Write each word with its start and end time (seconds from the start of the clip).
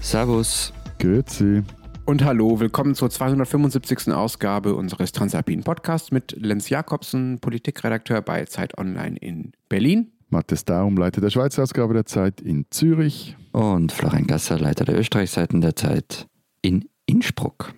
Servus. 0.00 0.72
Grüezi. 0.98 1.62
Und 2.06 2.24
hallo, 2.24 2.58
willkommen 2.58 2.94
zur 2.94 3.10
275. 3.10 4.12
Ausgabe 4.12 4.74
unseres 4.74 5.12
Transalpinen 5.12 5.62
Podcasts 5.62 6.10
mit 6.10 6.34
Lenz 6.38 6.68
Jakobsen, 6.70 7.38
Politikredakteur 7.38 8.22
bei 8.22 8.44
Zeit 8.46 8.76
Online 8.78 9.16
in 9.18 9.52
Berlin. 9.68 10.10
Matthias 10.28 10.64
Daum, 10.64 10.96
Leiter 10.96 11.20
der 11.20 11.30
Schweizer 11.30 11.62
Ausgabe 11.62 11.94
der 11.94 12.06
Zeit 12.06 12.40
in 12.40 12.66
Zürich. 12.70 13.36
Und 13.52 13.92
Florian 13.92 14.26
Gasser, 14.26 14.58
Leiter 14.58 14.84
der 14.84 14.98
Österreichseiten 14.98 15.60
der 15.60 15.76
Zeit 15.76 16.26
in 16.62 16.88
Innsbruck. 17.06 17.74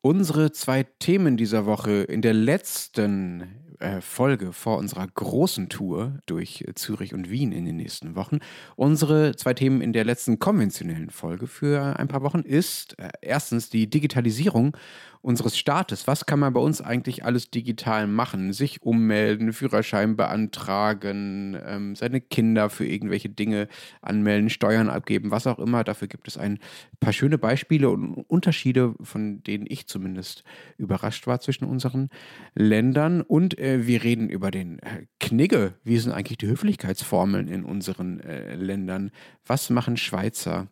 Unsere 0.00 0.52
zwei 0.52 0.84
Themen 0.84 1.36
dieser 1.36 1.66
Woche 1.66 2.02
in 2.02 2.22
der 2.22 2.34
letzten 2.34 3.67
äh, 3.78 4.00
Folge 4.00 4.52
vor 4.52 4.78
unserer 4.78 5.06
großen 5.06 5.68
Tour 5.68 6.18
durch 6.26 6.64
Zürich 6.74 7.14
und 7.14 7.30
Wien 7.30 7.52
in 7.52 7.64
den 7.64 7.76
nächsten 7.76 8.16
Wochen. 8.16 8.38
Unsere 8.76 9.36
zwei 9.36 9.54
Themen 9.54 9.80
in 9.80 9.92
der 9.92 10.04
letzten 10.04 10.38
konventionellen 10.38 11.10
Folge 11.10 11.46
für 11.46 11.98
ein 11.98 12.08
paar 12.08 12.22
Wochen 12.22 12.40
ist 12.40 12.98
äh, 12.98 13.08
erstens 13.20 13.70
die 13.70 13.88
Digitalisierung 13.88 14.76
unseres 15.22 15.58
Staates. 15.58 16.06
Was 16.06 16.26
kann 16.26 16.38
man 16.38 16.52
bei 16.52 16.60
uns 16.60 16.80
eigentlich 16.80 17.24
alles 17.24 17.50
digital 17.50 18.06
machen? 18.06 18.52
Sich 18.52 18.82
ummelden, 18.82 19.52
Führerschein 19.52 20.16
beantragen, 20.16 21.56
ähm, 21.64 21.96
seine 21.96 22.20
Kinder 22.20 22.70
für 22.70 22.86
irgendwelche 22.86 23.28
Dinge 23.28 23.68
anmelden, 24.02 24.50
Steuern 24.50 24.88
abgeben, 24.88 25.30
was 25.30 25.46
auch 25.46 25.58
immer. 25.58 25.84
Dafür 25.84 26.08
gibt 26.08 26.28
es 26.28 26.38
ein 26.38 26.58
paar 27.00 27.12
schöne 27.12 27.38
Beispiele 27.38 27.90
und 27.90 28.14
Unterschiede, 28.28 28.94
von 29.02 29.42
denen 29.42 29.66
ich 29.68 29.86
zumindest 29.86 30.44
überrascht 30.76 31.26
war 31.26 31.40
zwischen 31.40 31.64
unseren 31.64 32.08
Ländern. 32.54 33.20
Und 33.20 33.58
äh, 33.58 33.86
wir 33.86 34.04
reden 34.04 34.28
über 34.28 34.50
den 34.50 34.78
äh, 34.80 35.06
Knigge. 35.20 35.74
Wie 35.84 35.98
sind 35.98 36.12
eigentlich 36.12 36.38
die 36.38 36.48
Höflichkeitsformeln 36.48 37.48
in 37.48 37.64
unseren 37.64 38.20
äh, 38.20 38.54
Ländern? 38.54 39.10
Was 39.46 39.70
machen 39.70 39.96
Schweizer? 39.96 40.68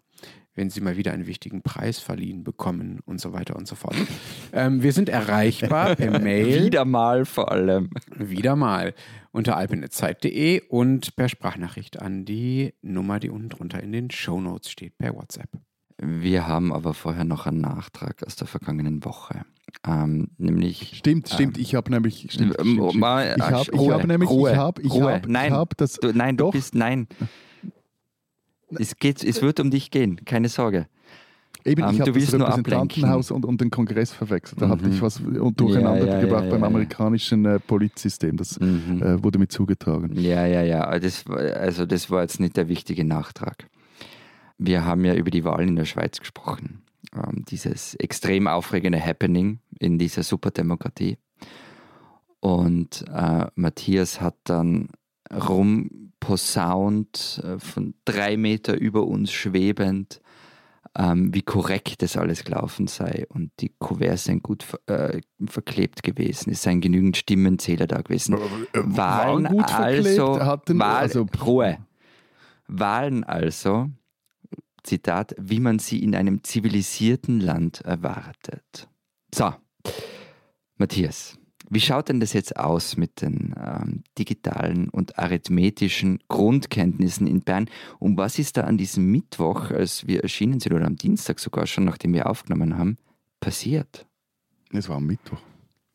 Wenn 0.57 0.71
sie 0.71 0.81
mal 0.81 0.97
wieder 0.97 1.13
einen 1.13 1.27
wichtigen 1.27 1.63
Preis 1.63 2.01
verliehen 2.01 2.43
bekommen 2.43 3.01
und 3.05 3.21
so 3.21 3.33
weiter 3.33 3.55
und 3.57 3.69
so 3.69 3.77
fort. 3.77 3.95
ähm, 4.53 4.83
wir 4.83 4.93
sind 4.93 5.09
erreichbar 5.09 5.95
per 5.95 6.19
Mail. 6.19 6.65
wieder 6.65 6.85
mal 6.85 7.25
vor 7.25 7.53
allem. 7.53 7.91
Wieder 8.17 8.57
mal 8.57 8.95
unter 9.31 9.57
alpenetzeit.de 9.57 10.63
und 10.69 11.15
per 11.15 11.29
Sprachnachricht 11.29 12.01
an 12.01 12.25
die 12.25 12.75
Nummer, 12.83 13.21
die 13.21 13.31
unten 13.31 13.51
drunter 13.51 13.83
in 13.83 13.93
den 13.93 14.11
Shownotes 14.11 14.71
steht, 14.71 14.99
per 14.99 15.15
WhatsApp. 15.15 15.51
Wir 15.99 16.47
haben 16.47 16.73
aber 16.73 16.93
vorher 16.93 17.25
noch 17.25 17.47
einen 17.47 17.61
Nachtrag 17.61 18.23
aus 18.27 18.37
der 18.37 18.47
vergangenen 18.47 19.05
Woche. 19.05 19.45
Ähm, 19.87 20.29
nämlich. 20.39 20.93
Stimmt, 20.97 21.29
stimmt. 21.29 21.57
Ähm, 21.57 21.63
ich 21.63 21.75
habe 21.75 21.91
nämlich. 21.91 22.29
Stimmt, 22.31 22.55
stimmt, 22.55 22.55
stimmt. 22.55 22.95
Ich 22.95 23.03
habe 23.03 23.93
hab 23.93 24.07
nämlich. 24.07 24.29
Ruhe, 24.29 24.53
ich 24.53 24.57
habe. 24.57 24.83
Ich 24.83 24.93
Ruhe. 24.93 25.15
Hab, 25.15 25.29
nein, 25.29 25.49
ich 25.49 25.53
hab 25.53 25.77
das. 25.77 25.95
Du, 25.95 26.13
nein, 26.13 26.37
doch. 26.37 26.53
du 26.53 26.59
bist. 26.59 26.75
Nein. 26.75 27.09
Es, 28.71 28.97
geht, 28.97 29.23
es 29.23 29.43
wird 29.43 29.61
um 29.61 29.71
dich 29.71 29.91
gehen, 29.91 30.25
keine 30.25 30.49
Sorge. 30.49 30.87
Eben, 31.65 31.83
Ähm, 31.83 31.91
ich 31.91 31.97
du 31.97 32.03
habe 32.03 32.13
das 32.13 32.15
willst 32.21 32.33
nur 32.39 32.47
Repräsentantenhaus 32.49 33.31
und, 33.31 33.45
und 33.45 33.61
den 33.61 33.71
Kongress 33.71 34.13
verwechselt. 34.13 34.61
Da 34.63 34.69
Mhm. 34.69 34.93
ich 34.93 35.03
was 35.03 35.21
durcheinander 35.57 36.07
Ja, 36.07 36.15
ja, 36.15 36.21
gebracht 36.21 36.45
ja, 36.45 36.51
beim 36.51 36.65
amerikanischen 36.65 37.45
äh, 37.45 37.59
Polizsystem. 37.59 38.37
Das 38.37 38.59
Mhm. 38.61 39.03
äh, 39.03 39.23
wurde 39.23 39.39
mir 39.39 39.49
zugetragen. 39.49 40.13
Ja, 40.19 40.47
ja, 40.47 40.63
ja. 40.63 40.99
Das, 40.99 41.27
war- 41.29 41.39
also 41.39 41.85
das 41.87 42.09
war 42.11 42.23
jetzt 42.23 42.39
nicht 42.41 42.57
der 42.57 42.69
wichtige 42.69 43.05
Nachtrag. 43.05 43.69
Wir 44.59 44.85
haben 44.85 45.05
ja 45.05 45.15
über 45.15 45.31
die 45.31 45.45
Wahlen 45.45 45.69
in 45.69 45.77
der 45.77 45.85
Schweiz 45.87 46.19
gesprochen. 46.19 46.83
Ähm, 47.15 47.45
dieses 47.49 47.95
extrem 47.97 48.47
aufregende 48.47 49.05
Happening 49.05 49.59
in 49.81 49.99
dieser 49.99 50.23
Superdemokratie. 50.23 51.19
Und 52.41 53.05
äh, 53.13 53.47
Matthias 53.55 54.21
hat 54.21 54.37
dann 54.45 54.89
rumposaunt, 55.33 56.06
äh, 56.29 57.59
von 57.59 57.95
drei 58.05 58.37
Meter 58.37 58.79
über 58.79 59.07
uns 59.07 59.33
schwebend, 59.33 60.21
ähm, 60.97 61.35
wie 61.35 61.43
korrekt 61.43 62.03
das 62.03 62.17
alles 62.17 62.45
gelaufen 62.45 62.87
sei. 62.87 63.27
Und 63.29 63.51
die 63.61 63.73
Kuverts 63.79 64.25
seien 64.25 64.43
gut 64.43 64.65
äh, 64.87 65.21
verklebt 65.47 66.03
gewesen. 66.03 66.51
Es 66.51 66.63
seien 66.63 66.81
genügend 66.81 67.17
Stimmenzähler 67.17 67.87
da 67.87 68.01
gewesen. 68.01 68.37
Wahlen 68.73 69.45
gut 69.45 69.71
verklebt, 69.71 70.07
also, 70.07 70.39
Wahl, 70.79 70.97
also- 70.97 71.27
Ruhe. 71.45 71.79
Wahlen 72.69 73.25
also, 73.25 73.91
Zitat, 74.83 75.35
wie 75.39 75.61
man 75.61 75.79
sie 75.79 76.03
in 76.03 76.15
einem 76.15 76.43
zivilisierten 76.43 77.41
Land 77.41 77.81
erwartet. 77.83 78.89
So, 79.35 79.53
Matthias, 80.77 81.39
wie 81.71 81.81
schaut 81.81 82.09
denn 82.09 82.21
das 82.21 82.33
jetzt 82.33 82.57
aus 82.57 82.97
mit 82.97 83.23
den 83.23 83.55
ähm, 83.63 84.05
digitalen 84.19 84.89
und 84.89 85.19
arithmetischen 85.19 86.19
Grundkenntnissen 86.29 87.27
in 87.27 87.43
Bern? 87.43 87.69
Und 87.99 88.17
was 88.17 88.39
ist 88.39 88.57
da 88.57 88.63
an 88.63 88.79
diesem 88.79 89.11
Mittwoch, 89.11 89.71
als 89.71 90.07
wir 90.07 90.23
erschienen 90.23 90.61
sind, 90.61 90.73
oder 90.75 90.87
am 90.87 90.97
Dienstag 90.97 91.39
sogar 91.39 91.67
schon, 91.67 91.85
nachdem 91.85 92.13
wir 92.13 92.29
aufgenommen 92.29 92.79
haben, 92.79 92.99
passiert? 93.41 94.07
Es 94.73 94.89
war 94.89 94.97
am 94.97 95.07
Mittwoch. 95.07 95.41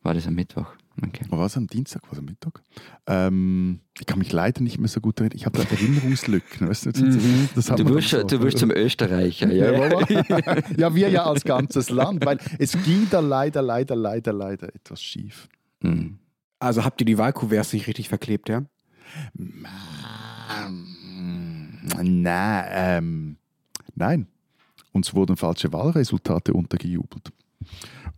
War 0.02 0.14
das 0.14 0.26
am 0.26 0.34
Mittwoch? 0.34 0.66
Okay. 1.00 1.24
War 1.30 1.46
es 1.46 1.56
am 1.56 1.66
Dienstag? 1.66 2.02
War 2.04 2.12
es 2.12 2.18
am 2.18 2.26
Mittag? 2.26 2.62
Ähm, 3.06 3.80
ich 3.98 4.06
kann 4.06 4.18
mich 4.18 4.32
leider 4.32 4.60
nicht 4.60 4.78
mehr 4.78 4.88
so 4.88 5.00
gut 5.00 5.20
erinnern. 5.20 5.36
Ich 5.36 5.46
habe 5.46 5.58
da 5.58 5.64
Erinnerungslücken. 5.64 6.68
Weißt 6.68 6.86
du, 6.86 6.90
hat 6.90 7.80
Du 7.80 7.88
wirst, 7.88 8.10
so. 8.10 8.22
du 8.22 8.42
wirst 8.42 8.58
zum 8.58 8.70
Österreicher, 8.70 9.50
ja. 9.50 9.72
Ja, 9.72 10.58
ja, 10.76 10.94
wir 10.94 11.08
ja 11.08 11.24
als 11.24 11.44
ganzes 11.44 11.88
Land, 11.88 12.26
weil 12.26 12.38
es 12.58 12.72
ging 12.84 13.06
da 13.10 13.20
leider, 13.20 13.62
leider, 13.62 13.96
leider, 13.96 14.32
leider 14.32 14.74
etwas 14.74 15.02
schief. 15.02 15.48
Mhm. 15.82 16.18
Also 16.58 16.84
habt 16.84 17.00
ihr 17.00 17.04
die 17.04 17.18
Wahlkuverts 17.18 17.72
nicht 17.72 17.86
richtig 17.86 18.08
verklebt, 18.08 18.48
ja? 18.48 18.62
Nein, 22.00 22.64
ähm, 22.70 23.36
nein. 23.94 24.28
Uns 24.92 25.14
wurden 25.14 25.36
falsche 25.36 25.72
Wahlresultate 25.72 26.52
untergejubelt. 26.52 27.32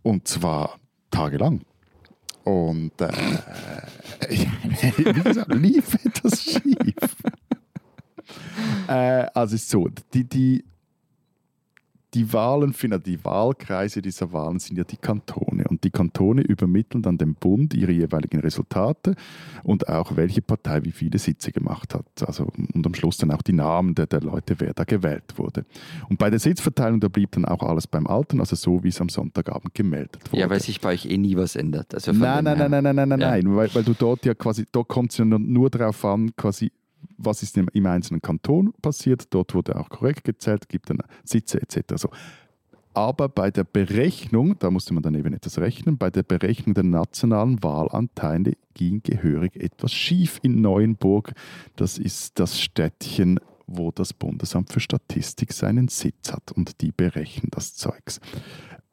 Und 0.03 0.27
zwar 0.27 0.79
tagelang. 1.09 1.61
Und 2.43 2.91
äh, 3.01 3.11
lief 5.55 5.95
etwas 6.05 6.43
schief. 6.43 7.15
äh, 8.87 9.25
also 9.33 9.55
ist 9.55 9.69
so, 9.69 9.89
die, 10.13 10.25
die, 10.25 10.63
die 12.15 12.31
Wahlen, 12.33 12.73
finden- 12.73 13.03
die 13.03 13.23
Wahlkreise 13.23 14.01
dieser 14.01 14.31
Wahlen 14.33 14.57
sind 14.59 14.77
ja 14.77 14.83
die 14.83 14.97
Kantone. 14.97 15.65
Und 15.69 15.83
die 15.83 15.91
Kantone 15.91 16.41
übermitteln 16.41 17.03
dann 17.03 17.17
dem 17.17 17.35
Bund 17.35 17.73
ihre 17.73 17.91
jeweiligen 17.91 18.39
Resultate 18.39 19.15
und 19.63 19.87
auch 19.89 20.15
welche 20.15 20.41
Partei 20.41 20.83
wie 20.83 20.91
viele 20.91 21.19
Sitze 21.19 21.51
gemacht 21.51 21.93
hat. 21.93 22.05
Also, 22.25 22.47
und 22.73 22.85
am 22.85 22.93
Schluss 22.95 23.17
dann 23.17 23.31
auch 23.31 23.41
die 23.41 23.53
Namen 23.53 23.93
der, 23.95 24.07
der 24.07 24.21
Leute, 24.21 24.55
wer 24.59 24.73
da 24.73 24.85
gewählt 24.85 25.33
wurde. 25.37 25.65
Und 26.09 26.17
bei 26.17 26.29
der 26.29 26.39
Sitzverteilung, 26.39 26.99
da 26.99 27.09
blieb 27.09 27.31
dann 27.33 27.45
auch 27.45 27.61
alles 27.61 27.85
beim 27.87 28.07
Alten, 28.07 28.39
also 28.39 28.55
so, 28.55 28.83
wie 28.83 28.87
es 28.89 29.01
am 29.01 29.09
Sonntagabend 29.09 29.73
gemeldet 29.75 30.31
wurde. 30.31 30.41
Ja, 30.41 30.49
weil 30.49 30.61
sich 30.61 30.79
bei 30.81 30.93
euch 30.93 31.05
eh 31.05 31.17
nie 31.17 31.35
was 31.35 31.55
ändert. 31.55 31.93
Also 31.93 32.11
Nein, 32.13 32.43
nein, 32.45 32.57
nein, 32.57 32.71
her- 32.71 32.81
nein, 32.81 32.95
nein, 32.95 33.09
nein, 33.09 33.19
Ja. 33.19 33.29
nein, 33.31 33.55
weil, 33.55 33.73
weil 33.75 33.83
du 33.83 33.93
dort 33.93 34.25
ja 34.25 34.33
quasi, 34.33 34.65
dort 34.71 34.87
kommt 34.87 35.11
es 35.11 35.17
ja 35.17 35.25
nur, 35.25 35.39
nur 35.39 35.69
darauf 35.69 36.03
an, 36.05 36.33
quasi, 36.35 36.71
was 37.17 37.43
ist 37.43 37.57
im, 37.57 37.69
im 37.73 37.85
einzelnen 37.85 38.21
Kanton 38.21 38.73
passiert. 38.81 39.33
Dort 39.33 39.53
wurde 39.53 39.79
auch 39.79 39.89
korrekt 39.89 40.23
gezählt, 40.23 40.69
gibt 40.69 40.89
dann 40.89 40.99
Sitze 41.23 41.61
etc. 41.61 41.95
So. 41.95 42.09
Aber 42.93 43.27
bei 43.27 43.51
der 43.51 43.65
Berechnung, 43.65 44.57
da 44.59 44.71
musste 44.71 44.93
man 44.93 45.03
dann 45.03 45.15
eben 45.15 45.33
etwas 45.33 45.57
rechnen, 45.59 45.97
bei 45.97 46.09
der 46.09 46.23
Berechnung 46.23 46.73
der 46.73 46.85
nationalen 46.85 47.61
Wahlanteile 47.61 48.53
ging 48.73 49.01
gehörig 49.03 49.57
etwas 49.57 49.91
schief 49.91 50.39
in 50.43 50.61
Neuenburg. 50.61 51.33
Das 51.75 51.97
ist 51.97 52.39
das 52.39 52.61
Städtchen, 52.61 53.39
wo 53.67 53.91
das 53.91 54.13
Bundesamt 54.13 54.71
für 54.71 54.79
Statistik 54.79 55.53
seinen 55.53 55.87
Sitz 55.87 56.31
hat 56.31 56.51
und 56.51 56.81
die 56.81 56.91
berechnen 56.91 57.49
das 57.51 57.75
Zeugs. 57.75 58.19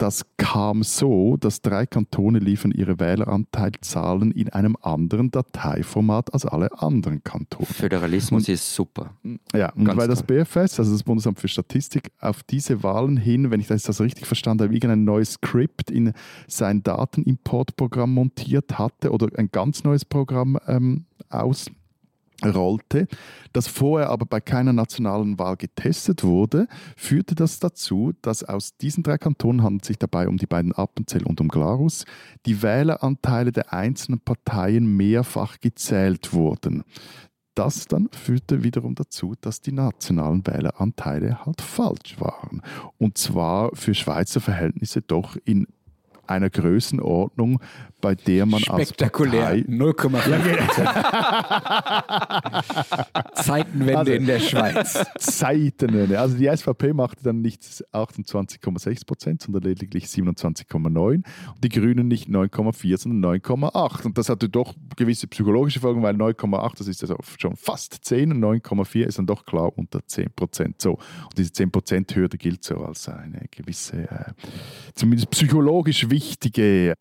Das 0.03 0.27
kam 0.37 0.83
so, 0.83 1.37
dass 1.37 1.63
drei 1.63 1.87
Kantone 1.87 2.41
liefern 2.41 2.73
ihre 2.73 2.99
Wähleranteilzahlen 2.99 4.33
in 4.33 4.49
einem 4.49 4.77
anderen 4.81 5.31
Dateiformat 5.31 6.35
als 6.35 6.45
alle 6.45 6.77
anderen 6.81 7.23
Kantone. 7.23 7.67
Föderalismus 7.67 8.49
ist 8.49 8.75
super. 8.75 9.15
Ja, 9.55 9.73
und 9.75 9.85
Ganz 9.85 10.01
weil 10.01 10.09
das. 10.09 10.25
BFS, 10.25 10.81
also 10.81 10.91
das 10.91 11.05
Bundesamt 11.05 11.39
für 11.39 11.47
Statistik, 11.47 12.11
auf 12.19 12.43
diese 12.43 12.83
Wahlen 12.83 13.17
hin, 13.17 13.53
wenn 13.53 13.61
ich 13.61 13.69
das 13.69 14.01
richtig 14.01 14.27
verstanden 14.27 14.65
habe, 14.65 14.75
irgendein 14.75 15.05
neues 15.05 15.35
Skript 15.35 15.89
in 15.89 16.13
sein 16.49 16.83
Datenimportprogramm 16.83 18.13
montiert 18.13 18.81
hatte 18.81 19.13
oder 19.13 19.29
ein 19.39 19.51
ganz 19.53 19.85
neues 19.85 20.05
Programm 20.05 20.59
ähm, 20.67 21.07
ausrollte, 22.43 23.07
das 23.53 23.69
vorher 23.69 24.11
aber 24.11 24.27
bei 24.27 24.41
keiner 24.41 24.73
nationalen 24.73 25.39
Wahl 25.39 25.57
getestet 25.57 26.25
wurde, 26.25 26.67
führte 26.97 27.35
das 27.35 27.59
dazu, 27.61 28.13
dass 28.23 28.45
aus 28.45 28.77
diesen 28.77 29.03
drei 29.03 29.19
Kantonen 29.19 29.63
handelt 29.63 29.85
sich 29.85 29.99
dabei 29.99 30.29
um 30.29 30.37
die 30.37 30.47
beiden 30.47 30.73
Appenzell 30.73 31.25
und 31.25 31.41
um 31.41 31.49
Glarus, 31.49 32.05
die 32.47 32.63
Wähleranteile 32.63 33.53
der 33.53 33.73
einzelnen 33.73 34.21
Parteien 34.21 34.97
mehrfach 34.97 35.61
gezählt 35.61 36.33
wurden. 36.33 36.85
Das 37.55 37.87
dann 37.87 38.09
führte 38.13 38.63
wiederum 38.63 38.95
dazu, 38.95 39.35
dass 39.41 39.61
die 39.61 39.73
nationalen 39.73 40.47
Wähleranteile 40.47 41.45
halt 41.45 41.61
falsch 41.61 42.19
waren. 42.19 42.63
Und 42.97 43.19
zwar 43.19 43.77
für 43.77 43.93
Schweizer 43.93 44.41
Verhältnisse 44.41 45.03
doch 45.03 45.37
in 45.45 45.67
einer 46.33 46.51
Größenordnung, 46.51 47.61
bei 48.01 48.15
der 48.17 48.47
man 48.47 48.59
Spektakulär. 48.61 49.47
als 49.47 49.65
Partei 49.65 49.73
0,5 49.73 50.43
Zeitenwende 53.35 53.99
Also- 53.99 54.13
in 54.13 54.27
der 54.27 54.41
Schweiz. 54.41 55.05
Zeitenwende. 55.19 56.19
Also 56.21 56.37
die 56.37 56.47
SVP 56.49 56.93
machte 56.93 57.23
dann 57.23 57.41
nicht 57.41 57.63
28,6 57.93 59.07
Prozent, 59.07 59.43
sondern 59.43 59.63
lediglich 59.63 60.07
27,9 60.07 61.15
und 61.15 61.25
die 61.63 61.69
Grünen 61.69 62.09
nicht 62.09 62.29
9,4, 62.29 62.97
sondern 62.99 63.39
9,8. 63.41 64.07
Und 64.07 64.19
das 64.19 64.29
hatte 64.29 64.49
doch 64.49 64.75
gewisse 64.97 65.27
psychologische 65.29 65.79
Folgen, 65.81 66.03
weil 66.03 66.15
9,8, 66.17 66.79
das 66.79 66.89
ist 66.89 67.03
also 67.03 67.17
schon 67.39 67.55
fast 67.57 68.05
10 68.05 68.33
und 68.33 68.41
9,4 68.41 69.05
ist 69.07 69.19
dann 69.19 69.27
doch 69.27 69.45
klar 69.45 69.71
unter 69.77 70.05
10 70.05 70.31
Prozent. 70.35 70.83
So. 70.83 70.93
Und 70.95 71.39
diese 71.39 71.53
10 71.53 71.71
Prozent 71.71 72.15
Hürde 72.17 72.37
gilt 72.39 72.65
so 72.65 72.79
als 72.79 73.09
eine 73.09 73.43
gewisse, 73.51 74.03
äh, 74.11 74.33
zumindest 74.95 75.31
psychologisch 75.31 76.11
wichtige 76.11 76.22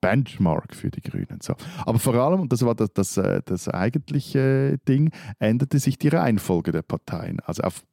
Benchmark 0.02 0.76
für 0.76 0.90
die 0.90 1.02
Grünen. 1.02 1.40
So. 1.42 1.56
Aber 1.86 2.00
vor 2.00 2.16
allem, 2.16 2.42
und 2.42 2.52
das 2.52 2.66
war 2.66 2.76
das, 2.76 2.94
das, 2.94 3.18
äh, 3.18 3.42
das 3.46 3.68
eigentliche 3.68 4.78
Ding, 4.88 5.12
änderte 5.40 5.80
sich 5.80 5.98
die 5.98 6.10
Reihenfolge 6.10 6.72
der 6.72 6.82
Parteien. 6.82 7.40
Also 7.46 7.64
auf 7.64 7.84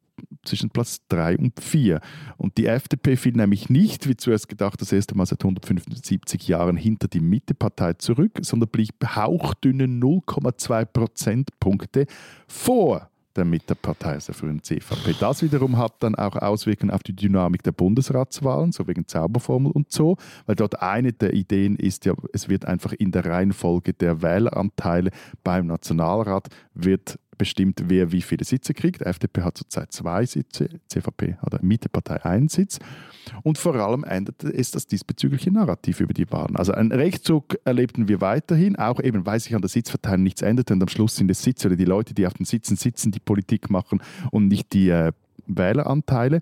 zwischen 0.44 0.70
Platz 0.70 1.00
3 1.08 1.38
und 1.38 1.60
4. 1.60 2.00
Und 2.36 2.58
die 2.58 2.66
FDP 2.66 3.16
fiel 3.16 3.32
nämlich 3.34 3.70
nicht, 3.70 4.08
wie 4.08 4.16
zuerst 4.16 4.48
gedacht, 4.48 4.80
das 4.80 4.92
erste 4.92 5.16
Mal 5.16 5.26
seit 5.26 5.42
175 5.42 6.48
Jahren 6.48 6.76
hinter 6.76 7.08
die 7.08 7.20
Mittepartei 7.20 7.94
zurück, 7.94 8.38
sondern 8.42 8.68
blieb 8.68 8.94
hauchdünne 9.04 9.84
0,2 9.84 10.84
Prozentpunkte 10.86 12.06
vor 12.46 13.10
der 13.38 13.44
Mittepartei, 13.46 14.12
also 14.12 14.32
frühen 14.32 14.62
CVP. 14.62 15.14
Das 15.18 15.42
wiederum 15.42 15.78
hat 15.78 15.94
dann 16.00 16.14
auch 16.14 16.36
Auswirkungen 16.36 16.90
auf 16.90 17.02
die 17.02 17.14
Dynamik 17.14 17.62
der 17.62 17.72
Bundesratswahlen, 17.72 18.72
so 18.72 18.86
wegen 18.86 19.06
Zauberformel 19.06 19.72
und 19.72 19.90
so, 19.92 20.16
weil 20.46 20.56
dort 20.56 20.82
eine 20.82 21.12
der 21.12 21.32
Ideen 21.32 21.76
ist 21.76 22.04
ja, 22.04 22.14
es 22.32 22.48
wird 22.48 22.66
einfach 22.66 22.92
in 22.92 23.12
der 23.12 23.24
Reihenfolge 23.24 23.94
der 23.94 24.20
Wähleranteile 24.20 25.10
beim 25.44 25.66
Nationalrat 25.66 26.48
wird 26.74 27.18
bestimmt, 27.38 27.84
wer 27.86 28.12
wie 28.12 28.22
viele 28.22 28.44
Sitze 28.44 28.74
kriegt. 28.74 29.02
FDP 29.02 29.42
hat 29.42 29.56
zurzeit 29.56 29.92
zwei 29.92 30.26
Sitze, 30.26 30.68
CVP 30.88 31.36
hat 31.40 31.54
eine 31.54 31.66
Mittepartei 31.66 32.24
einen 32.24 32.48
Sitz. 32.48 32.78
Und 33.42 33.58
vor 33.58 33.74
allem 33.76 34.04
änderte 34.04 34.52
es 34.52 34.70
das 34.70 34.86
diesbezügliche 34.86 35.50
Narrativ 35.50 36.00
über 36.00 36.14
die 36.14 36.30
Wahlen. 36.30 36.56
Also 36.56 36.72
einen 36.72 36.92
Rechtszug 36.92 37.58
erlebten 37.64 38.08
wir 38.08 38.20
weiterhin, 38.20 38.76
auch 38.76 39.00
eben, 39.00 39.24
weil 39.24 39.40
sich 39.40 39.54
an 39.54 39.62
der 39.62 39.68
Sitzverteilung 39.68 40.22
nichts 40.22 40.42
änderte 40.42 40.74
und 40.74 40.82
am 40.82 40.88
Schluss 40.88 41.16
sind 41.16 41.30
es 41.30 41.42
Sitze 41.42 41.68
oder 41.68 41.76
die 41.76 41.84
Leute, 41.84 42.14
die 42.14 42.26
auf 42.26 42.34
den 42.34 42.46
Sitzen 42.46 42.76
sitzen, 42.76 43.12
die 43.12 43.20
Politik 43.20 43.70
machen 43.70 44.02
und 44.30 44.48
nicht 44.48 44.72
die 44.72 44.90
äh, 44.90 45.12
Wähleranteile. 45.46 46.40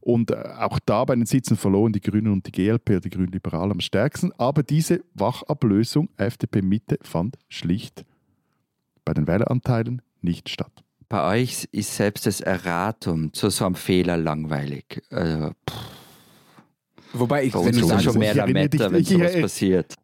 Und 0.00 0.30
äh, 0.30 0.34
auch 0.58 0.78
da 0.84 1.04
bei 1.04 1.14
den 1.14 1.26
Sitzen 1.26 1.56
verloren 1.56 1.92
die 1.92 2.00
Grünen 2.00 2.32
und 2.32 2.46
die 2.46 2.52
GLP, 2.52 2.90
oder 2.90 3.00
die 3.00 3.10
Grünen 3.10 3.32
Liberalen 3.32 3.72
am 3.72 3.80
stärksten. 3.80 4.32
Aber 4.38 4.62
diese 4.62 5.02
Wachablösung 5.14 6.08
FDP-Mitte 6.16 6.98
fand 7.02 7.36
schlicht 7.48 8.04
bei 9.04 9.14
den 9.14 9.26
Wähleranteilen 9.26 10.02
nicht 10.24 10.48
statt. 10.48 10.72
Bei 11.08 11.40
euch 11.40 11.68
ist 11.70 11.94
selbst 11.94 12.26
das 12.26 12.40
Erratum 12.40 13.32
zu 13.32 13.50
so 13.50 13.66
einem 13.66 13.74
Fehler 13.74 14.16
langweilig. 14.16 15.02
Also, 15.10 15.52
Wobei 17.12 17.44
ich, 17.44 17.52
bei 17.52 17.60
wenn 17.60 17.66
uns 17.68 17.76
ich 17.76 17.82
ist 17.82 17.88
sage, 17.88 17.98
es 17.98 18.04
schon 18.04 18.14
ich 18.14 18.18
mehr 18.18 18.34
Lametta, 18.34 18.90
wenn 18.90 19.02
ich 19.02 19.08
sowas 19.08 19.40
passiert. 19.40 19.94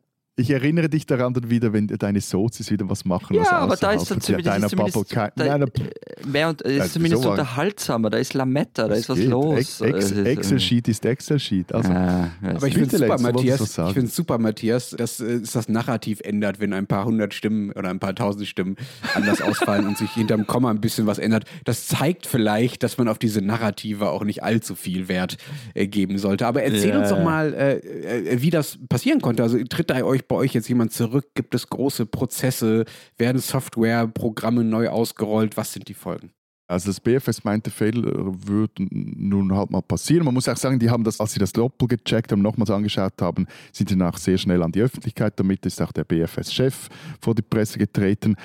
Ich 0.40 0.50
erinnere 0.50 0.88
dich 0.88 1.04
daran 1.06 1.34
dann 1.34 1.50
wieder, 1.50 1.72
wenn 1.72 1.86
deine 1.86 2.20
Sozis 2.20 2.70
wieder 2.70 2.88
was 2.88 3.04
machen. 3.04 3.34
Ja, 3.36 3.42
was 3.42 3.50
aber 3.52 3.76
da 3.76 3.92
ist 3.92 4.10
dann 4.10 4.20
zumindest, 4.20 4.48
deiner 4.54 4.66
ist 4.66 4.70
zumindest 4.70 4.94
Bubble 4.94 5.14
kein- 5.14 5.30
da, 5.36 5.58
Nein, 5.58 5.62
äh, 5.62 6.26
mehr 6.26 6.48
und, 6.48 6.62
ist 6.62 6.92
zumindest 6.94 7.22
so 7.22 7.30
unterhaltsamer, 7.30 8.10
da 8.10 8.18
ist 8.18 8.34
Lametta, 8.34 8.88
da 8.88 8.94
ist 8.94 9.08
was 9.08 9.18
geht. 9.18 9.28
los. 9.28 9.58
Ex- 9.58 9.80
Ex- 9.80 10.04
Es 10.06 10.10
ist, 10.12 10.18
äh, 10.18 10.30
Excel-Sheet 10.32 10.88
ist 10.88 11.04
Excel-Sheet. 11.04 11.74
Also, 11.74 11.90
ah, 11.92 12.30
Aber 12.42 12.66
ich 12.66 12.74
finde 12.74 12.96
super, 12.98 13.18
Matthias, 13.20 13.78
ich 13.78 13.92
finde 13.94 14.06
super, 14.10 14.38
Matthias, 14.38 14.90
dass 14.90 15.20
äh, 15.20 15.24
es 15.34 15.52
das 15.52 15.68
Narrativ 15.68 16.20
ändert, 16.22 16.58
wenn 16.60 16.72
ein 16.72 16.86
paar 16.86 17.04
hundert 17.04 17.34
Stimmen 17.34 17.70
oder 17.72 17.90
ein 17.90 17.98
paar 18.00 18.14
tausend 18.14 18.46
Stimmen 18.46 18.76
anders 19.14 19.42
ausfallen 19.42 19.86
und 19.86 19.98
sich 19.98 20.10
hinterm 20.12 20.46
Komma 20.46 20.70
ein 20.70 20.80
bisschen 20.80 21.06
was 21.06 21.18
ändert. 21.18 21.44
Das 21.64 21.86
zeigt 21.86 22.26
vielleicht, 22.26 22.82
dass 22.82 22.96
man 22.98 23.08
auf 23.08 23.18
diese 23.18 23.42
Narrative 23.42 24.08
auch 24.08 24.24
nicht 24.24 24.42
allzu 24.42 24.74
viel 24.74 25.08
Wert 25.08 25.36
äh, 25.74 25.86
geben 25.86 26.18
sollte. 26.18 26.46
Aber 26.46 26.62
erzähl 26.62 26.90
Ja. 26.90 27.00
uns 27.00 27.10
doch 27.10 27.22
mal, 27.22 27.52
äh, 27.54 27.76
äh, 27.76 28.42
wie 28.42 28.50
das 28.50 28.78
passieren 28.88 29.20
konnte. 29.20 29.42
Also 29.42 29.58
tritt 29.68 29.90
da 29.90 30.02
euch 30.02 30.26
bei 30.30 30.36
euch 30.36 30.54
jetzt 30.54 30.68
jemand 30.68 30.92
zurück? 30.92 31.26
Gibt 31.34 31.54
es 31.54 31.68
große 31.68 32.06
Prozesse? 32.06 32.84
Werden 33.18 33.40
Softwareprogramme 33.40 34.62
neu 34.62 34.88
ausgerollt? 34.88 35.56
Was 35.56 35.72
sind 35.72 35.88
die 35.88 35.94
Folgen? 35.94 36.30
Also 36.68 36.90
das 36.90 37.00
BFS 37.00 37.42
meinte, 37.42 37.68
Fehler 37.68 38.12
würden 38.46 38.88
nun 38.92 39.52
halt 39.56 39.72
mal 39.72 39.82
passieren. 39.82 40.24
Man 40.24 40.34
muss 40.34 40.48
auch 40.48 40.56
sagen, 40.56 40.78
die 40.78 40.88
haben 40.88 41.02
das, 41.02 41.18
als 41.18 41.32
sie 41.32 41.40
das 41.40 41.52
Doppel 41.52 41.88
gecheckt 41.88 42.30
haben, 42.30 42.42
nochmals 42.42 42.70
angeschaut 42.70 43.20
haben, 43.20 43.48
sind 43.72 43.88
sie 43.88 43.96
nach 43.96 44.16
sehr 44.18 44.38
schnell 44.38 44.62
an 44.62 44.70
die 44.70 44.80
Öffentlichkeit. 44.80 45.32
Damit 45.34 45.66
ist 45.66 45.82
auch 45.82 45.90
der 45.90 46.04
BFS-Chef 46.04 46.88
vor 47.20 47.34
die 47.34 47.42
Presse 47.42 47.76
getreten. 47.76 48.36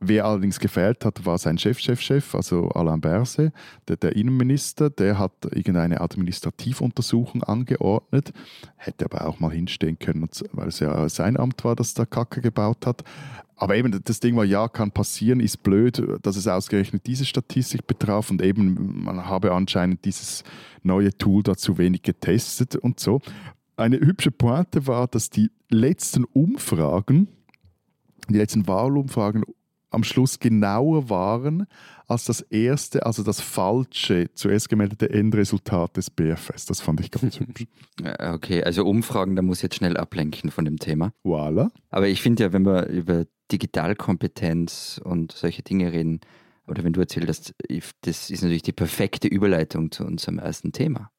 Wer 0.00 0.26
allerdings 0.26 0.60
gefehlt 0.60 1.06
hat, 1.06 1.24
war 1.24 1.38
sein 1.38 1.56
Chef-Chef-Chef, 1.56 2.34
also 2.34 2.68
Alain 2.68 3.00
Berset, 3.00 3.52
der, 3.88 3.96
der 3.96 4.14
Innenminister. 4.14 4.90
Der 4.90 5.18
hat 5.18 5.32
irgendeine 5.44 6.02
Administrativuntersuchung 6.02 7.42
angeordnet, 7.42 8.32
hätte 8.76 9.06
aber 9.06 9.26
auch 9.26 9.40
mal 9.40 9.52
hinstehen 9.52 9.98
können, 9.98 10.28
weil 10.52 10.68
es 10.68 10.80
ja 10.80 11.08
sein 11.08 11.38
Amt 11.38 11.64
war, 11.64 11.74
das 11.74 11.94
da 11.94 12.04
Kacke 12.04 12.42
gebaut 12.42 12.84
hat. 12.86 13.04
Aber 13.56 13.74
eben 13.74 14.02
das 14.04 14.20
Ding 14.20 14.36
war, 14.36 14.44
ja, 14.44 14.68
kann 14.68 14.90
passieren, 14.90 15.40
ist 15.40 15.62
blöd, 15.62 16.02
dass 16.20 16.36
es 16.36 16.46
ausgerechnet 16.46 17.06
diese 17.06 17.24
Statistik 17.24 17.86
betraf 17.86 18.30
und 18.30 18.42
eben 18.42 19.02
man 19.02 19.24
habe 19.24 19.52
anscheinend 19.52 20.04
dieses 20.04 20.44
neue 20.82 21.16
Tool 21.16 21.42
da 21.42 21.56
zu 21.56 21.78
wenig 21.78 22.02
getestet 22.02 22.76
und 22.76 23.00
so. 23.00 23.22
Eine 23.78 23.98
hübsche 23.98 24.30
Pointe 24.30 24.86
war, 24.86 25.06
dass 25.08 25.30
die 25.30 25.50
letzten 25.70 26.24
Umfragen, 26.24 27.28
die 28.28 28.36
letzten 28.36 28.66
Wahlumfragen 28.66 29.42
am 29.96 30.04
Schluss 30.04 30.38
genauer 30.38 31.10
waren 31.10 31.66
als 32.06 32.24
das 32.26 32.40
erste, 32.40 33.04
also 33.04 33.24
das 33.24 33.40
falsche, 33.40 34.28
zuerst 34.34 34.68
gemeldete 34.68 35.10
Endresultat 35.10 35.96
des 35.96 36.10
BFS. 36.10 36.66
Das 36.66 36.80
fand 36.80 37.00
ich 37.00 37.10
ganz 37.10 37.40
hübsch. 37.40 37.66
Okay, 38.18 38.62
also 38.62 38.84
Umfragen, 38.84 39.34
da 39.34 39.42
muss 39.42 39.58
ich 39.58 39.62
jetzt 39.64 39.76
schnell 39.76 39.96
ablenken 39.96 40.50
von 40.50 40.64
dem 40.64 40.78
Thema. 40.78 41.12
Voilà. 41.24 41.70
Aber 41.90 42.06
ich 42.08 42.20
finde 42.22 42.44
ja, 42.44 42.52
wenn 42.52 42.64
wir 42.64 42.86
über 42.86 43.24
Digitalkompetenz 43.50 45.00
und 45.02 45.32
solche 45.32 45.62
Dinge 45.62 45.92
reden, 45.92 46.20
oder 46.68 46.84
wenn 46.84 46.92
du 46.92 47.00
ich- 47.02 47.90
das 48.02 48.30
ist 48.30 48.42
natürlich 48.42 48.62
die 48.62 48.72
perfekte 48.72 49.28
Überleitung 49.28 49.90
zu 49.90 50.04
unserem 50.04 50.38
ersten 50.38 50.72
Thema. 50.72 51.10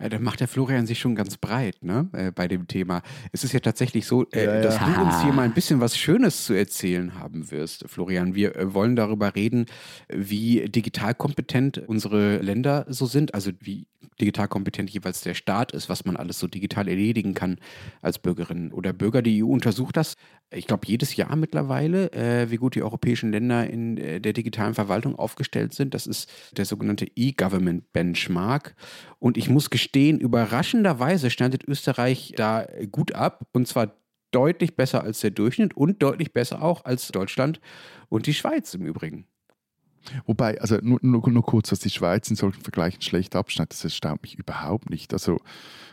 Ja, 0.00 0.08
da 0.08 0.18
macht 0.20 0.38
der 0.38 0.46
Florian 0.46 0.86
sich 0.86 1.00
schon 1.00 1.16
ganz 1.16 1.36
breit 1.36 1.82
ne, 1.82 2.08
äh, 2.12 2.30
bei 2.30 2.46
dem 2.46 2.68
Thema. 2.68 3.02
Es 3.32 3.42
ist 3.42 3.52
ja 3.52 3.58
tatsächlich 3.58 4.06
so, 4.06 4.24
äh, 4.30 4.44
Ja, 4.44 4.54
ja. 4.54 4.60
dass 4.62 4.78
du 4.78 5.00
uns 5.00 5.22
hier 5.22 5.32
mal 5.32 5.42
ein 5.42 5.54
bisschen 5.54 5.80
was 5.80 5.98
Schönes 5.98 6.44
zu 6.44 6.54
erzählen 6.54 7.14
haben 7.14 7.50
wirst, 7.50 7.84
Florian. 7.88 8.34
Wir 8.36 8.54
äh, 8.54 8.74
wollen 8.74 8.94
darüber 8.94 9.34
reden, 9.34 9.66
wie 10.08 10.68
digital 10.68 11.14
kompetent 11.14 11.78
unsere 11.78 12.38
Länder 12.38 12.86
so 12.88 13.06
sind, 13.06 13.34
also 13.34 13.50
wie 13.60 13.88
digital 14.20 14.48
kompetent 14.48 14.90
jeweils 14.90 15.22
der 15.22 15.34
Staat 15.34 15.72
ist, 15.72 15.88
was 15.88 16.04
man 16.04 16.16
alles 16.16 16.38
so 16.38 16.46
digital 16.46 16.88
erledigen 16.88 17.34
kann 17.34 17.58
als 18.00 18.18
Bürgerin 18.18 18.72
oder 18.72 18.92
Bürger. 18.92 19.22
Die 19.22 19.42
EU 19.42 19.48
untersucht 19.48 19.96
das, 19.96 20.14
ich 20.50 20.66
glaube, 20.66 20.86
jedes 20.86 21.16
Jahr 21.16 21.36
mittlerweile, 21.36 22.12
äh, 22.12 22.50
wie 22.50 22.56
gut 22.56 22.74
die 22.74 22.82
europäischen 22.82 23.32
Länder 23.32 23.68
in 23.68 23.96
äh, 23.96 24.20
der 24.20 24.32
digitalen 24.32 24.74
Verwaltung 24.74 25.16
aufgestellt 25.16 25.74
sind. 25.74 25.94
Das 25.94 26.06
ist 26.06 26.30
der 26.56 26.64
sogenannte 26.64 27.06
E-Government 27.16 27.92
Benchmark. 27.92 28.74
Und 29.18 29.36
ich 29.36 29.48
muss 29.48 29.70
gestehen, 29.70 30.20
überraschenderweise 30.20 31.30
schneidet 31.30 31.64
Österreich 31.64 32.34
da 32.36 32.66
gut 32.90 33.14
ab. 33.14 33.46
Und 33.52 33.66
zwar 33.66 33.94
deutlich 34.30 34.76
besser 34.76 35.02
als 35.02 35.20
der 35.20 35.30
Durchschnitt 35.30 35.76
und 35.76 36.02
deutlich 36.02 36.32
besser 36.32 36.62
auch 36.62 36.84
als 36.84 37.08
Deutschland 37.08 37.60
und 38.08 38.26
die 38.26 38.34
Schweiz 38.34 38.74
im 38.74 38.86
Übrigen. 38.86 39.26
Wobei, 40.26 40.60
also 40.60 40.78
nur, 40.80 40.98
nur, 41.02 41.28
nur 41.28 41.42
kurz, 41.42 41.70
dass 41.70 41.80
die 41.80 41.90
Schweiz 41.90 42.30
in 42.30 42.36
solchen 42.36 42.62
Vergleichen 42.62 43.02
schlecht 43.02 43.36
abschneidet, 43.36 43.72
das 43.72 43.84
erstaunt 43.84 44.22
mich 44.22 44.38
überhaupt 44.38 44.90
nicht. 44.90 45.12
Also 45.12 45.40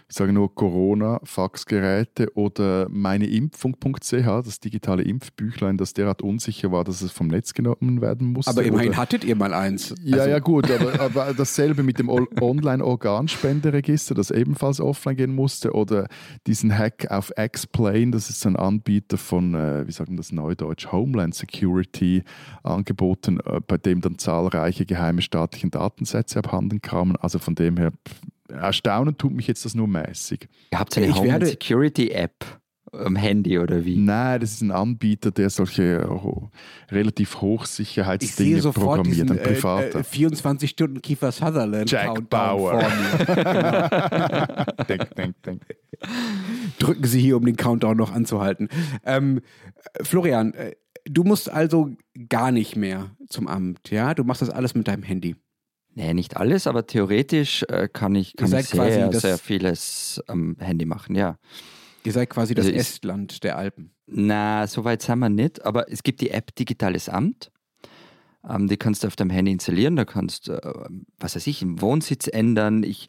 ich 0.07 0.15
sage 0.15 0.31
nur 0.33 0.53
Corona, 0.53 1.19
Faxgeräte 1.23 2.31
oder 2.35 2.87
meineimpfung.ch, 2.89 4.11
das 4.11 4.59
digitale 4.59 5.01
Impfbüchlein, 5.01 5.77
das 5.77 5.93
derart 5.93 6.21
unsicher 6.21 6.71
war, 6.71 6.83
dass 6.83 7.01
es 7.01 7.11
vom 7.11 7.25
Netz 7.27 7.55
genommen 7.55 8.01
werden 8.01 8.27
musste. 8.27 8.51
Aber 8.51 8.61
immerhin 8.63 8.89
oder, 8.89 8.97
hattet 8.97 9.23
ihr 9.23 9.35
mal 9.35 9.51
eins. 9.53 9.95
ja, 10.03 10.17
Also, 10.17 10.29
ja, 10.29 10.37
gut, 10.39 10.69
aber, 10.69 10.99
aber 10.99 11.33
dasselbe 11.33 11.81
mit 11.81 11.97
dem 11.97 12.09
Online-Organspenderegister, 12.09 14.13
das 14.13 14.29
ebenfalls 14.29 14.79
offline 14.79 15.15
gehen 15.15 15.33
musste, 15.33 15.73
oder 15.73 16.07
diesen 16.45 16.77
Hack 16.77 17.09
auf 17.09 17.31
X-Plane, 17.35 18.11
das 18.11 18.29
ist 18.29 18.45
ein 18.45 18.55
Anbieter 18.55 19.17
von, 19.17 19.55
äh, 19.55 19.87
wie 19.87 19.91
sagen 19.91 20.11
wir 20.13 20.17
das 20.17 20.31
neudeutsch, 20.31 20.91
Homeland 20.91 21.33
Security 21.33 22.21
angeboten, 22.61 23.39
äh, 23.45 23.59
bei 23.65 23.77
dem 23.77 24.01
dann 24.01 24.19
zahlreiche 24.19 24.85
geheime 24.85 25.23
staatliche 25.23 25.69
Datensätze 25.69 26.37
abhanden 26.39 26.81
kamen. 26.81 27.15
Also 27.15 27.39
von 27.39 27.55
dem 27.55 27.77
her, 27.77 27.93
erstaunen 28.49 29.17
tut 29.17 29.33
mich 29.33 29.47
jetzt 29.47 29.65
das 29.65 29.75
nur 29.75 29.87
mäßig. 29.87 30.47
Ihr 30.71 30.79
habt 30.79 30.95
eine 30.97 31.07
Ich 31.07 31.15
Homeland 31.15 31.31
werde- 31.41 31.45
Security 31.47 32.09
App 32.11 32.45
am 32.91 33.15
Handy 33.17 33.59
oder 33.59 33.83
wie? 33.83 33.97
Nein, 33.97 34.39
das 34.39 34.51
ist 34.53 34.61
ein 34.61 34.71
Anbieter, 34.71 35.31
der 35.31 35.49
solche 35.49 35.83
äh, 35.99 36.93
relativ 36.93 37.31
ich 37.31 37.41
Hochsicherheitsdinge 37.41 38.51
sehe 38.53 38.61
sofort 38.61 38.85
programmiert, 39.01 39.15
diesen 39.29 39.31
ein 39.31 39.43
privater. 39.43 39.97
äh, 39.97 40.01
äh, 40.01 40.03
24 40.03 40.69
Stunden 40.69 41.01
Kiefer 41.01 41.31
Sutherland 41.33 41.89
Jack 41.91 42.05
Countdown 42.05 42.27
Bauer. 42.29 42.79
vor 42.81 42.89
mir. 43.25 44.65
denk, 44.89 45.15
denk, 45.15 45.43
denk. 45.43 45.61
Drücken 46.79 47.03
Sie 47.05 47.19
hier, 47.19 47.35
um 47.37 47.45
den 47.45 47.57
Countdown 47.57 47.97
noch 47.97 48.13
anzuhalten. 48.13 48.69
Ähm, 49.05 49.41
Florian, 50.01 50.53
äh, 50.53 50.71
du 51.05 51.23
musst 51.25 51.49
also 51.49 51.89
gar 52.29 52.51
nicht 52.51 52.75
mehr 52.77 53.11
zum 53.27 53.47
Amt, 53.47 53.89
ja? 53.91 54.13
Du 54.13 54.23
machst 54.23 54.41
das 54.41 54.49
alles 54.49 54.73
mit 54.75 54.87
deinem 54.87 55.03
Handy. 55.03 55.35
Nee, 55.97 56.13
nicht 56.13 56.35
alles, 56.37 56.67
aber 56.67 56.85
theoretisch 56.85 57.63
äh, 57.69 57.87
kann 57.91 58.15
ich, 58.15 58.35
kann 58.35 58.53
ich 58.53 58.67
sehr, 58.67 59.09
das- 59.09 59.21
sehr 59.21 59.37
vieles 59.37 60.21
am 60.27 60.57
Handy 60.59 60.85
machen, 60.85 61.15
ja. 61.15 61.37
Ihr 62.03 62.11
seid 62.11 62.29
quasi 62.29 62.53
das 62.53 62.65
Also 62.65 62.75
ich- 62.75 62.81
Estland 62.81 63.43
der 63.43 63.57
Alpen. 63.57 63.91
Na, 64.05 64.67
so 64.67 64.83
weit 64.83 65.01
sind 65.01 65.19
wir 65.19 65.29
nicht, 65.29 65.65
aber 65.65 65.91
es 65.91 66.03
gibt 66.03 66.21
die 66.21 66.29
App 66.31 66.53
Digitales 66.55 67.09
Amt. 67.09 67.49
Ähm, 68.47 68.67
die 68.67 68.77
kannst 68.77 69.03
du 69.03 69.07
auf 69.07 69.15
deinem 69.15 69.31
Handy 69.31 69.51
installieren, 69.51 69.95
da 69.95 70.05
kannst 70.05 70.47
du, 70.49 70.51
äh, 70.53 70.89
was 71.17 71.35
weiß 71.35 71.47
ich, 71.47 71.61
im 71.63 71.81
Wohnsitz 71.81 72.27
ändern. 72.27 72.83
Ich, 72.83 73.07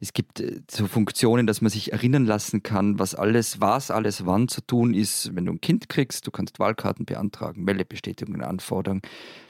es 0.00 0.12
gibt 0.12 0.40
äh, 0.40 0.60
so 0.70 0.86
Funktionen, 0.86 1.46
dass 1.46 1.60
man 1.60 1.70
sich 1.70 1.92
erinnern 1.92 2.26
lassen 2.26 2.62
kann, 2.62 2.98
was 2.98 3.14
alles, 3.14 3.60
was 3.60 3.90
alles 3.90 4.26
wann 4.26 4.48
zu 4.48 4.60
tun 4.60 4.94
ist, 4.94 5.34
wenn 5.34 5.46
du 5.46 5.52
ein 5.52 5.60
Kind 5.60 5.88
kriegst. 5.88 6.26
Du 6.26 6.30
kannst 6.30 6.58
Wahlkarten 6.58 7.04
beantragen, 7.04 7.64
Meldebestätigungen 7.64 8.42
anfordern, 8.42 9.02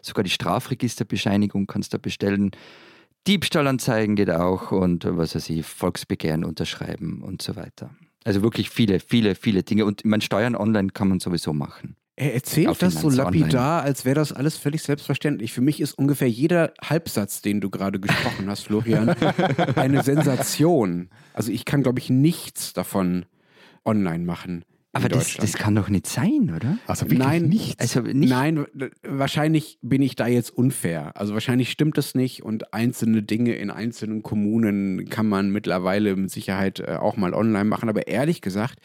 sogar 0.03 0.25
die 0.25 0.31
Strafregisterbescheinigung 0.31 1.67
kannst 1.67 1.93
du 1.93 1.99
bestellen. 1.99 2.53
Diebstahlanzeigen 3.27 4.17
geht 4.17 4.31
auch 4.31 4.73
und 4.73 5.05
was 5.05 5.35
weiß 5.35 5.51
ich, 5.51 5.67
Volksbegehren 5.67 6.45
unterschreiben 6.45 7.23
und 7.23 7.43
so 7.43 7.57
weiter. 7.57 7.91
Also 8.25 8.43
wirklich 8.43 8.71
viele, 8.71 9.01
viele, 9.01 9.35
viele 9.35 9.63
Dinge. 9.63 9.85
Und 9.85 10.05
mein 10.05 10.21
Steuern 10.21 10.57
online 10.57 10.89
kann 10.89 11.09
man 11.09 11.21
sowieso 11.21 11.53
machen. 11.53 11.97
Er 12.21 12.35
erzählt 12.35 12.83
das 12.83 12.95
so 12.95 13.11
lapidar, 13.11 13.83
als 13.83 14.05
wäre 14.05 14.17
das 14.17 14.33
alles 14.33 14.57
völlig 14.57 14.83
selbstverständlich. 14.83 15.53
Für 15.53 15.61
mich 15.61 15.81
ist 15.81 15.93
ungefähr 15.93 16.29
jeder 16.29 16.73
Halbsatz, 16.83 17.43
den 17.43 17.61
du 17.61 17.71
gerade 17.71 18.01
gesprochen 18.01 18.49
hast, 18.49 18.63
Florian, 18.63 19.11
eine 19.77 20.03
Sensation. 20.03 21.11
Also 21.33 21.53
ich 21.53 21.65
kann, 21.65 21.85
glaube 21.85 22.01
ich, 22.01 22.11
nichts 22.11 22.73
davon 22.73 23.25
online 23.85 24.25
machen. 24.25 24.65
Aber 24.95 25.09
das, 25.09 25.37
das 25.37 25.53
kann 25.53 25.77
doch 25.77 25.91
nicht 25.91 26.09
sein, 26.09 26.53
oder? 26.57 26.79
Also 26.89 27.05
wirklich 27.05 27.21
Nein, 27.21 27.43
nichts. 27.45 27.79
Also 27.79 28.01
nicht. 28.01 28.31
Nein, 28.31 28.67
wahrscheinlich 29.05 29.79
bin 29.81 30.03
ich 30.03 30.17
da 30.17 30.27
jetzt 30.27 30.51
unfair. 30.51 31.13
Also 31.15 31.35
wahrscheinlich 31.35 31.71
stimmt 31.71 31.99
das 31.99 32.17
nicht 32.17 32.43
und 32.43 32.75
einzelne 32.75 33.23
Dinge 33.23 33.55
in 33.55 33.71
einzelnen 33.71 34.25
Kommunen 34.25 35.09
kann 35.09 35.29
man 35.29 35.51
mittlerweile 35.51 36.17
mit 36.17 36.33
Sicherheit 36.33 36.81
äh, 36.81 36.97
auch 36.97 37.17
mal 37.17 37.33
online 37.33 37.67
machen. 37.67 37.89
Aber 37.89 38.09
ehrlich 38.09 38.41
gesagt, 38.41 38.81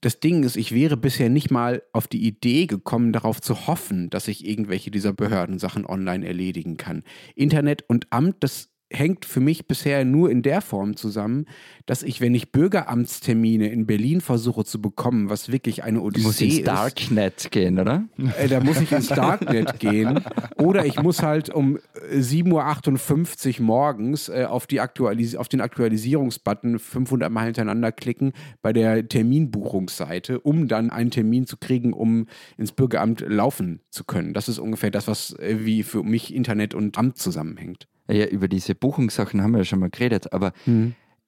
das 0.00 0.20
Ding 0.20 0.42
ist, 0.44 0.56
ich 0.56 0.72
wäre 0.72 0.96
bisher 0.96 1.28
nicht 1.28 1.50
mal 1.50 1.82
auf 1.92 2.08
die 2.08 2.26
Idee 2.26 2.66
gekommen, 2.66 3.12
darauf 3.12 3.40
zu 3.40 3.66
hoffen, 3.66 4.08
dass 4.08 4.28
ich 4.28 4.46
irgendwelche 4.46 4.90
dieser 4.90 5.12
Behördensachen 5.12 5.84
online 5.84 6.26
erledigen 6.26 6.76
kann. 6.76 7.02
Internet 7.34 7.84
und 7.88 8.06
Amt, 8.10 8.36
das 8.40 8.69
hängt 8.92 9.24
für 9.24 9.40
mich 9.40 9.66
bisher 9.66 10.04
nur 10.04 10.30
in 10.30 10.42
der 10.42 10.60
Form 10.60 10.96
zusammen, 10.96 11.46
dass 11.86 12.02
ich, 12.02 12.20
wenn 12.20 12.34
ich 12.34 12.52
Bürgeramtstermine 12.52 13.68
in 13.68 13.86
Berlin 13.86 14.20
versuche 14.20 14.64
zu 14.64 14.80
bekommen, 14.80 15.30
was 15.30 15.50
wirklich 15.50 15.84
eine 15.84 16.02
Odyssee 16.02 16.26
musst 16.26 16.42
ins 16.42 16.58
ist, 16.58 16.66
Darknet 16.66 17.50
gehen, 17.50 17.78
oder? 17.78 18.04
äh, 18.38 18.48
da 18.48 18.60
muss 18.60 18.80
ich 18.80 18.92
ins 18.92 19.08
Darknet 19.08 19.78
gehen. 19.78 20.20
Oder 20.56 20.86
ich 20.86 21.00
muss 21.00 21.22
halt 21.22 21.50
um 21.50 21.76
äh, 22.10 22.16
7.58 22.16 23.60
Uhr 23.60 23.66
morgens 23.66 24.28
äh, 24.28 24.46
auf, 24.48 24.66
die 24.66 24.80
Aktualis 24.80 25.36
auf 25.36 25.48
den 25.48 25.60
Aktualisierungsbutton 25.60 26.78
500 26.78 27.30
Mal 27.30 27.44
hintereinander 27.46 27.92
klicken 27.92 28.32
bei 28.60 28.72
der 28.72 29.06
Terminbuchungsseite, 29.06 30.40
um 30.40 30.68
dann 30.68 30.90
einen 30.90 31.10
Termin 31.10 31.46
zu 31.46 31.56
kriegen, 31.56 31.92
um 31.92 32.26
ins 32.56 32.72
Bürgeramt 32.72 33.20
laufen 33.26 33.80
zu 33.90 34.04
können. 34.04 34.34
Das 34.34 34.48
ist 34.48 34.58
ungefähr 34.58 34.90
das, 34.90 35.06
was 35.06 35.32
äh, 35.38 35.58
wie 35.60 35.82
für 35.82 36.02
mich 36.02 36.34
Internet 36.34 36.74
und 36.74 36.98
Amt 36.98 37.18
zusammenhängt. 37.18 37.86
Ja, 38.12 38.26
über 38.26 38.48
diese 38.48 38.74
Buchungssachen 38.74 39.42
haben 39.42 39.52
wir 39.52 39.58
ja 39.58 39.64
schon 39.64 39.80
mal 39.80 39.90
geredet, 39.90 40.32
aber 40.32 40.52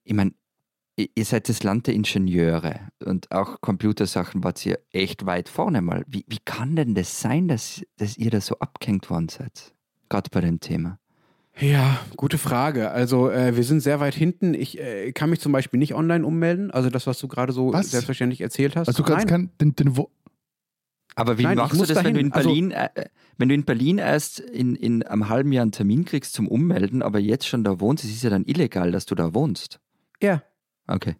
ich 0.04 0.14
meine, 0.14 0.32
ihr 0.96 1.24
seid 1.24 1.48
das 1.48 1.62
Land 1.62 1.86
der 1.86 1.94
Ingenieure 1.94 2.80
und 3.04 3.30
auch 3.32 3.60
Computersachen 3.60 4.44
wart 4.44 4.64
ihr 4.66 4.78
echt 4.90 5.24
weit 5.26 5.48
vorne 5.48 5.80
mal. 5.80 6.04
Wie, 6.06 6.24
wie 6.28 6.38
kann 6.44 6.76
denn 6.76 6.94
das 6.94 7.20
sein, 7.20 7.48
dass, 7.48 7.82
dass 7.96 8.18
ihr 8.18 8.30
da 8.30 8.40
so 8.40 8.58
abgehängt 8.58 9.08
worden 9.10 9.28
seid? 9.28 9.72
Gerade 10.08 10.28
bei 10.30 10.40
dem 10.42 10.60
Thema. 10.60 10.98
Ja, 11.60 12.00
gute 12.16 12.38
Frage. 12.38 12.90
Also 12.92 13.30
äh, 13.30 13.56
wir 13.56 13.62
sind 13.64 13.80
sehr 13.80 14.00
weit 14.00 14.14
hinten. 14.14 14.54
Ich 14.54 14.78
äh, 14.80 15.12
kann 15.12 15.28
mich 15.30 15.40
zum 15.40 15.52
Beispiel 15.52 15.78
nicht 15.78 15.94
online 15.94 16.24
ummelden. 16.26 16.70
Also 16.70 16.88
das, 16.88 17.06
was 17.06 17.18
du 17.18 17.28
gerade 17.28 17.52
so 17.52 17.72
Was? 17.72 17.90
selbstverständlich 17.90 18.40
erzählt 18.40 18.74
hast. 18.74 18.88
Also 18.88 19.02
du 19.02 19.08
kannst 19.10 19.28
kein, 19.28 19.50
den, 19.60 19.76
den, 19.76 19.96
Wo- 19.96 20.10
Aber 21.14 21.38
wie 21.38 21.42
Nein, 21.42 21.58
machst 21.58 21.80
du 21.80 21.84
das, 21.84 22.02
wenn 22.04 22.04
du 22.04 22.12
dahin. 22.12 22.26
in 22.26 22.32
Also- 22.32 22.48
Berlin, 22.48 22.70
äh, 22.70 22.88
äh, 22.94 23.04
wenn 23.38 23.48
du 23.48 23.54
in 23.54 23.64
Berlin 23.64 23.98
erst 23.98 24.40
in, 24.40 24.76
in 24.76 25.02
einem 25.02 25.28
halben 25.28 25.52
Jahr 25.52 25.62
einen 25.62 25.72
Termin 25.72 26.04
kriegst 26.04 26.32
zum 26.34 26.48
Ummelden, 26.48 27.02
aber 27.02 27.18
jetzt 27.18 27.46
schon 27.46 27.64
da 27.64 27.80
wohnst, 27.80 28.04
es 28.04 28.10
ist 28.10 28.22
ja 28.22 28.30
dann 28.30 28.44
illegal, 28.44 28.92
dass 28.92 29.06
du 29.06 29.14
da 29.14 29.34
wohnst. 29.34 29.80
Ja. 30.22 30.42
Okay. 30.86 31.16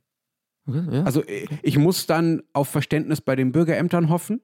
okay 0.67 0.85
ja. 0.91 1.03
Also 1.05 1.23
äh, 1.25 1.47
ich 1.63 1.79
muss 1.79 2.07
dann 2.07 2.43
auf 2.53 2.69
Verständnis 2.69 3.21
bei 3.21 3.37
den 3.37 3.53
Bürgerämtern 3.53 4.09
hoffen. 4.09 4.41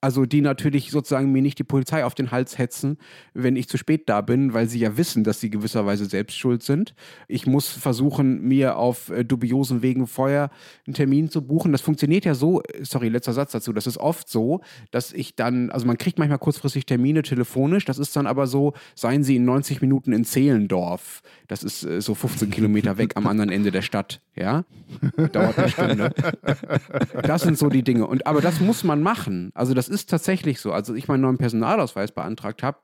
Also 0.00 0.24
die 0.24 0.40
natürlich 0.40 0.90
sozusagen 0.90 1.30
mir 1.30 1.42
nicht 1.42 1.58
die 1.58 1.64
Polizei 1.64 2.04
auf 2.06 2.14
den 2.14 2.30
Hals 2.30 2.56
hetzen, 2.56 2.96
wenn 3.34 3.56
ich 3.56 3.68
zu 3.68 3.76
spät 3.76 4.08
da 4.08 4.22
bin, 4.22 4.54
weil 4.54 4.66
sie 4.66 4.78
ja 4.78 4.96
wissen, 4.96 5.24
dass 5.24 5.40
sie 5.40 5.50
gewisserweise 5.50 6.06
selbst 6.06 6.38
schuld 6.38 6.62
sind. 6.62 6.94
Ich 7.28 7.46
muss 7.46 7.68
versuchen, 7.68 8.40
mir 8.40 8.76
auf 8.76 9.10
äh, 9.10 9.24
dubiosen 9.24 9.82
Wegen 9.82 10.06
vorher 10.06 10.50
einen 10.86 10.94
Termin 10.94 11.28
zu 11.28 11.42
buchen. 11.42 11.72
Das 11.72 11.82
funktioniert 11.82 12.24
ja 12.24 12.34
so, 12.34 12.62
äh, 12.62 12.82
sorry, 12.82 13.10
letzter 13.10 13.34
Satz 13.34 13.52
dazu, 13.52 13.74
das 13.74 13.86
ist 13.86 13.98
oft 13.98 14.30
so, 14.30 14.62
dass 14.90 15.12
ich 15.12 15.36
dann, 15.36 15.70
also 15.70 15.86
man 15.86 15.98
kriegt 15.98 16.18
manchmal 16.18 16.38
kurzfristig 16.38 16.86
Termine 16.86 17.22
telefonisch, 17.22 17.84
das 17.84 17.98
ist 17.98 18.16
dann 18.16 18.26
aber 18.26 18.46
so, 18.46 18.72
seien 18.94 19.22
Sie 19.22 19.36
in 19.36 19.44
90 19.44 19.82
Minuten 19.82 20.14
in 20.14 20.24
Zehlendorf. 20.24 21.22
Das 21.46 21.62
ist 21.62 21.84
äh, 21.84 22.00
so 22.00 22.14
15 22.14 22.50
Kilometer 22.50 22.96
weg 22.96 23.16
am 23.16 23.26
anderen 23.26 23.50
Ende 23.50 23.70
der 23.70 23.82
Stadt, 23.82 24.22
ja? 24.34 24.64
Dauert 25.32 25.58
eine 25.58 25.68
Stunde. 25.68 26.14
Das 27.22 27.42
sind 27.42 27.58
so 27.58 27.68
die 27.68 27.82
Dinge. 27.82 28.06
Und, 28.06 28.26
aber 28.26 28.40
das 28.40 28.60
muss 28.60 28.82
man 28.82 29.02
machen. 29.02 29.50
Also 29.54 29.74
das 29.74 29.89
ist 29.90 30.08
tatsächlich 30.08 30.60
so. 30.60 30.72
Als 30.72 30.88
ich 30.88 31.08
meinen 31.08 31.20
neuen 31.20 31.36
Personalausweis 31.38 32.12
beantragt 32.12 32.62
habe, 32.62 32.78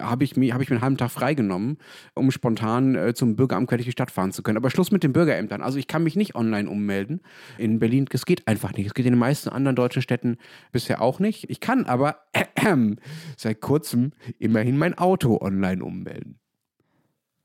habe 0.00 0.24
ich, 0.24 0.36
mir- 0.36 0.52
habe 0.52 0.62
ich 0.62 0.68
mir 0.70 0.76
einen 0.76 0.82
halben 0.82 0.96
Tag 0.98 1.10
freigenommen, 1.10 1.78
um 2.14 2.30
spontan 2.30 2.94
äh, 2.96 3.14
zum 3.14 3.36
Bürgeramt 3.36 3.68
quer 3.68 3.78
durch 3.78 3.86
die 3.86 3.92
Stadt 3.92 4.10
fahren 4.10 4.32
zu 4.32 4.42
können. 4.42 4.56
Aber 4.58 4.70
Schluss 4.70 4.90
mit 4.90 5.02
den 5.02 5.12
Bürgerämtern. 5.12 5.62
Also 5.62 5.78
ich 5.78 5.86
kann 5.86 6.02
mich 6.02 6.16
nicht 6.16 6.34
online 6.34 6.68
ummelden. 6.68 7.20
In 7.56 7.78
Berlin, 7.78 8.04
das 8.10 8.26
geht 8.26 8.46
einfach 8.48 8.72
nicht. 8.74 8.86
Es 8.86 8.94
geht 8.94 9.06
in 9.06 9.12
den 9.12 9.18
meisten 9.18 9.48
anderen 9.48 9.76
deutschen 9.76 10.02
Städten 10.02 10.36
bisher 10.72 11.00
auch 11.00 11.18
nicht. 11.20 11.48
Ich 11.48 11.60
kann 11.60 11.86
aber 11.86 12.16
seit 13.36 13.60
kurzem 13.60 14.12
immerhin 14.38 14.76
mein 14.76 14.98
Auto 14.98 15.38
online 15.40 15.82
ummelden. 15.84 16.38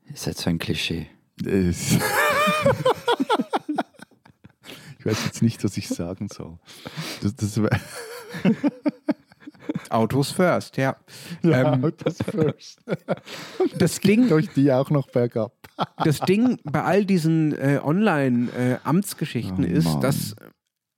Ihr 0.09 0.17
seid 0.17 0.37
so 0.37 0.49
ein 0.49 0.57
Klischee. 0.59 1.07
Es- 1.45 1.97
ich 4.99 5.05
weiß 5.05 5.25
jetzt 5.25 5.41
nicht, 5.41 5.63
was 5.63 5.77
ich 5.77 5.87
sagen 5.87 6.27
soll. 6.31 6.57
Das, 7.21 7.35
das 7.35 7.61
wär- 7.61 7.69
Autos 9.89 10.31
first, 10.31 10.77
ja. 10.77 10.95
ja, 11.41 11.73
Ähm, 11.73 11.91
das 12.03 12.17
first. 12.29 12.79
Das 13.77 13.99
Ding, 13.99 14.29
Durch 14.29 14.49
die 14.53 14.71
auch 14.71 14.89
noch 14.89 15.07
bergab. 15.09 15.51
das 16.03 16.19
Ding 16.21 16.59
bei 16.63 16.83
all 16.83 17.05
diesen 17.05 17.53
äh, 17.57 17.79
Online-Amtsgeschichten 17.83 19.65
Oh, 19.65 19.67
ist, 19.67 19.99
dass 19.99 20.35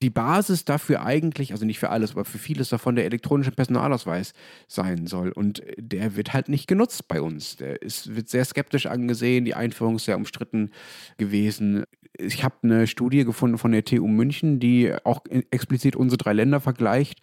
die 0.01 0.09
Basis 0.09 0.63
dafür 0.63 1.03
eigentlich, 1.03 1.51
also 1.51 1.65
nicht 1.65 1.79
für 1.79 1.89
alles, 1.89 2.11
aber 2.11 2.23
für 2.23 2.37
vieles 2.37 2.69
davon 2.69 2.95
der 2.95 3.05
elektronische 3.05 3.51
Personalausweis 3.51 4.33
sein 4.67 5.07
soll. 5.07 5.31
Und 5.31 5.63
der 5.77 6.15
wird 6.15 6.33
halt 6.33 6.49
nicht 6.49 6.67
genutzt 6.67 7.07
bei 7.07 7.21
uns. 7.21 7.55
Der 7.55 7.81
ist, 7.81 8.15
wird 8.15 8.29
sehr 8.29 8.45
skeptisch 8.45 8.85
angesehen. 8.85 9.45
Die 9.45 9.55
Einführung 9.55 9.95
ist 9.95 10.05
sehr 10.05 10.17
umstritten 10.17 10.71
gewesen. 11.17 11.83
Ich 12.19 12.43
habe 12.43 12.55
eine 12.63 12.87
Studie 12.87 13.25
gefunden 13.25 13.57
von 13.57 13.71
der 13.71 13.85
TU 13.85 14.07
München, 14.07 14.59
die 14.59 14.93
auch 15.03 15.21
explizit 15.51 15.95
unsere 15.95 16.17
drei 16.17 16.33
Länder 16.33 16.59
vergleicht 16.59 17.21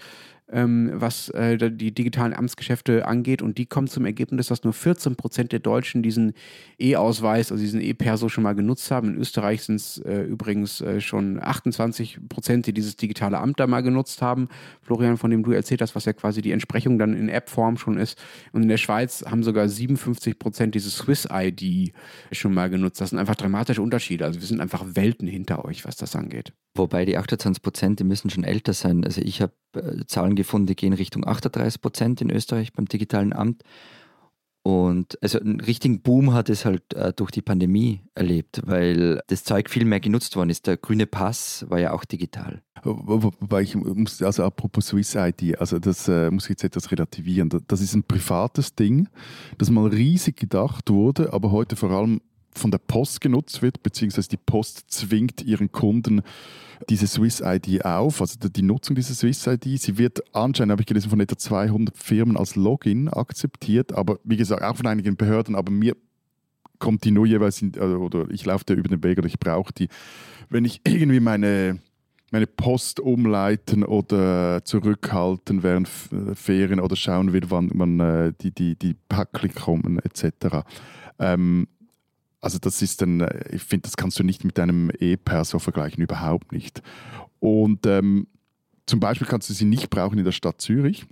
ähm, 0.53 0.91
was 0.95 1.31
äh, 1.31 1.71
die 1.71 1.93
digitalen 1.93 2.35
Amtsgeschäfte 2.35 3.07
angeht. 3.07 3.43
Und 3.43 3.59
die 3.59 3.67
kommen 3.67 3.89
zum 3.89 4.05
Ergebnis, 4.05 4.49
dass 4.49 4.63
nur 4.63 4.73
14 4.73 5.17
Prozent 5.17 5.53
der 5.53 5.59
Deutschen 5.61 6.03
diesen 6.03 6.35
E-Ausweis, 6.79 7.51
also 7.51 7.63
diesen 7.63 7.81
E-Perso 7.81 8.29
schon 8.29 8.45
mal 8.45 8.55
genutzt 8.55 8.91
haben. 8.91 9.15
In 9.15 9.17
Österreich 9.17 9.63
sind 9.63 9.77
es 9.77 9.99
äh, 9.99 10.23
übrigens 10.23 10.81
äh, 10.81 11.01
schon 11.01 11.43
28 11.43 12.21
Prozent, 12.29 12.67
die 12.67 12.75
dieses 12.75 12.97
digitale 12.97 13.39
Amt 13.39 13.59
da 13.59 13.67
mal 13.67 13.83
genutzt 13.83 14.21
haben. 14.21 14.49
Florian, 14.83 15.17
von 15.17 15.31
dem 15.31 15.43
du 15.43 15.53
erzählt 15.53 15.81
hast, 15.81 15.95
was 15.95 16.05
ja 16.05 16.13
quasi 16.13 16.43
die 16.43 16.53
Entsprechung 16.53 16.99
dann 16.99 17.15
in 17.15 17.29
App-Form 17.29 17.79
schon 17.79 17.97
ist. 17.97 18.21
Und 18.53 18.63
in 18.63 18.69
der 18.69 18.77
Schweiz 18.77 19.25
haben 19.27 19.43
sogar 19.43 19.69
57 19.69 20.39
Prozent 20.39 20.75
dieses 20.75 20.97
Swiss-ID 20.97 21.93
schon 22.33 22.53
mal 22.53 22.69
genutzt. 22.69 23.01
Das 23.01 23.11
sind 23.11 23.19
einfach 23.19 23.35
dramatische 23.37 23.81
Unterschiede. 23.81 24.25
Also 24.27 24.41
wir 24.41 24.47
sind 24.47 24.61
einfach 24.61 24.85
Welten 24.95 25.27
hinter 25.27 25.65
euch, 25.65 25.85
was 25.87 25.97
das 25.97 26.15
angeht. 26.15 26.53
Wobei 26.77 27.05
die 27.05 27.17
28 27.17 27.63
Prozent, 27.63 28.01
die 28.01 28.05
müssen 28.05 28.31
schon 28.31 28.43
älter 28.43 28.73
sein. 28.73 29.05
Also 29.05 29.21
ich 29.21 29.41
habe 29.41 29.53
äh, 29.77 30.05
Zahlen 30.07 30.35
gefunden, 30.45 30.67
die 30.67 30.77
gehen 30.77 30.93
Richtung 30.93 31.27
38 31.27 31.81
Prozent 31.81 32.21
in 32.21 32.31
Österreich 32.31 32.73
beim 32.73 32.87
digitalen 32.87 33.33
Amt. 33.33 33.63
Und 34.67 35.19
also 35.23 35.39
einen 35.41 35.61
richtigen 35.61 36.01
Boom 36.01 36.33
hat 36.33 36.49
es 36.49 36.65
halt 36.65 36.95
äh, 36.95 37.13
durch 37.13 37.31
die 37.31 37.43
Pandemie 37.43 38.01
erlebt, 38.15 38.63
weil 38.65 39.21
das 39.27 39.45
Zeug 39.45 39.69
viel 39.69 39.85
mehr 39.85 40.01
genutzt 40.01 40.37
worden 40.37 40.49
ist. 40.49 40.67
Der 40.67 40.79
grüne 40.79 41.07
Pass 41.07 41.67
war 41.69 41.79
ja 41.79 41.93
auch 41.93 42.07
digital. 42.07 42.63
Wo- 42.83 42.99
wo- 43.05 43.33
Wobei 43.41 43.61
ich 43.61 43.75
muss, 43.75 44.23
also 44.23 44.43
apropos 44.43 44.87
Swiss 44.87 45.17
ID, 45.17 45.59
also 45.61 45.79
das 45.79 46.09
äh, 46.09 46.31
muss 46.31 46.45
ich 46.45 46.51
jetzt 46.51 46.65
etwas 46.65 46.91
relativieren. 46.91 47.51
Das 47.67 47.83
ist 47.83 47.95
ein 47.95 48.05
privates 48.05 48.75
Ding, 48.75 49.09
das 49.59 49.69
mal 49.71 49.87
riesig 49.89 50.37
gedacht 50.39 50.89
wurde, 50.89 51.35
aber 51.35 51.51
heute 51.51 51.77
vor 51.77 51.91
allem 51.91 52.23
von 52.59 52.71
der 52.71 52.79
Post 52.79 53.21
genutzt 53.21 53.63
wird, 53.63 53.83
beziehungsweise 53.83 54.29
die 54.29 54.37
Post 54.37 54.85
zwingt 54.89 55.43
ihren 55.43 55.73
Kunden 55.73 56.23
diese 56.89 57.07
Swiss 57.07 57.41
ID 57.41 57.85
auf, 57.85 58.21
also 58.21 58.37
die 58.49 58.63
Nutzung 58.63 58.97
dieser 58.97 59.15
Swiss 59.15 59.47
ID. 59.47 59.81
Sie 59.81 59.99
wird 59.99 60.23
anscheinend, 60.35 60.73
habe 60.73 60.83
ich 60.83 60.87
gelesen, 60.87 61.11
von 61.11 61.21
etwa 61.21 61.37
200 61.37 61.97
Firmen 61.97 62.37
als 62.37 62.57
Login 62.57 63.09
akzeptiert, 63.09 63.93
aber 63.93 64.19
wie 64.25 64.37
gesagt, 64.37 64.63
auch 64.63 64.77
von 64.77 64.87
einigen 64.87 65.17
Behörden, 65.17 65.55
aber 65.55 65.71
mir 65.71 65.97
kommt 66.79 67.05
die 67.05 67.11
nur 67.11 67.27
jeweils, 67.27 67.63
in, 67.63 67.75
oder 67.79 68.29
ich 68.31 68.45
laufe 68.45 68.65
da 68.67 68.75
über 68.75 68.89
den 68.89 69.03
Weg 69.03 69.19
oder 69.19 69.29
ich 69.29 69.39
brauche 69.39 69.73
die, 69.73 69.89
wenn 70.51 70.65
ich 70.65 70.81
irgendwie 70.85 71.21
meine 71.21 71.81
meine 72.35 72.47
Post 72.49 72.99
umleiten 72.99 73.85
oder 73.85 74.65
zurückhalten 74.65 75.63
während 75.63 75.89
Ferien 75.89 76.81
oder 76.81 76.97
schauen 76.97 77.33
will, 77.33 77.45
wann 77.49 77.71
man 77.73 78.01
äh, 78.01 78.33
die, 78.41 78.51
die, 78.51 78.77
die 78.77 78.95
Päckchen 79.09 79.55
kommen 79.55 80.01
etc. 80.01 80.67
Ähm, 81.21 81.69
also 82.45 82.59
das 82.59 82.83
ist 82.83 83.03
dann, 83.03 83.21
äh, 83.21 83.55
ich 83.55 83.63
finde, 83.63 83.83
das 83.83 83.97
kannst 83.97 84.19
du 84.19 84.23
nicht 84.23 84.45
mit 84.45 84.59
deinem 84.59 84.91
E-Perso 84.99 85.59
vergleichen, 85.59 86.03
überhaupt 86.03 86.53
nicht. 86.53 86.83
Und 87.41 87.87
ähm, 87.87 88.27
zum 88.87 89.01
Beispiel 89.01 89.27
kannst 89.27 89.49
du 89.49 89.55
sie 89.55 89.65
nicht 89.65 89.91
brauchen 89.91 90.19
in 90.19 90.25
der 90.25 90.33
Stadt 90.33 90.61
Zürich 90.61 91.07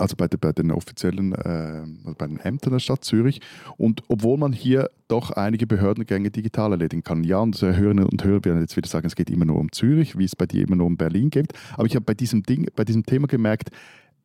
also 0.00 0.16
bei, 0.16 0.28
bei 0.28 0.52
den 0.52 0.70
offiziellen, 0.70 1.32
äh, 1.32 1.84
also 2.04 2.14
bei 2.16 2.26
den 2.26 2.40
Ämtern 2.40 2.72
der 2.72 2.80
Stadt 2.80 3.04
Zürich. 3.04 3.40
Und 3.76 4.02
obwohl 4.08 4.38
man 4.38 4.52
hier 4.52 4.90
doch 5.08 5.30
einige 5.30 5.66
Behördengänge 5.66 6.30
digital 6.30 6.72
erledigen 6.72 7.02
kann. 7.02 7.24
Ja, 7.24 7.38
und 7.38 7.60
Hörerinnen 7.60 8.06
und 8.06 8.24
Hörer 8.24 8.44
werden 8.44 8.60
jetzt 8.60 8.76
wieder 8.76 8.88
sagen, 8.88 9.06
es 9.06 9.16
geht 9.16 9.30
immer 9.30 9.44
nur 9.44 9.58
um 9.58 9.70
Zürich, 9.72 10.16
wie 10.18 10.24
es 10.24 10.36
bei 10.36 10.46
dir 10.46 10.66
immer 10.66 10.76
nur 10.76 10.86
um 10.86 10.96
Berlin 10.96 11.30
geht. 11.30 11.52
Aber 11.74 11.86
ich 11.86 11.94
habe 11.94 12.04
bei 12.04 12.14
diesem 12.14 12.42
Ding, 12.42 12.66
bei 12.74 12.84
diesem 12.84 13.04
Thema 13.04 13.26
gemerkt, 13.26 13.70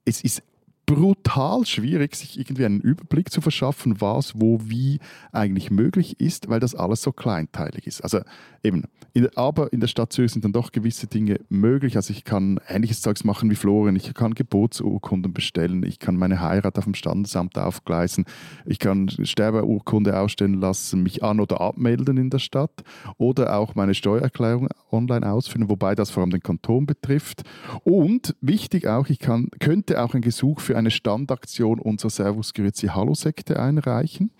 es 0.06 0.24
ist 0.24 0.44
brutal 0.86 1.66
schwierig, 1.66 2.16
sich 2.16 2.40
irgendwie 2.40 2.66
einen 2.66 2.82
Überblick 2.82 3.32
zu 3.32 3.42
verschaffen, 3.42 4.02
was, 4.02 4.40
wo, 4.40 4.60
wie 4.64 5.00
eigentlich 5.32 5.72
möglich 5.72 6.20
ist, 6.20 6.50
weil 6.50 6.60
das 6.60 6.76
alles 6.76 7.02
so 7.02 7.12
kleinteilig 7.12 7.88
ist. 7.88 8.02
Also 8.02 8.22
eben, 8.64 8.84
in, 9.14 9.30
aber 9.36 9.72
in 9.74 9.80
der 9.80 9.88
Stadt 9.88 10.14
Zürich 10.14 10.32
sind 10.32 10.46
dann 10.46 10.52
doch 10.52 10.72
gewisse 10.72 11.08
Dinge 11.08 11.40
möglich. 11.50 11.96
Also 11.96 12.12
ich 12.12 12.24
kann 12.24 12.60
ähnliches 12.68 13.02
Zeugs 13.02 13.24
machen 13.24 13.50
wie 13.50 13.56
Florian, 13.56 13.96
ich 13.96 14.14
kann 14.14 14.34
Geburtsurkunden 14.34 15.34
bestellen, 15.34 15.84
ich 15.84 16.00
kann 16.00 16.18
meine 16.18 16.40
Heirat 16.42 16.78
auf 16.78 16.84
dem 16.84 16.94
Standesamt 16.94 17.58
aufgleisen, 17.58 18.26
ich 18.66 18.80
kann 18.80 19.10
Sterbeurkunde 19.10 20.20
ausstellen 20.20 20.60
lassen, 20.60 21.02
mich 21.04 21.24
an- 21.24 21.40
oder 21.40 21.62
abmelden 21.62 22.18
in 22.18 22.30
der 22.30 22.40
Stadt 22.40 22.84
oder 23.18 23.58
auch 23.58 23.76
meine 23.76 23.94
Steuererklärung 23.94 24.68
online 24.92 25.30
ausfüllen, 25.30 25.70
wobei 25.70 25.96
das 25.96 26.12
vor 26.12 26.22
allem 26.22 26.32
den 26.32 26.42
Kanton 26.42 26.86
betrifft. 26.86 27.44
Und 27.84 28.36
wichtig 28.42 28.88
auch, 28.88 29.10
ich 29.10 29.20
kann, 29.20 29.50
könnte 29.60 30.02
auch 30.04 30.14
ein 30.14 30.22
Gesuch 30.22 30.60
für 30.60 30.75
eine 30.76 30.92
Standaktion 30.92 31.80
unserer 31.80 32.10
Servus 32.10 32.54
Grüezi 32.54 32.88
Hallo-Sekte 32.88 33.60
einreichen. 33.60 34.32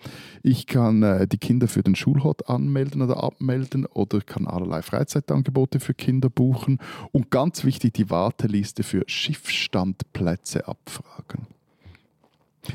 Ich 0.42 0.66
kann 0.66 1.02
äh, 1.02 1.26
die 1.26 1.38
Kinder 1.38 1.68
für 1.68 1.82
den 1.82 1.94
Schulhort 1.94 2.48
anmelden 2.48 3.02
oder 3.02 3.22
abmelden 3.22 3.86
oder 3.86 4.20
kann 4.20 4.46
allerlei 4.46 4.82
Freizeitangebote 4.82 5.80
für 5.80 5.94
Kinder 5.94 6.30
buchen. 6.30 6.78
Und 7.12 7.30
ganz 7.30 7.64
wichtig, 7.64 7.94
die 7.94 8.10
Warteliste 8.10 8.82
für 8.82 9.02
Schiffsstandplätze 9.06 10.68
abfragen. 10.68 11.46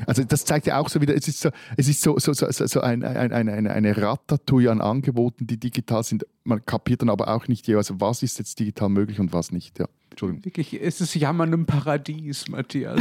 Also 0.06 0.24
das 0.24 0.44
zeigt 0.44 0.66
ja 0.66 0.78
auch 0.78 0.88
so 0.88 1.00
wieder, 1.00 1.14
es 1.14 1.28
ist 1.28 1.40
so, 1.40 1.50
es 1.76 1.88
ist 1.88 2.00
so, 2.00 2.18
so, 2.18 2.32
so, 2.32 2.50
so 2.50 2.80
ein, 2.80 3.04
ein, 3.04 3.32
ein, 3.32 3.66
eine 3.66 3.96
Ratatouille 3.96 4.70
an 4.70 4.80
Angeboten, 4.80 5.46
die 5.46 5.58
digital 5.58 6.02
sind. 6.02 6.26
Man 6.44 6.64
kapiert 6.64 7.02
dann 7.02 7.10
aber 7.10 7.28
auch 7.28 7.48
nicht 7.48 7.66
jeweils, 7.68 7.92
was 8.00 8.22
ist 8.22 8.38
jetzt 8.38 8.58
digital 8.58 8.88
möglich 8.88 9.20
und 9.20 9.32
was 9.32 9.52
nicht. 9.52 9.78
Ja. 9.78 9.86
Entschuldigung. 10.12 10.44
Wirklich, 10.44 10.80
es 10.80 11.00
ist 11.00 11.14
Jammern 11.14 11.52
im 11.52 11.66
Paradies, 11.66 12.48
Matthias. 12.48 13.00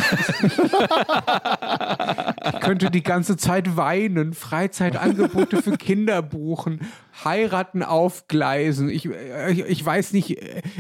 ich 2.54 2.60
könnte 2.62 2.90
die 2.90 3.04
ganze 3.04 3.38
Zeit 3.38 3.76
weinen, 3.76 4.34
Freizeitangebote 4.34 5.62
für 5.62 5.78
Kinder 5.78 6.22
buchen, 6.22 6.80
heiraten 7.24 7.84
aufgleisen. 7.84 8.90
Ich, 8.90 9.06
ich, 9.06 9.60
ich 9.60 9.86
weiß 9.86 10.14
nicht, 10.14 10.38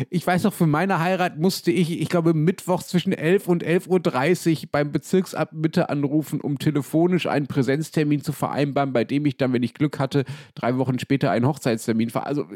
ich 0.09 0.25
weiß 0.25 0.43
noch, 0.43 0.53
für 0.53 0.67
meine 0.67 0.99
Heirat 0.99 1.37
musste 1.37 1.71
ich, 1.71 2.01
ich 2.01 2.07
glaube, 2.09 2.33
Mittwoch 2.33 2.81
zwischen 2.81 3.11
11 3.11 3.47
und 3.49 3.63
11.30 3.65 4.63
Uhr 4.63 4.69
beim 4.71 4.91
Bezirksamt 4.91 5.51
Mitte 5.53 5.89
anrufen, 5.89 6.39
um 6.39 6.57
telefonisch 6.57 7.27
einen 7.27 7.47
Präsenztermin 7.47 8.21
zu 8.21 8.31
vereinbaren, 8.31 8.93
bei 8.93 9.03
dem 9.03 9.25
ich 9.25 9.35
dann, 9.35 9.51
wenn 9.51 9.63
ich 9.63 9.73
Glück 9.73 9.99
hatte, 9.99 10.23
drei 10.55 10.77
Wochen 10.77 10.97
später 10.97 11.29
einen 11.29 11.45
Hochzeitstermin 11.45 12.09
ver... 12.09 12.25
Also, 12.25 12.47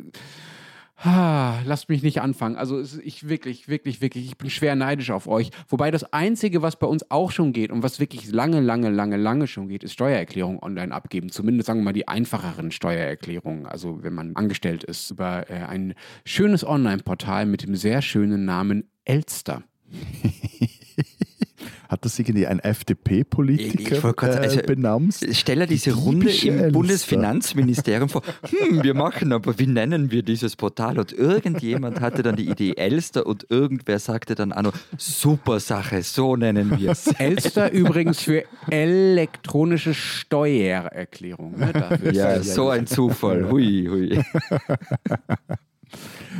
Lasst 1.04 1.90
mich 1.90 2.04
nicht 2.04 2.22
anfangen. 2.22 2.56
Also 2.56 2.82
ich 3.04 3.28
wirklich, 3.28 3.68
wirklich, 3.68 4.02
wirklich, 4.02 4.26
ich 4.26 4.38
bin 4.38 4.50
schwer 4.50 4.76
neidisch 4.76 5.12
auf 5.12 5.28
euch. 5.28 5.52
Wobei 5.68 5.92
das 5.92 6.14
Einzige, 6.14 6.62
was 6.62 6.78
bei 6.78 6.88
uns 6.88 7.12
auch 7.12 7.32
schon 7.32 7.52
geht 7.54 7.72
und 7.72 7.84
was 7.84 8.00
wirklich 8.00 8.32
lange, 8.32 8.62
lange, 8.62 8.90
lange, 8.90 9.18
lange 9.18 9.48
schon 9.48 9.68
geht, 9.68 9.84
ist 9.84 9.94
Steuererklärung 9.94 10.64
online 10.64 10.94
abgeben. 10.94 11.30
Zumindest 11.30 11.68
sagen 11.68 11.82
wir 11.82 11.86
mal 11.86 11.94
die 11.94 12.08
einfacheren 12.08 12.72
Steuererklärungen. 12.72 13.66
Also 13.66 14.04
wenn 14.04 14.14
man 14.14 14.36
angestellt 14.36 14.84
ist 14.84 15.12
über 15.12 15.50
äh, 15.50 15.66
ein 15.66 15.96
schönes 16.24 16.66
Online-Portal 16.66 17.46
mit 17.46 17.64
dem 17.64 17.76
sehr 17.76 18.02
schönen 18.02 18.46
Namen 18.46 18.90
Elster. 19.04 19.64
Hat 21.90 22.06
das 22.06 22.18
irgendwie 22.20 22.48
ein 22.48 22.60
FDP-Politiker 22.60 24.14
äh, 24.22 24.38
also, 24.38 24.62
benannt? 24.62 25.16
Stelle 25.32 25.68
diese 25.68 25.94
Runde 25.94 26.30
im 26.30 26.56
Elster. 26.56 26.72
Bundesfinanzministerium 26.72 28.10
vor. 28.10 28.22
Hm, 28.50 28.84
wir 28.84 28.94
machen 28.94 29.34
aber, 29.34 29.58
wie 29.60 29.68
nennen 29.68 30.12
wir 30.12 30.24
dieses 30.24 30.56
Portal? 30.56 31.00
Und 31.00 31.14
irgendjemand 31.14 32.02
hatte 32.02 32.24
dann 32.24 32.36
die 32.36 32.50
Idee 32.50 32.74
Elster 32.76 33.26
und 33.26 33.46
irgendwer 33.50 34.00
sagte 34.00 34.36
dann 34.36 34.54
auch 34.54 34.64
noch, 34.64 34.74
super 34.98 35.60
Sache, 35.60 36.04
so 36.04 36.36
nennen 36.36 36.78
wir 36.78 36.92
es. 36.92 37.08
Elster 37.20 37.72
übrigens 37.72 38.22
für 38.22 38.44
elektronische 38.70 39.94
Steuererklärung. 39.94 41.58
Ne? 41.58 42.12
Ja, 42.12 42.42
so 42.42 42.70
ein 42.70 42.88
Zufall. 42.88 43.50
Hui, 43.50 43.88
hui. 43.90 44.24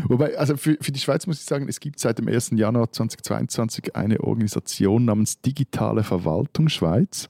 Wobei, 0.08 0.38
also 0.38 0.58
für, 0.58 0.78
für 0.80 0.92
die 0.92 1.00
Schweiz 1.00 1.28
muss 1.28 1.40
ich 1.40 1.46
sagen, 1.46 1.68
es 1.68 1.80
gibt 1.80 2.00
seit 2.00 2.20
dem 2.20 2.28
1. 2.28 2.52
Januar 2.52 2.92
2022 2.92 3.96
eine 3.96 4.22
Organisation 4.22 5.06
namens 5.06 5.42
Digitale 5.42 6.04
Verwaltung 6.04 6.70
Schweiz. 6.70 7.30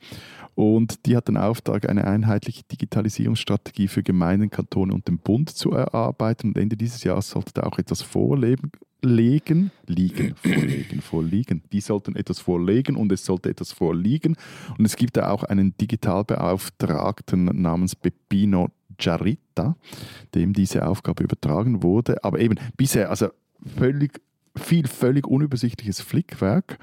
Und 0.55 1.05
die 1.05 1.17
hat 1.17 1.27
den 1.27 1.35
Auftrag, 1.35 1.87
eine 1.89 2.07
einheitliche 2.07 2.63
Digitalisierungsstrategie 2.63 3.89
für 3.89 4.03
Gemeinden, 4.03 4.49
Kantone 4.49 4.93
und 4.93 5.07
den 5.07 5.17
Bund 5.17 5.49
zu 5.49 5.71
erarbeiten. 5.71 6.49
Und 6.49 6.57
Ende 6.57 6.77
dieses 6.77 7.03
Jahres 7.03 7.29
sollte 7.29 7.53
da 7.53 7.63
auch 7.63 7.77
etwas 7.77 8.01
vorlegen, 8.01 8.71
legen, 9.01 9.71
liegen, 9.85 10.35
vorlegen, 10.41 11.01
vorliegen. 11.01 11.63
Die 11.73 11.81
sollten 11.81 12.15
etwas 12.15 12.39
vorlegen 12.39 12.95
und 12.95 13.11
es 13.11 13.25
sollte 13.25 13.49
etwas 13.49 13.73
vorliegen. 13.73 14.37
Und 14.77 14.85
es 14.85 14.95
gibt 14.95 15.17
da 15.17 15.29
auch 15.29 15.43
einen 15.43 15.75
Digitalbeauftragten 15.77 17.61
namens 17.61 17.95
Peppino 17.95 18.69
Jarita, 18.99 19.75
dem 20.33 20.53
diese 20.53 20.87
Aufgabe 20.87 21.23
übertragen 21.23 21.83
wurde. 21.83 22.23
Aber 22.23 22.39
eben 22.39 22.55
bisher, 22.77 23.09
also 23.09 23.29
völlig 23.77 24.21
viel 24.57 24.87
völlig 24.87 25.27
unübersichtliches 25.27 26.01
Flickwerk. 26.01 26.77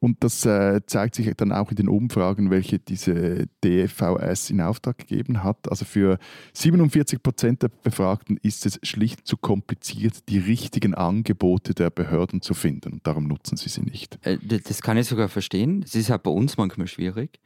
Und 0.00 0.22
das 0.22 0.44
äh, 0.44 0.82
zeigt 0.84 1.14
sich 1.14 1.32
dann 1.34 1.50
auch 1.50 1.70
in 1.70 1.76
den 1.76 1.88
Umfragen, 1.88 2.50
welche 2.50 2.78
diese 2.78 3.46
DFVS 3.64 4.50
in 4.50 4.60
Auftrag 4.60 4.98
gegeben 4.98 5.42
hat. 5.42 5.70
Also 5.70 5.86
für 5.86 6.18
47 6.52 7.22
Prozent 7.22 7.62
der 7.62 7.68
Befragten 7.68 8.36
ist 8.42 8.66
es 8.66 8.78
schlicht 8.82 9.26
zu 9.26 9.38
kompliziert, 9.38 10.28
die 10.28 10.38
richtigen 10.38 10.94
Angebote 10.94 11.72
der 11.72 11.88
Behörden 11.88 12.42
zu 12.42 12.52
finden. 12.52 12.92
Und 12.92 13.06
darum 13.06 13.26
nutzen 13.26 13.56
sie 13.56 13.70
sie 13.70 13.80
nicht. 13.80 14.18
Äh, 14.26 14.36
das 14.38 14.82
kann 14.82 14.98
ich 14.98 15.06
sogar 15.06 15.28
verstehen. 15.28 15.80
Das 15.80 15.94
ist 15.94 16.10
auch 16.10 16.18
bei 16.18 16.30
uns 16.30 16.58
manchmal 16.58 16.86
schwierig. 16.86 17.40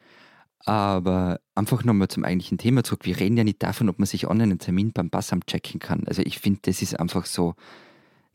Aber 0.64 1.40
einfach 1.54 1.84
nochmal 1.84 2.08
zum 2.08 2.24
eigentlichen 2.24 2.58
Thema 2.58 2.84
zurück. 2.84 3.04
Wir 3.04 3.18
reden 3.18 3.36
ja 3.36 3.44
nicht 3.44 3.62
davon, 3.62 3.88
ob 3.88 3.98
man 3.98 4.06
sich 4.06 4.26
online 4.26 4.52
einen 4.52 4.58
Termin 4.58 4.92
beim 4.92 5.10
Passamt 5.10 5.46
checken 5.46 5.80
kann. 5.80 6.04
Also 6.06 6.22
ich 6.22 6.38
finde, 6.38 6.60
das 6.62 6.82
ist 6.82 6.98
einfach 6.98 7.26
so, 7.26 7.54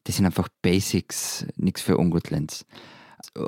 das 0.05 0.17
sind 0.17 0.25
einfach 0.25 0.49
Basics, 0.62 1.45
nichts 1.55 1.81
für 1.81 1.97
Ungutlens. 1.97 2.65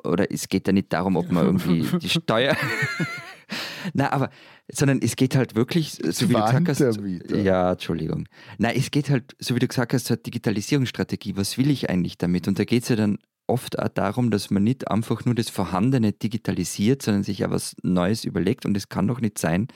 Oder 0.04 0.32
es 0.32 0.48
geht 0.50 0.68
ja 0.68 0.74
nicht 0.74 0.94
darum, 0.94 1.16
ob 1.16 1.32
man 1.32 1.46
irgendwie 1.46 1.82
die 2.00 2.10
Steuer. 2.10 2.56
Na, 3.94 4.12
aber, 4.12 4.30
sondern 4.72 5.00
es 5.02 5.16
geht 5.16 5.36
halt 5.36 5.56
wirklich, 5.56 5.92
so 5.92 6.30
wie 6.30 6.34
du 6.34 6.42
gesagt 6.42 6.70
hast. 6.70 7.00
Ja, 7.30 7.74
Entschuldigung. 7.74 8.28
Nein, 8.58 8.76
es 8.78 8.90
geht 8.90 9.10
halt, 9.10 9.36
so 9.40 9.56
wie 9.56 9.60
du 9.60 9.68
gesagt 9.68 9.94
hast, 9.94 10.06
zur 10.06 10.18
Digitalisierungsstrategie. 10.18 11.38
Was 11.38 11.58
will 11.58 11.70
ich 11.70 11.90
eigentlich 11.90 12.18
damit? 12.18 12.48
Und 12.48 12.58
da 12.58 12.64
geht 12.64 12.84
es 12.84 12.90
ja 12.90 12.96
dann 12.96 13.20
oft 13.48 13.80
auch 13.80 13.90
darum, 13.90 14.32
dass 14.32 14.50
man 14.50 14.64
nicht 14.64 14.90
einfach 14.90 15.26
nur 15.26 15.36
das 15.36 15.50
Vorhandene 15.50 16.14
digitalisiert, 16.14 17.02
sondern 17.02 17.24
sich 17.24 17.40
ja 17.40 17.52
was 17.52 17.76
Neues 17.84 18.26
überlegt. 18.26 18.66
Und 18.66 18.76
es 18.76 18.90
kann 18.90 19.08
doch 19.08 19.22
nicht 19.22 19.38
sein, 19.38 19.68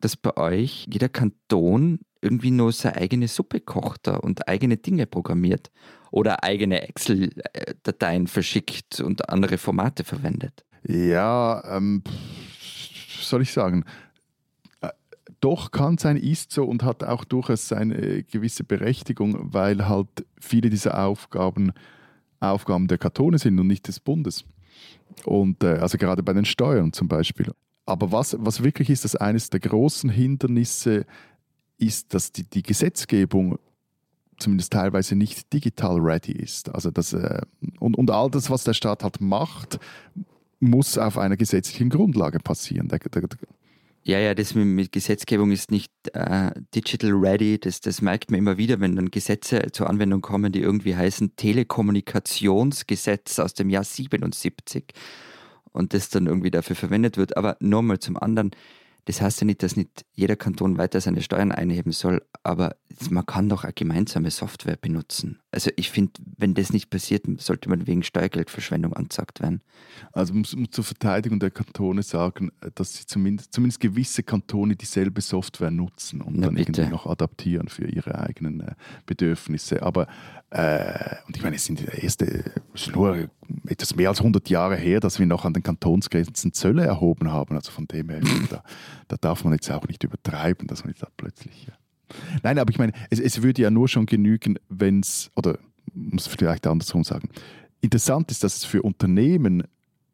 dass 0.00 0.16
bei 0.16 0.36
euch 0.36 0.86
jeder 0.90 1.08
Kanton 1.08 2.00
irgendwie 2.20 2.50
nur 2.50 2.72
seine 2.72 2.96
eigene 2.96 3.28
Suppe 3.28 3.60
kocht 3.60 4.08
und 4.08 4.48
eigene 4.48 4.76
Dinge 4.76 5.06
programmiert 5.06 5.70
oder 6.10 6.42
eigene 6.44 6.82
Excel-Dateien 6.82 8.26
verschickt 8.26 9.00
und 9.00 9.28
andere 9.28 9.58
Formate 9.58 10.04
verwendet. 10.04 10.64
Ja, 10.86 11.62
ähm, 11.76 12.02
soll 13.20 13.42
ich 13.42 13.52
sagen, 13.52 13.84
äh, 14.80 14.88
doch 15.40 15.70
kann 15.70 15.98
sein, 15.98 16.16
ist 16.16 16.52
so 16.52 16.64
und 16.64 16.82
hat 16.82 17.04
auch 17.04 17.24
durchaus 17.24 17.68
seine 17.68 18.22
gewisse 18.24 18.64
Berechtigung, 18.64 19.52
weil 19.52 19.88
halt 19.88 20.08
viele 20.40 20.70
dieser 20.70 21.04
Aufgaben 21.04 21.72
Aufgaben 22.40 22.86
der 22.88 22.98
Kantone 22.98 23.38
sind 23.38 23.58
und 23.58 23.66
nicht 23.66 23.88
des 23.88 24.00
Bundes. 24.00 24.44
Und 25.24 25.62
äh, 25.62 25.78
also 25.78 25.98
gerade 25.98 26.22
bei 26.22 26.32
den 26.32 26.44
Steuern 26.44 26.92
zum 26.92 27.08
Beispiel. 27.08 27.52
Aber 27.86 28.12
was, 28.12 28.36
was 28.38 28.62
wirklich 28.62 28.90
ist, 28.90 29.04
dass 29.04 29.16
eines 29.16 29.50
der 29.50 29.60
großen 29.60 30.10
Hindernisse 30.10 31.06
ist, 31.78 32.12
dass 32.14 32.32
die, 32.32 32.44
die 32.44 32.62
Gesetzgebung 32.62 33.58
zumindest 34.38 34.72
teilweise 34.72 35.16
nicht 35.16 35.52
digital 35.52 35.98
ready 35.98 36.32
ist. 36.32 36.74
Also 36.74 36.90
das, 36.90 37.12
äh, 37.12 37.40
und, 37.80 37.96
und 37.96 38.10
all 38.10 38.30
das, 38.30 38.50
was 38.50 38.64
der 38.64 38.74
Staat 38.74 39.02
halt 39.02 39.20
macht, 39.20 39.78
muss 40.60 40.98
auf 40.98 41.18
einer 41.18 41.36
gesetzlichen 41.36 41.90
Grundlage 41.90 42.38
passieren. 42.38 42.88
Der, 42.88 42.98
der, 42.98 43.28
ja, 44.06 44.18
ja, 44.20 44.34
das 44.34 44.54
mit, 44.54 44.92
Gesetzgebung 44.92 45.50
ist 45.50 45.72
nicht 45.72 45.90
äh, 46.12 46.52
digital 46.76 47.10
ready. 47.10 47.58
Das, 47.58 47.80
das 47.80 48.00
merkt 48.00 48.30
man 48.30 48.38
immer 48.38 48.56
wieder, 48.56 48.78
wenn 48.78 48.94
dann 48.94 49.10
Gesetze 49.10 49.72
zur 49.72 49.90
Anwendung 49.90 50.20
kommen, 50.20 50.52
die 50.52 50.60
irgendwie 50.60 50.94
heißen 50.94 51.34
Telekommunikationsgesetz 51.34 53.40
aus 53.40 53.54
dem 53.54 53.68
Jahr 53.68 53.82
77 53.82 54.84
und 55.72 55.92
das 55.92 56.08
dann 56.08 56.28
irgendwie 56.28 56.52
dafür 56.52 56.76
verwendet 56.76 57.16
wird. 57.16 57.36
Aber 57.36 57.56
nochmal 57.58 57.98
zum 57.98 58.16
anderen, 58.16 58.52
das 59.06 59.20
heißt 59.20 59.40
ja 59.40 59.44
nicht, 59.44 59.62
dass 59.62 59.76
nicht 59.76 60.04
jeder 60.12 60.34
Kanton 60.34 60.78
weiter 60.78 61.00
seine 61.00 61.22
Steuern 61.22 61.52
einheben 61.52 61.92
soll, 61.92 62.22
aber 62.42 62.76
man 63.08 63.24
kann 63.24 63.48
doch 63.48 63.62
eine 63.62 63.72
gemeinsame 63.72 64.32
Software 64.32 64.76
benutzen. 64.76 65.38
Also 65.52 65.70
ich 65.76 65.90
finde, 65.90 66.12
wenn 66.36 66.54
das 66.54 66.72
nicht 66.72 66.90
passiert, 66.90 67.24
sollte 67.38 67.68
man 67.68 67.86
wegen 67.86 68.02
Steuergeldverschwendung 68.02 68.94
angezeigt 68.94 69.40
werden. 69.40 69.62
Also 70.12 70.32
man 70.32 70.40
muss 70.40 70.56
zur 70.72 70.82
Verteidigung 70.82 71.38
der 71.38 71.52
Kantone 71.52 72.02
sagen, 72.02 72.50
dass 72.74 72.94
sie 72.94 73.06
zumindest, 73.06 73.52
zumindest 73.52 73.78
gewisse 73.78 74.24
Kantone 74.24 74.74
dieselbe 74.74 75.20
Software 75.20 75.70
nutzen 75.70 76.20
und 76.20 76.38
Na, 76.38 76.46
dann 76.46 76.56
bitte. 76.56 76.72
irgendwie 76.72 76.90
noch 76.90 77.06
adaptieren 77.06 77.68
für 77.68 77.86
ihre 77.86 78.18
eigenen 78.18 78.60
äh, 78.60 78.74
Bedürfnisse. 79.06 79.84
Aber 79.84 80.08
äh, 80.50 81.16
und 81.28 81.36
ich 81.36 81.44
meine, 81.44 81.56
es 81.56 81.64
sind 81.64 81.78
die 81.78 81.84
erste, 81.84 82.44
es 82.74 82.88
ist 82.88 82.94
nur 82.94 83.30
etwas 83.66 83.96
mehr 83.96 84.08
als 84.08 84.20
100 84.20 84.48
Jahre 84.48 84.76
her, 84.76 85.00
dass 85.00 85.18
wir 85.18 85.26
noch 85.26 85.44
an 85.44 85.52
den 85.52 85.62
Kantonsgrenzen 85.62 86.52
Zölle 86.52 86.84
erhoben 86.84 87.32
haben. 87.32 87.56
Also 87.56 87.72
von 87.72 87.86
dem 87.86 88.08
her, 88.10 88.20
da, 88.50 88.62
da 89.08 89.16
darf 89.16 89.44
man 89.44 89.52
jetzt 89.52 89.70
auch 89.70 89.86
nicht 89.86 90.02
übertreiben, 90.04 90.66
dass 90.66 90.84
man 90.84 90.92
jetzt 90.92 91.02
da 91.02 91.08
plötzlich. 91.16 91.66
Ja. 91.66 91.74
Nein, 92.42 92.58
aber 92.58 92.70
ich 92.70 92.78
meine, 92.78 92.92
es, 93.10 93.20
es 93.20 93.42
würde 93.42 93.62
ja 93.62 93.70
nur 93.70 93.88
schon 93.88 94.06
genügen, 94.06 94.58
wenn 94.68 95.00
es, 95.00 95.30
oder 95.36 95.58
muss 95.94 96.26
vielleicht 96.26 96.66
andersrum 96.66 97.04
sagen, 97.04 97.28
interessant 97.80 98.30
ist, 98.30 98.44
dass 98.44 98.56
es 98.56 98.64
für 98.64 98.82
Unternehmen 98.82 99.64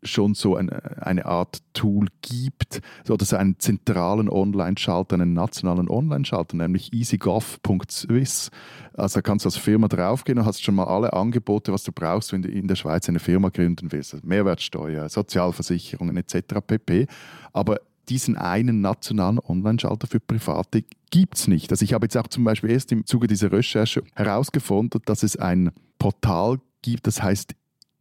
schon 0.02 0.34
so 0.34 0.56
eine, 0.56 1.02
eine 1.02 1.26
Art 1.26 1.62
Tool 1.74 2.08
gibt, 2.22 2.80
oder 3.08 3.24
so 3.24 3.36
einen 3.36 3.58
zentralen 3.58 4.28
Online-Schalter, 4.28 5.14
einen 5.14 5.32
nationalen 5.32 5.88
Online-Schalter, 5.88 6.56
nämlich 6.56 6.92
easygov.swiss. 6.92 8.50
Also 8.94 9.22
kannst 9.22 9.44
du 9.44 9.48
als 9.48 9.56
Firma 9.56 9.88
draufgehen 9.88 10.38
und 10.38 10.44
hast 10.44 10.62
schon 10.62 10.74
mal 10.74 10.84
alle 10.84 11.12
Angebote, 11.12 11.72
was 11.72 11.84
du 11.84 11.92
brauchst, 11.92 12.32
wenn 12.32 12.42
du 12.42 12.48
in 12.48 12.68
der 12.68 12.76
Schweiz 12.76 13.08
eine 13.08 13.20
Firma 13.20 13.48
gründen 13.48 13.92
willst. 13.92 14.14
Also 14.14 14.26
Mehrwertsteuer, 14.26 15.08
Sozialversicherungen 15.08 16.16
etc. 16.16 16.60
pp. 16.66 17.06
Aber 17.52 17.80
diesen 18.08 18.36
einen 18.36 18.80
nationalen 18.80 19.38
Online-Schalter 19.38 20.06
für 20.06 20.20
Private 20.20 20.84
gibt 21.10 21.36
es 21.36 21.46
nicht. 21.46 21.70
Also 21.70 21.84
ich 21.84 21.92
habe 21.94 22.06
jetzt 22.06 22.16
auch 22.16 22.26
zum 22.26 22.44
Beispiel 22.44 22.70
erst 22.70 22.90
im 22.92 23.06
Zuge 23.06 23.26
dieser 23.26 23.52
Recherche 23.52 24.02
herausgefunden, 24.14 25.00
dass 25.04 25.22
es 25.22 25.36
ein 25.36 25.70
Portal 25.98 26.58
gibt, 26.82 27.06
das 27.06 27.22
heißt 27.22 27.54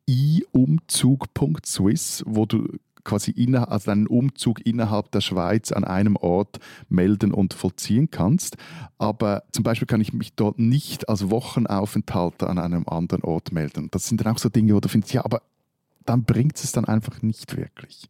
iumzug.swiss, 0.07 2.23
wo 2.25 2.45
du 2.45 2.67
quasi 3.03 3.33
also 3.55 3.91
einen 3.91 4.07
Umzug 4.07 4.65
innerhalb 4.65 5.11
der 5.11 5.21
Schweiz 5.21 5.71
an 5.71 5.83
einem 5.83 6.15
Ort 6.15 6.59
melden 6.89 7.33
und 7.33 7.53
vollziehen 7.53 8.11
kannst. 8.11 8.57
Aber 8.97 9.43
zum 9.51 9.63
Beispiel 9.63 9.87
kann 9.87 10.01
ich 10.01 10.13
mich 10.13 10.33
dort 10.35 10.59
nicht 10.59 11.09
als 11.09 11.29
Wochenaufenthalter 11.29 12.49
an 12.49 12.59
einem 12.59 12.87
anderen 12.87 13.23
Ort 13.23 13.51
melden. 13.51 13.89
Das 13.91 14.07
sind 14.07 14.23
dann 14.23 14.35
auch 14.35 14.39
so 14.39 14.49
Dinge, 14.49 14.75
wo 14.75 14.79
du 14.79 14.89
findest, 14.89 15.13
ja, 15.13 15.25
aber 15.25 15.41
dann 16.05 16.23
bringt 16.23 16.57
es 16.57 16.71
dann 16.71 16.85
einfach 16.85 17.21
nicht 17.21 17.57
wirklich. 17.57 18.09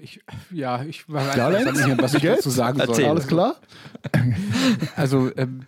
Ich, 0.00 0.20
ja, 0.50 0.82
ich 0.84 1.08
weiß 1.08 1.36
ja, 1.36 1.50
nicht, 1.50 2.02
was 2.02 2.14
ich 2.14 2.22
dazu 2.22 2.48
sagen 2.48 2.78
soll. 2.78 2.88
Erzähl. 2.88 3.06
Alles 3.06 3.26
klar? 3.26 3.56
Also, 4.96 5.30
ähm, 5.36 5.66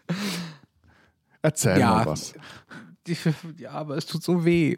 Erzähl 1.43 1.79
ja, 1.79 1.91
mal 1.91 2.07
was 2.07 2.35
ja, 3.59 3.71
aber 3.71 3.97
es 3.97 4.07
tut 4.07 4.23
so 4.23 4.45
weh. 4.45 4.77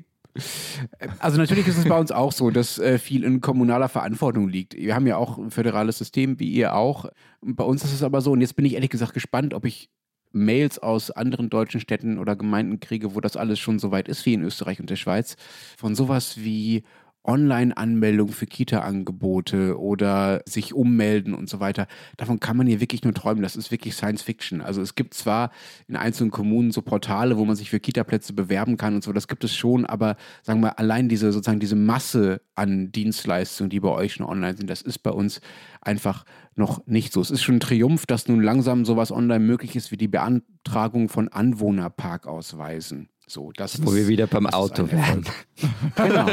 Also 1.19 1.39
natürlich 1.39 1.67
ist 1.67 1.79
es 1.79 1.89
bei 1.89 1.99
uns 1.99 2.13
auch 2.13 2.33
so, 2.33 2.51
dass 2.51 2.79
äh, 2.79 2.99
viel 2.99 3.25
in 3.25 3.41
kommunaler 3.41 3.89
Verantwortung 3.89 4.49
liegt. 4.49 4.75
Wir 4.75 4.95
haben 4.95 5.07
ja 5.07 5.17
auch 5.17 5.39
ein 5.39 5.51
föderales 5.51 5.99
System, 5.99 6.39
wie 6.39 6.51
ihr 6.51 6.75
auch. 6.75 7.07
Bei 7.41 7.65
uns 7.65 7.85
ist 7.85 7.95
es 7.95 8.03
aber 8.03 8.21
so, 8.21 8.33
und 8.33 8.43
jetzt 8.43 8.55
bin 8.55 8.67
ich 8.67 8.75
ehrlich 8.75 8.91
gesagt 8.91 9.15
gespannt, 9.15 9.55
ob 9.55 9.65
ich 9.65 9.89
Mails 10.33 10.79
aus 10.79 11.11
anderen 11.11 11.49
deutschen 11.49 11.81
Städten 11.81 12.19
oder 12.19 12.37
Gemeinden 12.37 12.81
kriege, 12.81 13.15
wo 13.15 13.21
das 13.21 13.37
alles 13.37 13.59
schon 13.59 13.79
so 13.79 13.91
weit 13.91 14.09
ist 14.09 14.27
wie 14.27 14.35
in 14.35 14.43
Österreich 14.43 14.81
und 14.81 14.91
der 14.91 14.97
Schweiz, 14.97 15.37
von 15.79 15.95
sowas 15.95 16.37
wie 16.39 16.85
Online-Anmeldung 17.27 18.29
für 18.29 18.47
Kita-Angebote 18.47 19.79
oder 19.79 20.43
sich 20.47 20.75
ummelden 20.75 21.35
und 21.35 21.49
so 21.49 21.61
weiter. 21.61 21.87
Davon 22.17 22.41
kann 22.41 22.57
man 22.57 22.67
hier 22.67 22.81
wirklich 22.81 23.05
nur 23.05 23.15
träumen. 23.15 23.43
Das 23.43 23.57
ist 23.57 23.71
wirklich 23.71 23.95
Science 23.95 24.23
Fiction. 24.23 24.61
Also 24.61 24.81
es 24.81 24.95
gibt 24.95 25.15
zwar 25.15 25.51
in 25.89 25.97
einzelnen 25.97 26.31
Kommunen 26.31 26.71
so 26.71 26.83
Portale, 26.83 27.37
wo 27.37 27.45
man 27.45 27.57
sich 27.57 27.71
für 27.71 27.81
Kita-Plätze 27.81 28.33
bewerben 28.33 28.77
kann 28.77 28.95
und 28.95 29.05
so, 29.05 29.13
das 29.13 29.29
gibt 29.29 29.45
es 29.45 29.55
schon, 29.55 29.87
aber 29.87 30.17
sagen 30.43 30.61
wir 30.61 30.79
allein 30.79 31.09
diese 31.09 31.33
sozusagen 31.33 31.61
diese 31.61 31.77
Masse 31.77 32.41
an 32.55 32.93
Dienstleistungen, 32.93 33.71
die 33.71 33.81
bei 33.81 33.91
euch 33.91 34.15
schon 34.15 34.27
online 34.27 34.57
sind, 34.57 34.71
das 34.71 34.83
ist 34.83 34.99
bei 35.01 35.11
uns 35.11 35.41
einfach 35.81 36.25
noch 36.55 36.87
nicht 36.87 37.13
so. 37.13 37.21
Es 37.21 37.31
ist 37.31 37.43
schon 37.43 37.57
ein 37.57 37.61
Triumph, 37.61 38.07
dass 38.07 38.29
nun 38.29 38.43
langsam 38.43 38.85
sowas 38.85 39.13
online 39.13 39.45
möglich 39.45 39.77
ist 39.77 39.91
wie 39.93 39.97
die 39.97 40.09
Beantragung 40.09 41.09
von 41.09 41.29
Anwohnerparkausweisen. 41.29 43.09
So, 43.27 43.51
das 43.53 43.85
Wo 43.85 43.91
ist, 43.91 43.97
wir 43.97 44.09
wieder 44.09 44.29
beim 44.29 44.47
Auto 44.47 44.91
wären. 44.91 45.25
genau. 45.97 46.29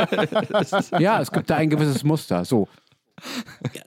ja, 0.99 1.21
es 1.21 1.31
gibt 1.31 1.49
da 1.49 1.55
ein 1.55 1.69
gewisses 1.69 2.03
Muster. 2.03 2.45
So. 2.45 2.67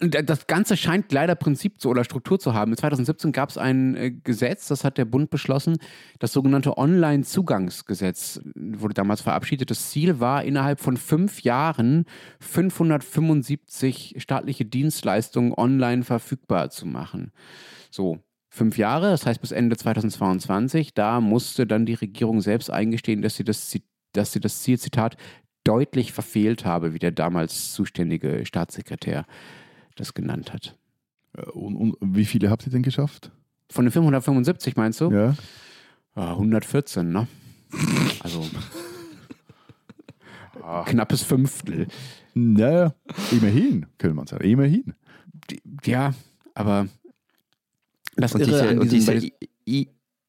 Das 0.00 0.46
Ganze 0.46 0.76
scheint 0.76 1.12
leider 1.12 1.34
Prinzip 1.34 1.80
zu, 1.80 1.88
oder 1.88 2.04
Struktur 2.04 2.38
zu 2.38 2.54
haben. 2.54 2.76
2017 2.76 3.32
gab 3.32 3.50
es 3.50 3.58
ein 3.58 3.96
äh, 3.96 4.10
Gesetz, 4.10 4.68
das 4.68 4.82
hat 4.82 4.98
der 4.98 5.04
Bund 5.04 5.30
beschlossen, 5.30 5.78
das 6.20 6.32
sogenannte 6.32 6.78
Online-Zugangsgesetz 6.78 8.40
wurde 8.54 8.94
damals 8.94 9.20
verabschiedet. 9.20 9.70
Das 9.70 9.90
Ziel 9.90 10.20
war, 10.20 10.44
innerhalb 10.44 10.80
von 10.80 10.96
fünf 10.96 11.42
Jahren 11.42 12.06
575 12.40 14.14
staatliche 14.18 14.64
Dienstleistungen 14.64 15.52
online 15.52 16.04
verfügbar 16.04 16.70
zu 16.70 16.86
machen. 16.86 17.32
So, 17.90 18.20
fünf 18.56 18.78
Jahre, 18.78 19.10
das 19.10 19.26
heißt 19.26 19.40
bis 19.40 19.52
Ende 19.52 19.76
2022. 19.76 20.94
Da 20.94 21.20
musste 21.20 21.66
dann 21.66 21.86
die 21.86 21.94
Regierung 21.94 22.40
selbst 22.40 22.70
eingestehen, 22.70 23.22
dass 23.22 23.36
sie 23.36 23.44
das, 23.44 23.76
dass 24.12 24.32
sie 24.32 24.40
das 24.40 24.62
Ziel, 24.62 24.78
Zitat, 24.78 25.16
deutlich 25.64 26.12
verfehlt 26.12 26.64
habe, 26.64 26.94
wie 26.94 26.98
der 26.98 27.10
damals 27.10 27.72
zuständige 27.72 28.46
Staatssekretär 28.46 29.26
das 29.96 30.14
genannt 30.14 30.52
hat. 30.52 30.76
Äh, 31.36 31.42
und, 31.50 31.76
und 31.76 31.96
wie 32.00 32.24
viele 32.24 32.50
habt 32.50 32.66
ihr 32.66 32.72
denn 32.72 32.82
geschafft? 32.82 33.30
Von 33.70 33.84
den 33.84 33.92
575 33.92 34.76
meinst 34.76 35.00
du? 35.00 35.10
Ja. 35.10 35.34
ja 36.16 36.30
114, 36.30 37.10
ne? 37.10 37.26
Also 38.20 38.48
knappes 40.86 41.22
Fünftel. 41.22 41.88
Naja, 42.34 42.94
immerhin, 43.32 43.86
könnte 43.98 44.14
man 44.14 44.26
sagen. 44.26 44.44
Immerhin. 44.44 44.94
Ja, 45.84 46.14
aber 46.54 46.88
das 48.16 48.34
und 48.34 48.46
diese, 48.46 48.80
und 48.80 48.92
diese, 48.92 49.14
I, 49.68 49.88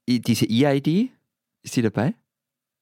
I, 0.09 0.21
diese 0.21 0.45
EID, 0.45 1.11
ist 1.63 1.75
die 1.75 1.81
dabei? 1.81 2.13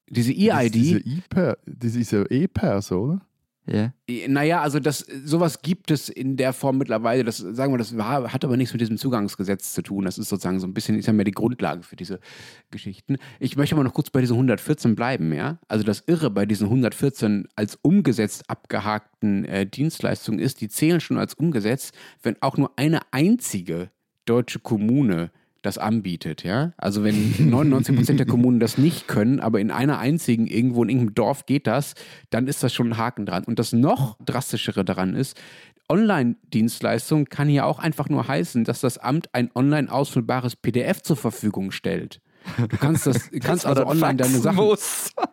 Diese 0.09 0.31
EID? 0.31 0.75
Diese 0.75 2.23
E-Pers, 2.29 2.91
oder? 2.91 3.21
Ja. 3.67 3.93
Naja, 4.27 4.61
also 4.61 4.79
das, 4.79 4.99
sowas 4.99 5.63
gibt 5.63 5.89
es 5.89 6.09
in 6.09 6.37
der 6.37 6.53
Form 6.53 6.77
mittlerweile, 6.77 7.23
das 7.23 7.37
sagen 7.37 7.73
wir, 7.73 7.79
das 7.79 7.97
war, 7.97 8.31
hat 8.31 8.45
aber 8.45 8.57
nichts 8.57 8.73
mit 8.73 8.81
diesem 8.81 8.97
Zugangsgesetz 8.97 9.73
zu 9.73 9.81
tun. 9.81 10.05
Das 10.05 10.19
ist 10.19 10.29
sozusagen 10.29 10.59
so 10.59 10.67
ein 10.67 10.73
bisschen, 10.73 10.99
ist 10.99 11.07
ja 11.07 11.13
mehr 11.13 11.25
die 11.25 11.31
Grundlage 11.31 11.81
für 11.81 11.95
diese 11.95 12.19
Geschichten. 12.69 13.17
Ich 13.39 13.57
möchte 13.57 13.73
aber 13.75 13.83
noch 13.83 13.93
kurz 13.93 14.11
bei 14.11 14.21
diesen 14.21 14.35
114 14.35 14.95
bleiben, 14.95 15.33
ja. 15.33 15.57
Also 15.67 15.83
das 15.83 16.03
Irre 16.05 16.29
bei 16.29 16.45
diesen 16.45 16.65
114 16.65 17.47
als 17.55 17.75
umgesetzt 17.81 18.49
abgehakten 18.49 19.45
äh, 19.45 19.65
Dienstleistungen 19.65 20.39
ist, 20.39 20.61
die 20.61 20.69
zählen 20.69 20.99
schon 20.99 21.17
als 21.17 21.33
umgesetzt, 21.33 21.95
wenn 22.21 22.39
auch 22.41 22.57
nur 22.57 22.71
eine 22.77 23.01
einzige 23.11 23.89
deutsche 24.25 24.59
Kommune 24.59 25.31
das 25.61 25.77
anbietet, 25.77 26.43
ja. 26.43 26.73
Also 26.77 27.03
wenn 27.03 27.49
99 27.49 27.95
Prozent 27.95 28.19
der 28.19 28.27
Kommunen 28.27 28.59
das 28.59 28.77
nicht 28.77 29.07
können, 29.07 29.39
aber 29.39 29.59
in 29.59 29.71
einer 29.71 29.97
einzigen 29.97 30.47
irgendwo 30.47 30.83
in 30.83 30.89
irgendeinem 30.89 31.15
Dorf 31.15 31.45
geht 31.45 31.67
das, 31.67 31.95
dann 32.29 32.47
ist 32.47 32.61
das 32.61 32.73
schon 32.73 32.89
ein 32.89 32.97
Haken 32.97 33.25
dran. 33.25 33.43
Und 33.45 33.57
das 33.57 33.73
noch 33.73 34.17
drastischere 34.23 34.85
daran 34.85 35.15
ist, 35.15 35.35
Online-Dienstleistung 35.89 37.25
kann 37.25 37.47
hier 37.47 37.65
auch 37.65 37.79
einfach 37.79 38.09
nur 38.09 38.27
heißen, 38.27 38.63
dass 38.63 38.81
das 38.81 38.97
Amt 38.97 39.33
ein 39.33 39.51
online 39.53 39.91
ausfüllbares 39.91 40.55
PDF 40.55 41.01
zur 41.01 41.17
Verfügung 41.17 41.71
stellt. 41.71 42.21
Du 42.57 42.77
kannst 42.77 43.07
das, 43.07 43.29
kannst 43.41 43.65
also 43.65 43.85
online 43.85 44.15
deine 44.15 44.37
Sachen. 44.37 44.57
Muss. 44.57 45.11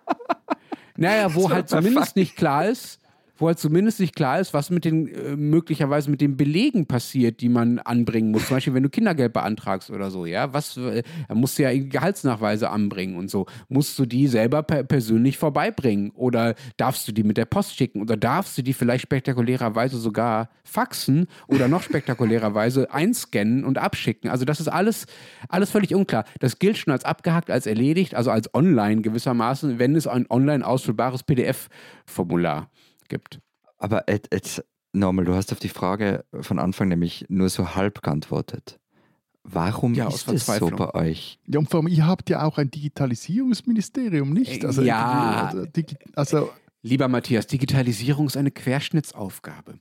Naja, 0.94 1.35
wo 1.35 1.50
halt 1.50 1.70
zumindest 1.70 2.16
nicht 2.16 2.37
klar 2.37 2.68
ist, 2.68 3.00
wo 3.37 3.49
halt 3.49 3.59
zumindest 3.59 4.01
nicht 4.01 4.14
klar 4.14 4.40
ist, 4.40 4.55
was 4.55 4.71
mit 4.71 4.85
den 4.85 5.09
äh, 5.09 5.37
möglicherweise 5.37 6.11
mit 6.11 6.21
den 6.21 6.37
Belegen 6.37 6.87
passiert, 6.87 7.40
die 7.40 7.49
man 7.49 7.79
anbringen 7.79 8.31
muss. 8.31 8.47
Zum 8.47 8.57
Beispiel, 8.57 8.75
wenn 8.75 8.83
du 8.83 8.88
Kindergeld 8.88 9.33
beantragst 9.33 9.90
oder 9.90 10.11
so, 10.11 10.27
ja, 10.27 10.53
was 10.53 10.77
äh, 10.77 11.03
musst 11.33 11.59
du 11.59 11.62
ja 11.62 11.71
Gehaltsnachweise 11.73 12.71
anbringen 12.71 13.16
und 13.16 13.31
so. 13.31 13.47
Musst 13.68 13.99
du 13.99 14.07
die 14.07 14.29
selber 14.29 14.62
per 14.62 14.85
persönlich 14.85 15.38
vorbeibringen 15.38 16.11
oder 16.11 16.55
darfst 16.77 17.09
du 17.09 17.12
die 17.12 17.25
mit 17.25 17.37
der 17.37 17.47
Post 17.47 17.77
schicken 17.77 18.03
oder 18.03 18.16
darfst 18.16 18.59
du 18.59 18.62
die 18.62 18.75
vielleicht 18.75 19.03
spektakulärerweise 19.03 19.99
sogar 19.99 20.51
faxen 20.64 21.27
oder 21.49 21.68
noch 21.68 21.83
spektakulärerweise 21.83 22.92
einscannen 22.95 23.64
und 23.64 23.79
abschicken? 23.79 24.31
Also 24.31 24.45
das 24.45 24.61
ist 24.61 24.68
alles, 24.68 25.07
alles 25.49 25.71
völlig 25.71 25.95
unklar. 25.95 26.25
Das 26.40 26.59
gilt 26.59 26.77
schon 26.77 26.92
als 26.92 27.05
abgehackt, 27.05 27.51
als 27.51 27.66
erledigt, 27.66 28.14
also 28.14 28.31
als 28.31 28.53
online 28.55 29.01
gewissermaßen, 29.01 29.79
wenn 29.79 29.97
es 29.97 30.07
ein 30.07 30.27
online 30.31 30.66
ausfüllbares 30.66 31.23
PDF-Formular 31.23 32.68
gibt. 33.12 33.40
Aber 33.79 34.05
jetzt 34.09 34.64
nochmal, 34.92 35.25
du 35.25 35.35
hast 35.35 35.53
auf 35.53 35.59
die 35.59 35.68
Frage 35.68 36.25
von 36.40 36.59
Anfang 36.59 36.88
nämlich 36.88 37.27
nur 37.29 37.48
so 37.48 37.75
halb 37.75 38.03
geantwortet. 38.03 38.81
Warum 39.44 39.94
ja, 39.94 40.09
ist 40.09 40.29
es 40.29 40.46
so 40.46 40.70
bei 40.70 40.94
euch? 40.94 41.38
Ja, 41.46 41.59
und 41.59 41.68
vor 41.68 41.81
allem, 41.81 41.88
ihr 41.88 42.07
habt 42.07 42.31
ja 42.31 42.44
auch 42.44 42.59
ein 42.59 42.70
Digitalisierungsministerium, 42.70 44.33
nicht? 44.33 44.64
Also 44.64 44.83
ja. 44.83 45.48
Also, 45.48 45.66
also 46.14 46.51
Lieber 46.85 47.07
Matthias, 47.07 47.46
Digitalisierung 47.46 48.27
ist 48.27 48.37
eine 48.37 48.51
Querschnittsaufgabe. 48.51 49.79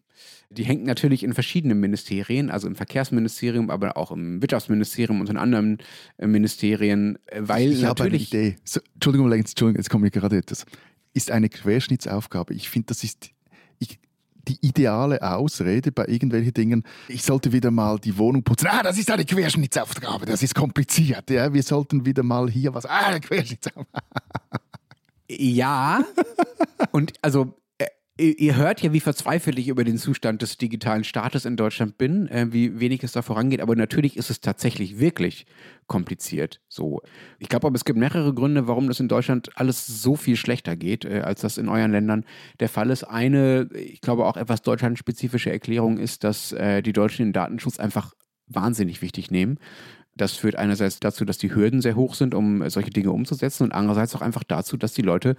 Die 0.51 0.63
hängt 0.63 0.83
natürlich 0.83 1.23
in 1.23 1.33
verschiedenen 1.33 1.79
Ministerien, 1.79 2.51
also 2.51 2.67
im 2.67 2.75
Verkehrsministerium, 2.75 3.71
aber 3.71 3.97
auch 3.97 4.11
im 4.11 4.39
Wirtschaftsministerium 4.39 5.19
und 5.19 5.27
in 5.27 5.37
anderen 5.37 5.79
äh, 6.17 6.27
Ministerien, 6.27 7.17
äh, 7.25 7.41
weil 7.41 7.71
ich 7.71 7.81
natürlich... 7.81 7.87
habe 7.87 8.03
eine 8.03 8.17
Idee. 8.17 8.55
So, 8.63 8.81
Entschuldigung, 8.93 9.31
Entschuldigung, 9.31 9.79
jetzt 9.79 9.89
kommt 9.89 10.03
mir 10.03 10.11
gerade 10.11 10.37
etwas 10.37 10.65
ist 11.13 11.31
eine 11.31 11.49
Querschnittsaufgabe. 11.49 12.53
Ich 12.53 12.69
finde, 12.69 12.87
das 12.87 13.03
ist 13.03 13.31
ich, 13.79 13.99
die 14.47 14.57
ideale 14.61 15.21
Ausrede 15.21 15.91
bei 15.91 16.05
irgendwelchen 16.07 16.53
Dingen. 16.53 16.83
Ich 17.07 17.23
sollte 17.23 17.51
wieder 17.51 17.71
mal 17.71 17.99
die 17.99 18.17
Wohnung 18.17 18.43
putzen. 18.43 18.67
Ah, 18.67 18.83
das 18.83 18.97
ist 18.97 19.11
eine 19.11 19.25
Querschnittsaufgabe. 19.25 20.25
Das 20.25 20.43
ist 20.43 20.55
kompliziert. 20.55 21.29
Ja, 21.29 21.53
wir 21.53 21.63
sollten 21.63 22.05
wieder 22.05 22.23
mal 22.23 22.49
hier 22.49 22.73
was. 22.73 22.85
Ah, 22.85 23.07
eine 23.07 23.19
Querschnittsaufgabe. 23.19 23.87
Ja. 25.29 26.03
Und 26.91 27.13
also 27.21 27.55
ihr 28.21 28.55
hört 28.55 28.81
ja, 28.81 28.93
wie 28.93 28.99
verzweifelt 28.99 29.57
ich 29.57 29.67
über 29.67 29.83
den 29.83 29.97
Zustand 29.97 30.41
des 30.41 30.57
digitalen 30.57 31.03
Staates 31.03 31.45
in 31.45 31.55
Deutschland 31.55 31.97
bin, 31.97 32.27
äh, 32.27 32.47
wie 32.51 32.79
wenig 32.79 33.03
es 33.03 33.11
da 33.11 33.21
vorangeht. 33.21 33.61
Aber 33.61 33.75
natürlich 33.75 34.17
ist 34.17 34.29
es 34.29 34.41
tatsächlich 34.41 34.99
wirklich 34.99 35.45
kompliziert. 35.87 36.61
So, 36.69 37.01
ich 37.39 37.49
glaube, 37.49 37.67
aber 37.67 37.75
es 37.75 37.85
gibt 37.85 37.99
mehrere 37.99 38.33
Gründe, 38.33 38.67
warum 38.67 38.87
das 38.87 38.99
in 38.99 39.07
Deutschland 39.07 39.49
alles 39.55 39.87
so 39.87 40.15
viel 40.15 40.35
schlechter 40.35 40.75
geht, 40.75 41.05
äh, 41.05 41.21
als 41.21 41.41
das 41.41 41.57
in 41.57 41.67
euren 41.67 41.91
Ländern 41.91 42.25
der 42.59 42.69
Fall 42.69 42.89
ist. 42.91 43.03
Eine, 43.03 43.67
ich 43.73 44.01
glaube 44.01 44.25
auch 44.25 44.37
etwas 44.37 44.61
deutschlandspezifische 44.61 45.51
Erklärung 45.51 45.97
ist, 45.97 46.23
dass 46.23 46.51
äh, 46.51 46.81
die 46.81 46.93
Deutschen 46.93 47.25
den 47.25 47.33
Datenschutz 47.33 47.79
einfach 47.79 48.13
wahnsinnig 48.47 49.01
wichtig 49.01 49.31
nehmen. 49.31 49.57
Das 50.15 50.33
führt 50.33 50.55
einerseits 50.55 50.99
dazu, 50.99 51.25
dass 51.25 51.37
die 51.37 51.53
Hürden 51.55 51.81
sehr 51.81 51.95
hoch 51.95 52.15
sind, 52.15 52.35
um 52.35 52.69
solche 52.69 52.89
Dinge 52.89 53.11
umzusetzen 53.11 53.63
und 53.63 53.71
andererseits 53.71 54.15
auch 54.15 54.21
einfach 54.21 54.43
dazu, 54.43 54.77
dass 54.77 54.93
die 54.93 55.01
Leute 55.01 55.35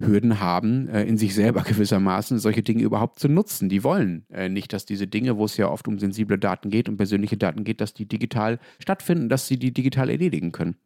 Hürden 0.00 0.40
haben, 0.40 0.88
äh, 0.88 1.04
in 1.04 1.16
sich 1.16 1.34
selber 1.34 1.62
gewissermaßen 1.66 2.38
solche 2.38 2.62
Dinge 2.62 2.82
überhaupt 2.82 3.18
zu 3.18 3.28
nutzen. 3.28 3.68
Die 3.68 3.82
wollen 3.84 4.24
äh, 4.30 4.48
nicht, 4.48 4.72
dass 4.72 4.86
diese 4.86 5.06
Dinge, 5.06 5.36
wo 5.36 5.44
es 5.44 5.56
ja 5.56 5.68
oft 5.68 5.88
um 5.88 5.98
sensible 5.98 6.38
Daten 6.38 6.70
geht, 6.70 6.88
um 6.88 6.96
persönliche 6.96 7.36
Daten 7.36 7.64
geht, 7.64 7.80
dass 7.80 7.94
die 7.94 8.06
digital 8.06 8.58
stattfinden, 8.78 9.28
dass 9.28 9.48
sie 9.48 9.58
die 9.58 9.72
digital 9.72 10.10
erledigen 10.10 10.52
können. 10.52 10.76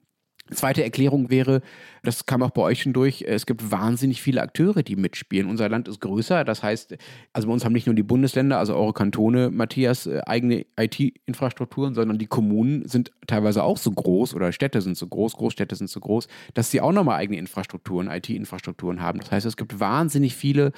Zweite 0.51 0.83
Erklärung 0.83 1.31
wäre, 1.31 1.63
das 2.03 2.27
kam 2.27 2.43
auch 2.43 2.51
bei 2.51 2.63
euch 2.63 2.83
schon 2.83 2.93
durch, 2.93 3.23
es 3.23 3.47
gibt 3.47 3.71
wahnsinnig 3.71 4.21
viele 4.21 4.43
Akteure, 4.43 4.83
die 4.83 4.97
mitspielen. 4.97 5.49
Unser 5.49 5.69
Land 5.69 5.87
ist 5.87 6.01
größer, 6.01 6.45
das 6.45 6.63
heißt, 6.63 6.97
also 7.33 7.49
bei 7.49 7.55
uns 7.55 7.65
haben 7.65 7.73
nicht 7.73 7.87
nur 7.87 7.95
die 7.95 8.03
Bundesländer, 8.03 8.59
also 8.59 8.75
eure 8.75 8.93
Kantone, 8.93 9.51
Matthias, 9.51 10.07
äh, 10.07 10.21
eigene 10.27 10.67
IT-Infrastrukturen, 10.77 11.95
sondern 11.95 12.19
die 12.19 12.27
Kommunen 12.27 12.89
sind 12.89 13.13
teilweise 13.29 13.63
auch 13.63 13.77
so 13.77 13.93
groß 13.93 14.35
oder 14.35 14.51
Städte 14.51 14.81
sind 14.81 14.97
so 14.97 15.07
groß, 15.07 15.35
Großstädte 15.35 15.77
sind 15.77 15.89
so 15.89 16.01
groß, 16.01 16.27
dass 16.55 16.73
sie 16.73 16.81
auch 16.81 16.93
nochmal 16.93 17.19
eigene 17.19 17.39
Infrastrukturen, 17.39 18.11
IT-Infrastrukturen 18.11 19.01
haben. 19.01 19.21
Das 19.21 19.31
heißt, 19.31 19.47
es 19.47 19.57
gibt 19.57 19.79
wahnsinnig 19.79 20.35
viele 20.35 20.73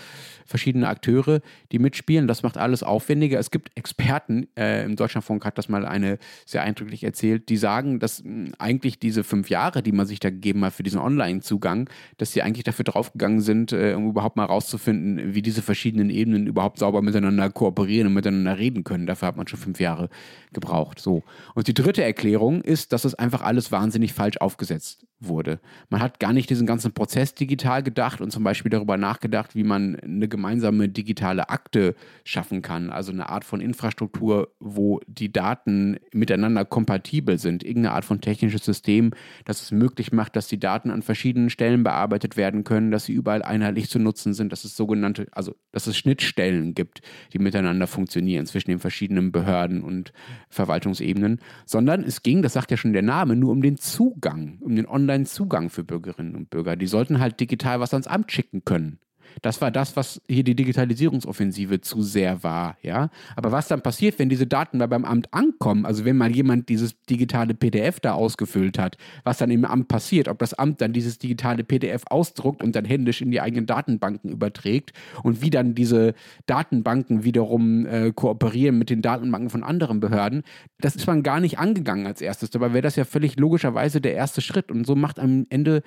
verschiedene 0.45 0.89
Akteure, 0.89 1.41
die 1.73 1.79
mitspielen. 1.79 2.29
Das 2.29 2.43
macht 2.43 2.59
alles 2.59 2.83
aufwendiger. 2.83 3.39
Es 3.39 3.51
gibt 3.51 3.71
Experten, 3.77 4.47
äh, 4.59 4.85
im 4.85 4.97
Deutschlandfunk 4.97 5.45
hat 5.47 5.57
das 5.57 5.71
mal 5.71 5.87
eine 5.87 6.19
sehr 6.45 6.63
eindrücklich 6.63 7.03
erzählt, 7.03 7.49
die 7.49 7.57
sagen, 7.57 7.99
dass 7.99 8.23
mh, 8.23 8.31
hm, 8.31 8.55
eigentlich 8.59 8.99
diese 8.99 9.25
fünf 9.25 9.49
Jahre 9.49 9.54
Jahre, 9.55 9.83
die 9.83 9.93
man 9.93 10.07
sich 10.07 10.19
da 10.19 10.31
gegeben 10.31 10.65
hat 10.65 10.75
für 10.75 10.83
diesen 10.83 11.01
Online-Zugang, 11.01 11.89
dass 12.17 12.33
sie 12.33 12.43
eigentlich 12.43 12.65
dafür 12.65 12.85
draufgegangen 12.85 13.41
sind, 13.41 13.73
äh, 13.73 13.95
um 13.95 14.09
überhaupt 14.09 14.37
mal 14.37 14.47
rauszufinden, 14.47 15.35
wie 15.35 15.43
diese 15.43 15.63
verschiedenen 15.63 16.11
Ebenen 16.11 16.49
überhaupt 16.49 16.79
sauber 16.79 17.03
miteinander 17.03 17.49
kooperieren 17.51 18.09
und 18.09 18.15
miteinander 18.15 18.59
reden 18.59 18.83
können. 18.83 19.07
Dafür 19.07 19.29
hat 19.29 19.37
man 19.37 19.47
schon 19.47 19.61
fünf 19.61 19.79
Jahre 19.79 20.09
gebraucht. 20.53 20.99
So. 20.99 21.23
Und 21.55 21.69
die 21.69 21.75
dritte 21.75 22.03
Erklärung 22.03 22.63
ist, 22.63 22.93
dass 22.93 23.05
es 23.05 23.15
einfach 23.15 23.43
alles 23.43 23.71
wahnsinnig 23.71 24.13
falsch 24.13 24.39
aufgesetzt 24.39 25.07
wurde. 25.21 25.61
Man 25.89 26.01
hat 26.01 26.21
gar 26.21 26.33
nicht 26.33 26.51
diesen 26.51 26.67
ganzen 26.67 26.93
Prozess 26.93 27.35
digital 27.35 27.83
gedacht 27.83 28.21
und 28.21 28.31
zum 28.31 28.45
Beispiel 28.45 28.71
darüber 28.71 28.97
nachgedacht, 28.97 29.55
wie 29.55 29.65
man 29.65 29.97
eine 29.97 30.29
gemeinsame 30.29 30.89
digitale 30.89 31.49
Akte 31.49 31.95
schaffen 32.25 32.63
kann. 32.63 32.91
Also 32.91 33.13
eine 33.13 33.29
Art 33.29 33.45
von 33.45 33.61
Infrastruktur, 33.61 34.53
wo 34.61 35.01
die 35.07 35.33
Daten 35.33 35.99
miteinander 36.13 36.65
kompatibel 36.65 37.39
sind. 37.39 37.65
Irgendeine 37.65 37.95
Art 37.95 38.05
von 38.05 38.21
technisches 38.21 38.65
System, 38.65 39.13
das 39.45 39.63
es 39.63 39.71
möglich 39.71 40.13
macht, 40.13 40.37
dass 40.37 40.49
die 40.49 40.61
Daten 40.61 40.91
an 40.91 41.03
verschiedenen 41.03 41.51
Stellen 41.51 41.83
bearbeitet 41.83 42.37
werden 42.37 42.65
können, 42.65 42.91
dass 42.91 43.05
sie 43.05 43.13
überall 43.13 43.43
einheitlich 43.43 43.89
zu 43.89 43.99
nutzen 43.99 44.35
sind, 44.35 44.53
dass 44.53 44.65
es 44.65 44.77
sogenannte, 44.77 45.27
also 45.33 45.55
dass 45.73 45.87
es 45.87 45.97
Schnittstellen 45.97 46.75
gibt, 46.75 47.03
die 47.33 47.39
miteinander 47.39 47.87
funktionieren 47.87 48.47
zwischen 48.47 48.71
den 48.71 48.79
verschiedenen 48.79 49.33
Behörden 49.33 49.83
und 49.83 50.13
Verwaltungsebenen, 50.49 51.41
sondern 51.67 52.03
es 52.05 52.23
ging, 52.23 52.43
das 52.43 52.53
sagt 52.53 52.71
ja 52.71 52.77
schon 52.77 52.93
der 52.93 53.03
Name, 53.03 53.37
nur 53.37 53.51
um 53.51 53.63
den 53.63 53.77
Zugang, 53.77 54.59
um 54.61 54.77
den 54.77 54.87
Online-Zugang 55.05 55.69
für 55.69 55.85
Bürgerinnen 55.85 56.35
und 56.35 56.51
Bürger. 56.51 56.77
Die 56.77 56.87
sollten 56.87 57.21
halt 57.21 57.39
digital 57.39 57.81
was 57.81 57.93
ans 57.93 58.07
Amt 58.07 58.33
schicken 58.33 58.65
können. 58.65 58.99
Das 59.43 59.61
war 59.61 59.71
das, 59.71 59.97
was 59.97 60.21
hier 60.29 60.45
die 60.45 60.55
Digitalisierungsoffensive 60.55 61.81
zu 61.81 62.03
sehr 62.03 62.43
war, 62.43 62.77
ja. 62.83 63.11
Aber 63.37 63.53
was 63.53 63.69
dann 63.69 63.83
passiert, 63.83 64.19
wenn 64.19 64.29
diese 64.29 64.47
Daten 64.47 64.79
da 64.79 64.87
beim 64.87 65.05
Amt 65.05 65.33
ankommen, 65.33 65.87
also 65.87 66.05
wenn 66.05 66.17
mal 66.17 66.35
jemand 66.35 66.69
dieses 66.69 67.01
digitale 67.03 67.55
PDF 67.55 68.01
da 68.01 68.13
ausgefüllt 68.13 68.79
hat, 68.79 68.97
was 69.25 69.39
dann 69.39 69.51
im 69.51 69.65
Amt 69.65 69.89
passiert, 69.89 70.29
ob 70.29 70.39
das 70.39 70.55
Amt 70.55 70.81
dann 70.81 70.93
dieses 70.93 71.19
digitale 71.19 71.65
PDF 71.65 72.03
ausdruckt 72.11 72.63
und 72.63 72.77
dann 72.77 72.85
händisch 72.85 73.23
in 73.23 73.31
die 73.31 73.41
eigenen 73.41 73.67
Datenbanken 73.67 74.31
überträgt 74.31 74.93
und 75.23 75.43
wie 75.43 75.51
dann 75.51 75.75
diese 75.75 76.15
Datenbanken 76.47 77.25
wiederum 77.25 77.87
äh, 77.87 78.13
kooperieren 78.13 78.79
mit 78.79 78.91
den 78.91 79.03
Datenbanken 79.03 79.51
von 79.51 79.63
anderen 79.63 80.01
Behörden, 80.01 80.43
das 80.79 80.97
ist 80.97 81.07
man 81.07 81.23
gar 81.23 81.41
nicht 81.41 81.59
angegangen 81.59 82.07
als 82.07 82.21
erstes. 82.21 82.51
Dabei 82.51 82.73
wäre 82.73 82.83
das 82.83 82.97
ja 82.97 83.05
völlig 83.05 83.39
logischerweise 83.39 84.01
der 84.01 84.15
erste 84.15 84.41
Schritt 84.41 84.71
und 84.71 84.87
so 84.87 84.95
macht 84.95 85.19
am 85.19 85.47
Ende 85.51 85.83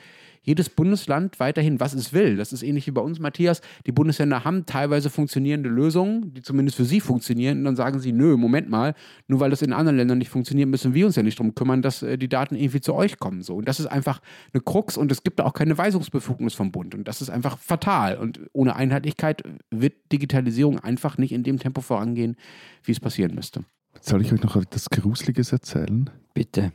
jedes 0.48 0.70
Bundesland 0.70 1.42
weiterhin, 1.42 1.82
was 1.82 1.94
es 1.94 2.14
will. 2.14 2.38
Das 2.38 2.54
ist 2.54 2.64
ähnlich 2.64 2.88
wie 2.88 2.92
bei 2.92 3.02
uns, 3.02 3.20
Matthias. 3.20 3.60
Die 3.86 3.92
Bundesländer 3.92 4.46
haben 4.46 4.66
teilweise 4.66 5.10
funktionierende 5.10 5.68
Lösungen, 5.68 6.34
die 6.34 6.42
zumindest 6.42 6.78
für 6.78 6.86
sie 6.86 7.02
funktionieren. 7.02 7.60
Und 7.60 7.64
dann 7.66 7.76
sagen 7.76 8.00
sie, 8.00 8.14
nö, 8.14 8.38
Moment 8.38 8.70
mal, 8.70 8.96
nur 9.28 9.42
weil 9.42 9.50
das 9.50 9.62
in 9.62 9.74
anderen 9.74 9.98
Ländern 9.98 10.20
nicht 10.20 10.30
funktioniert, 10.30 10.70
müssen 10.70 10.94
wir 10.94 11.06
uns 11.06 11.18
ja 11.18 11.24
nicht 11.24 11.38
darum 11.38 11.54
kümmern, 11.54 11.82
dass 11.82 12.02
äh, 12.02 12.18
die 12.18 12.30
Daten 12.30 12.56
irgendwie 12.56 12.80
zu 12.80 12.96
euch 12.96 13.20
kommen. 13.20 13.44
So. 13.44 13.56
Und 13.56 13.68
das 13.68 13.82
ist 13.82 13.88
einfach 13.88 14.22
eine 14.54 14.62
Krux 14.62 14.96
und 14.96 15.12
es 15.12 15.22
gibt 15.22 15.40
da 15.40 15.44
auch 15.44 15.54
keine 15.54 15.78
Weisungsbefugnis 15.78 16.54
vom 16.54 16.72
Bund. 16.72 16.96
Und 16.96 17.10
das 17.10 17.22
ist 17.22 17.30
einfach 17.30 17.58
fatal. 17.58 18.18
Und 18.18 18.40
ohne 18.54 18.78
Einheitlichkeit 18.78 19.44
wird 19.70 19.96
Digitalisierung 20.14 20.80
einfach 20.80 21.18
nicht 21.18 21.34
in 21.34 21.44
dem 21.44 21.60
Tempo 21.60 21.82
vorangehen, 21.82 22.38
wie 22.84 22.94
es 22.94 23.02
passieren 23.02 23.36
müsste. 23.36 23.66
Soll 24.00 24.22
ich 24.22 24.32
euch 24.32 24.42
noch 24.44 24.56
etwas 24.56 24.90
Gruseliges 24.90 25.52
erzählen? 25.52 26.10
Bitte. 26.34 26.72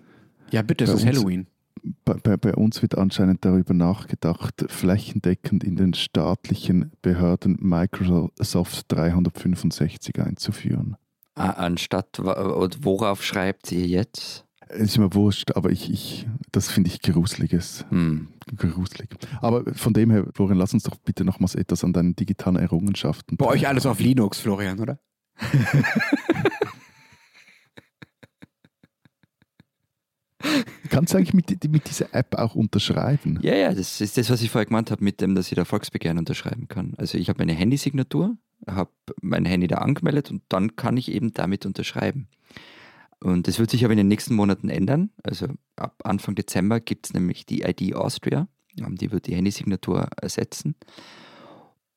Ja, 0.51 0.61
bitte, 0.61 0.85
es 0.85 0.93
ist 0.93 1.07
Halloween 1.07 1.47
bei, 2.05 2.15
bei, 2.15 2.37
bei, 2.37 2.55
uns 2.55 2.83
wird 2.83 2.97
anscheinend 2.97 3.45
darüber 3.45 3.75
nachgedacht, 3.75 4.65
flächendeckend 4.69 5.65
in 5.65 5.77
den 5.77 5.95
staatlichen 5.95 6.93
Behörden 7.03 7.57
Microsoft 7.61 8.87
365 8.89 10.21
einzuführen. 10.21 10.97
Ah, 11.35 11.51
anstatt, 11.51 12.19
worauf 12.21 13.23
schreibt 13.23 13.73
ihr 13.73 13.87
jetzt? 13.87 14.45
Ist 14.69 14.99
mir 14.99 15.13
wurscht, 15.15 15.53
aber 15.53 15.71
ich, 15.71 15.91
ich 15.91 16.27
das 16.51 16.71
finde 16.71 16.89
ich 16.89 17.03
Gruseliges. 17.03 17.85
Hm. 17.91 18.29
Gruselig. 18.57 19.11
Aber 19.41 19.65
von 19.75 19.93
dem 19.93 20.11
her, 20.11 20.27
Florian, 20.35 20.59
lass 20.59 20.73
uns 20.73 20.85
doch 20.85 20.97
bitte 20.97 21.25
nochmals 21.25 21.55
etwas 21.55 21.85
an 21.85 21.93
deinen 21.93 22.17
digitalen 22.17 22.57
Errungenschaften. 22.57 23.37
Bei 23.37 23.47
euch 23.47 23.69
alles 23.69 23.87
auf 23.87 24.01
Linux, 24.01 24.41
Florian, 24.41 24.81
oder? 24.81 24.99
Kannst 30.91 31.13
du 31.13 31.19
eigentlich 31.19 31.35
mit, 31.35 31.71
mit 31.71 31.89
dieser 31.89 32.15
App 32.15 32.37
auch 32.37 32.55
unterschreiben? 32.55 33.39
Ja, 33.43 33.55
ja, 33.55 33.73
das 33.73 34.01
ist 34.01 34.17
das, 34.17 34.31
was 34.31 34.43
ich 34.43 34.51
vorher 34.51 34.67
gemeint 34.67 34.91
habe, 34.91 35.03
mit 35.03 35.21
dem, 35.21 35.35
dass 35.35 35.49
ich 35.51 35.57
da 35.57 35.65
Volksbegehren 35.65 36.19
unterschreiben 36.19 36.69
kann. 36.69 36.95
Also 36.97 37.19
ich 37.19 37.29
habe 37.29 37.39
meine 37.39 37.53
Handysignatur, 37.53 38.37
habe 38.67 38.91
mein 39.21 39.45
Handy 39.45 39.67
da 39.67 39.77
angemeldet 39.77 40.31
und 40.31 40.43
dann 40.49 40.77
kann 40.77 40.97
ich 40.97 41.11
eben 41.11 41.33
damit 41.33 41.67
unterschreiben. 41.67 42.29
Und 43.21 43.47
das 43.47 43.59
wird 43.59 43.71
sich 43.71 43.85
aber 43.85 43.93
in 43.93 43.99
den 43.99 44.09
nächsten 44.09 44.35
Monaten 44.35 44.69
ändern. 44.69 45.11
Also 45.23 45.47
ab 45.77 46.01
Anfang 46.05 46.35
Dezember 46.35 46.81
gibt 46.81 47.07
es 47.07 47.15
nämlich 47.15 47.47
die 47.47 47.63
ID 47.63 47.95
Austria, 47.95 48.49
ähm, 48.79 48.97
die 48.97 49.13
wird 49.13 49.27
die 49.27 49.35
Handysignatur 49.35 50.09
ersetzen. 50.21 50.75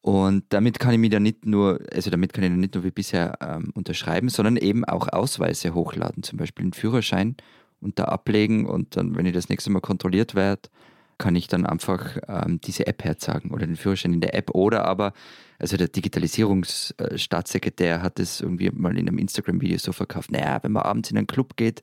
Und 0.01 0.43
damit 0.49 0.77
kann 0.77 0.93
ich 0.93 0.99
mich 0.99 1.09
dann 1.09 1.23
nicht 1.23 1.47
nur, 1.47 1.79
also 1.91 2.11
damit 2.11 2.31
kann 2.31 2.43
ich 2.43 2.51
dann 2.51 2.59
nicht 2.59 2.75
nur 2.75 2.83
wie 2.83 2.91
bisher 2.91 3.39
ähm, 3.41 3.71
unterschreiben, 3.73 4.29
sondern 4.29 4.55
eben 4.55 4.85
auch 4.85 5.07
Ausweise 5.07 5.73
hochladen, 5.73 6.21
zum 6.21 6.37
Beispiel 6.37 6.65
einen 6.65 6.73
Führerschein 6.73 7.35
und 7.81 7.99
da 7.99 8.05
ablegen 8.05 8.65
und 8.65 8.95
dann, 8.95 9.15
wenn 9.15 9.25
ich 9.25 9.33
das 9.33 9.49
nächste 9.49 9.69
Mal 9.69 9.81
kontrolliert 9.81 10.35
werde, 10.35 10.69
kann 11.17 11.35
ich 11.35 11.47
dann 11.47 11.65
einfach 11.65 12.17
ähm, 12.27 12.59
diese 12.61 12.85
App 12.87 13.03
herzeigen 13.03 13.51
oder 13.51 13.65
den 13.65 13.77
Führerschein 13.77 14.13
in 14.13 14.21
der 14.21 14.35
App 14.35 14.53
oder 14.53 14.85
aber, 14.85 15.13
also 15.59 15.77
der 15.77 15.87
Digitalisierungsstaatssekretär 15.87 18.01
hat 18.01 18.19
es 18.19 18.41
irgendwie 18.41 18.69
mal 18.71 18.97
in 18.97 19.07
einem 19.07 19.17
Instagram-Video 19.17 19.77
so 19.77 19.93
verkauft, 19.93 20.31
naja, 20.31 20.59
wenn 20.61 20.73
man 20.73 20.83
abends 20.83 21.11
in 21.11 21.17
einen 21.17 21.27
Club 21.27 21.55
geht 21.55 21.81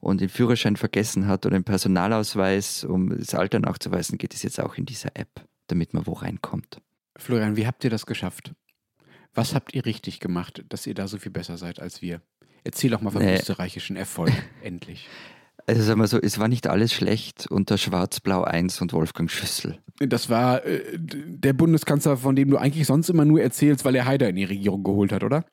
und 0.00 0.20
den 0.20 0.28
Führerschein 0.28 0.76
vergessen 0.76 1.26
hat 1.26 1.46
oder 1.46 1.58
den 1.58 1.64
Personalausweis, 1.64 2.84
um 2.84 3.18
das 3.18 3.34
Alter 3.34 3.58
nachzuweisen, 3.58 4.18
geht 4.18 4.34
es 4.34 4.42
jetzt 4.42 4.60
auch 4.60 4.76
in 4.76 4.84
dieser 4.86 5.10
App, 5.14 5.46
damit 5.66 5.94
man 5.94 6.06
wo 6.06 6.12
reinkommt. 6.12 6.80
Florian, 7.16 7.56
wie 7.56 7.66
habt 7.66 7.84
ihr 7.84 7.90
das 7.90 8.06
geschafft? 8.06 8.54
Was 9.34 9.54
habt 9.54 9.74
ihr 9.74 9.84
richtig 9.84 10.20
gemacht, 10.20 10.64
dass 10.68 10.86
ihr 10.86 10.94
da 10.94 11.08
so 11.08 11.18
viel 11.18 11.32
besser 11.32 11.58
seid 11.58 11.80
als 11.80 12.00
wir? 12.00 12.22
Erzähl 12.64 12.90
doch 12.90 13.02
mal 13.02 13.10
vom 13.10 13.22
nee. 13.22 13.34
österreichischen 13.34 13.96
Erfolg, 13.96 14.32
endlich. 14.62 15.08
Also 15.66 15.82
sagen 15.82 16.00
wir 16.00 16.06
so, 16.06 16.18
es 16.20 16.38
war 16.38 16.48
nicht 16.48 16.66
alles 16.66 16.92
schlecht 16.92 17.46
unter 17.46 17.78
Schwarz-Blau 17.78 18.42
1 18.42 18.80
und 18.82 18.92
Wolfgang 18.92 19.30
Schüssel. 19.30 19.78
Das 19.98 20.28
war 20.28 20.64
äh, 20.64 20.82
der 20.98 21.52
Bundeskanzler, 21.52 22.16
von 22.16 22.36
dem 22.36 22.50
du 22.50 22.58
eigentlich 22.58 22.86
sonst 22.86 23.08
immer 23.08 23.24
nur 23.24 23.40
erzählst, 23.40 23.84
weil 23.84 23.94
er 23.94 24.04
Haider 24.04 24.28
in 24.28 24.36
die 24.36 24.44
Regierung 24.44 24.82
geholt 24.82 25.12
hat, 25.12 25.24
oder? 25.24 25.44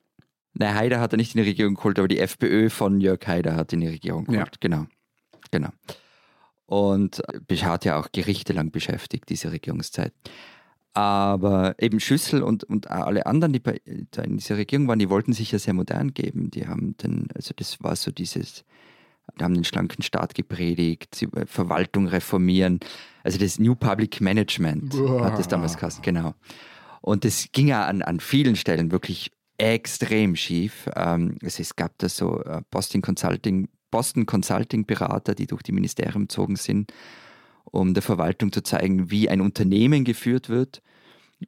Nein, 0.53 0.75
Haider 0.75 0.99
hat 0.99 1.13
er 1.13 1.17
nicht 1.17 1.35
in 1.35 1.41
die 1.41 1.49
Regierung 1.49 1.75
geholt, 1.75 1.97
aber 1.97 2.09
die 2.09 2.19
FPÖ 2.19 2.69
von 2.69 2.99
Jörg 2.99 3.25
Haider 3.25 3.55
hat 3.55 3.71
in 3.71 3.79
die 3.81 3.87
Regierung 3.87 4.25
geholt. 4.25 4.39
Ja. 4.39 4.57
Genau. 4.59 4.87
Genau. 5.51 5.69
Und 6.65 7.21
hat 7.63 7.85
ja 7.85 7.99
auch 7.99 8.09
Gerichte 8.11 8.53
lang 8.53 8.71
beschäftigt, 8.71 9.29
diese 9.29 9.51
Regierungszeit. 9.51 10.13
Aber 10.93 11.75
eben 11.79 11.99
Schüssel 12.01 12.43
und, 12.43 12.65
und 12.65 12.91
alle 12.91 13.25
anderen, 13.25 13.53
die 13.53 13.59
bei, 13.59 13.79
in 13.85 14.37
dieser 14.37 14.57
Regierung 14.57 14.87
waren, 14.87 14.99
die 14.99 15.09
wollten 15.09 15.31
sich 15.31 15.51
ja 15.51 15.59
sehr 15.59 15.73
modern 15.73 16.13
geben. 16.13 16.51
Die 16.51 16.67
haben 16.67 16.95
dann, 16.97 17.29
also 17.33 17.53
das 17.55 17.81
war 17.81 17.95
so 17.95 18.11
dieses, 18.11 18.65
die 19.39 19.43
haben 19.43 19.53
den 19.53 19.63
schlanken 19.63 20.03
Staat 20.03 20.35
gepredigt, 20.35 21.25
äh, 21.33 21.45
Verwaltung 21.45 22.07
reformieren. 22.07 22.79
Also 23.23 23.37
das 23.37 23.57
New 23.57 23.75
Public 23.75 24.19
Management 24.19 24.91
Boah. 24.91 25.25
hat 25.25 25.39
das 25.39 25.47
damals 25.47 25.77
geheißen, 25.77 26.01
genau. 26.01 26.33
Und 26.99 27.23
das 27.23 27.47
ging 27.53 27.67
ja 27.67 27.85
an, 27.85 28.01
an 28.01 28.19
vielen 28.19 28.57
Stellen 28.57 28.91
wirklich 28.91 29.31
extrem 29.57 30.35
schief. 30.35 30.89
Ähm, 30.95 31.37
also 31.41 31.61
es 31.61 31.75
gab 31.77 31.97
da 31.99 32.09
so 32.09 32.43
äh, 32.43 32.61
Boston 32.69 33.01
Consulting, 33.01 33.69
Boston 33.91 34.25
Consulting 34.25 34.85
Berater, 34.85 35.35
die 35.35 35.47
durch 35.47 35.63
die 35.63 35.71
Ministerien 35.71 36.23
gezogen 36.23 36.57
sind 36.57 36.91
um 37.65 37.93
der 37.93 38.03
Verwaltung 38.03 38.51
zu 38.51 38.61
zeigen, 38.61 39.11
wie 39.11 39.29
ein 39.29 39.41
Unternehmen 39.41 40.03
geführt 40.03 40.49
wird. 40.49 40.81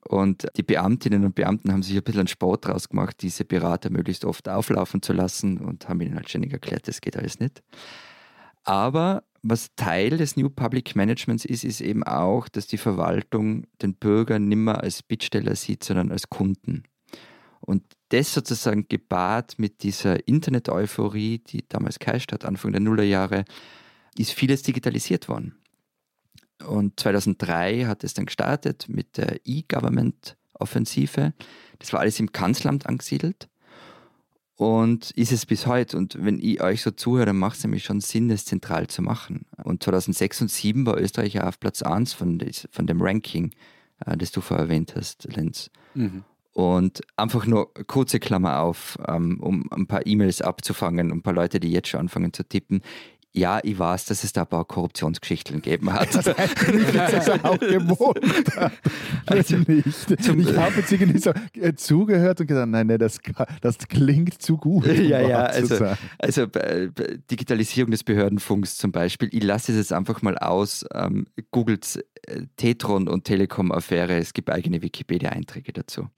Und 0.07 0.47
die 0.57 0.63
Beamtinnen 0.63 1.23
und 1.23 1.35
Beamten 1.35 1.71
haben 1.71 1.83
sich 1.83 1.95
ein 1.95 2.03
bisschen 2.03 2.21
einen 2.21 2.27
Sport 2.27 2.65
draus 2.65 2.89
gemacht, 2.89 3.17
diese 3.21 3.45
Berater 3.45 3.89
möglichst 3.91 4.25
oft 4.25 4.49
auflaufen 4.49 5.01
zu 5.01 5.13
lassen 5.13 5.59
und 5.59 5.87
haben 5.87 6.01
ihnen 6.01 6.15
halt 6.15 6.29
ständig 6.29 6.51
erklärt, 6.51 6.87
das 6.87 6.99
geht 6.99 7.15
alles 7.15 7.39
nicht. 7.39 7.61
Aber 8.63 9.23
was 9.43 9.75
Teil 9.75 10.17
des 10.17 10.37
New 10.37 10.49
Public 10.49 10.95
Managements 10.95 11.45
ist, 11.45 11.63
ist 11.63 11.81
eben 11.81 12.03
auch, 12.03 12.47
dass 12.47 12.65
die 12.65 12.77
Verwaltung 12.77 13.65
den 13.81 13.93
Bürger 13.95 14.39
nimmer 14.39 14.81
als 14.81 15.03
Bittsteller 15.03 15.55
sieht, 15.55 15.83
sondern 15.83 16.11
als 16.11 16.29
Kunden. 16.29 16.83
Und 17.59 17.83
das 18.09 18.33
sozusagen 18.33 18.87
gepaart 18.87 19.59
mit 19.59 19.83
dieser 19.83 20.27
Internet-Euphorie, 20.27 21.39
die 21.39 21.67
damals 21.67 21.99
geherrscht 21.99 22.31
hat, 22.31 22.45
Anfang 22.45 22.71
der 22.71 22.81
Nullerjahre, 22.81 23.45
ist 24.17 24.31
vieles 24.31 24.63
digitalisiert 24.63 25.27
worden. 25.27 25.55
Und 26.67 26.99
2003 26.99 27.85
hat 27.85 28.03
es 28.03 28.13
dann 28.13 28.25
gestartet 28.25 28.85
mit 28.87 29.17
der 29.17 29.39
E-Government-Offensive. 29.45 31.33
Das 31.79 31.93
war 31.93 31.99
alles 31.99 32.19
im 32.19 32.31
Kanzleramt 32.31 32.85
angesiedelt 32.85 33.49
und 34.55 35.11
ist 35.11 35.31
es 35.31 35.45
bis 35.45 35.65
heute. 35.67 35.97
Und 35.97 36.17
wenn 36.19 36.39
ich 36.39 36.61
euch 36.61 36.81
so 36.81 36.91
zuhöre, 36.91 37.27
dann 37.27 37.37
macht 37.37 37.57
es 37.57 37.63
nämlich 37.63 37.83
schon 37.83 38.01
Sinn, 38.01 38.29
das 38.29 38.45
zentral 38.45 38.87
zu 38.87 39.01
machen. 39.01 39.45
Und 39.63 39.83
2006 39.83 40.41
und 40.41 40.49
2007 40.49 40.85
war 40.85 40.99
Österreich 40.99 41.33
ja 41.33 41.47
auf 41.47 41.59
Platz 41.59 41.81
1 41.81 42.13
von, 42.13 42.39
des, 42.39 42.67
von 42.71 42.87
dem 42.87 43.01
Ranking, 43.01 43.51
äh, 44.05 44.15
das 44.15 44.31
du 44.31 44.41
vorher 44.41 44.65
erwähnt 44.65 44.93
hast, 44.95 45.27
Lenz. 45.35 45.69
Mhm. 45.95 46.23
Und 46.53 47.01
einfach 47.15 47.47
nur 47.47 47.73
kurze 47.87 48.19
Klammer 48.19 48.59
auf, 48.59 48.99
ähm, 49.07 49.39
um 49.41 49.71
ein 49.71 49.87
paar 49.87 50.05
E-Mails 50.05 50.41
abzufangen, 50.41 51.11
ein 51.11 51.23
paar 51.23 51.33
Leute, 51.33 51.59
die 51.59 51.71
jetzt 51.71 51.87
schon 51.87 52.01
anfangen 52.01 52.31
zu 52.31 52.43
tippen 52.47 52.81
ja, 53.33 53.59
ich 53.63 53.77
weiß, 53.77 54.05
dass 54.05 54.23
es 54.23 54.31
da 54.31 54.41
ein 54.41 54.47
paar 54.47 54.65
Korruptionsgeschichten 54.65 55.61
gegeben 55.61 55.91
hat. 55.91 56.09
Das 56.13 57.13
ist 57.13 57.29
auch 57.43 57.59
gewohnt. 57.59 58.19
Also 59.25 59.57
nicht. 59.57 60.23
Zum 60.23 60.39
ich 60.39 60.55
habe 60.55 60.75
jetzt 60.75 60.91
irgendwie 60.91 61.19
so 61.19 61.33
äh, 61.59 61.73
zugehört 61.73 62.39
und 62.39 62.47
gesagt, 62.47 62.69
nein, 62.69 62.87
nein, 62.87 62.99
das, 62.99 63.19
das 63.61 63.77
klingt 63.79 64.41
zu 64.41 64.57
gut. 64.57 64.87
Um 64.87 65.03
ja, 65.03 65.21
ja, 65.21 65.43
also, 65.45 65.95
also 66.19 66.47
Digitalisierung 67.31 67.91
des 67.91 68.03
Behördenfunks 68.03 68.77
zum 68.77 68.91
Beispiel. 68.91 69.29
Ich 69.31 69.43
lasse 69.43 69.71
es 69.71 69.77
jetzt 69.77 69.93
einfach 69.93 70.21
mal 70.21 70.37
aus. 70.37 70.85
Ähm, 70.93 71.25
googelt 71.51 72.03
äh, 72.27 72.43
Tetron 72.57 73.07
und 73.07 73.25
Telekom-Affäre. 73.25 74.17
Es 74.17 74.33
gibt 74.33 74.49
eigene 74.49 74.81
Wikipedia-Einträge 74.81 75.73
dazu 75.73 76.09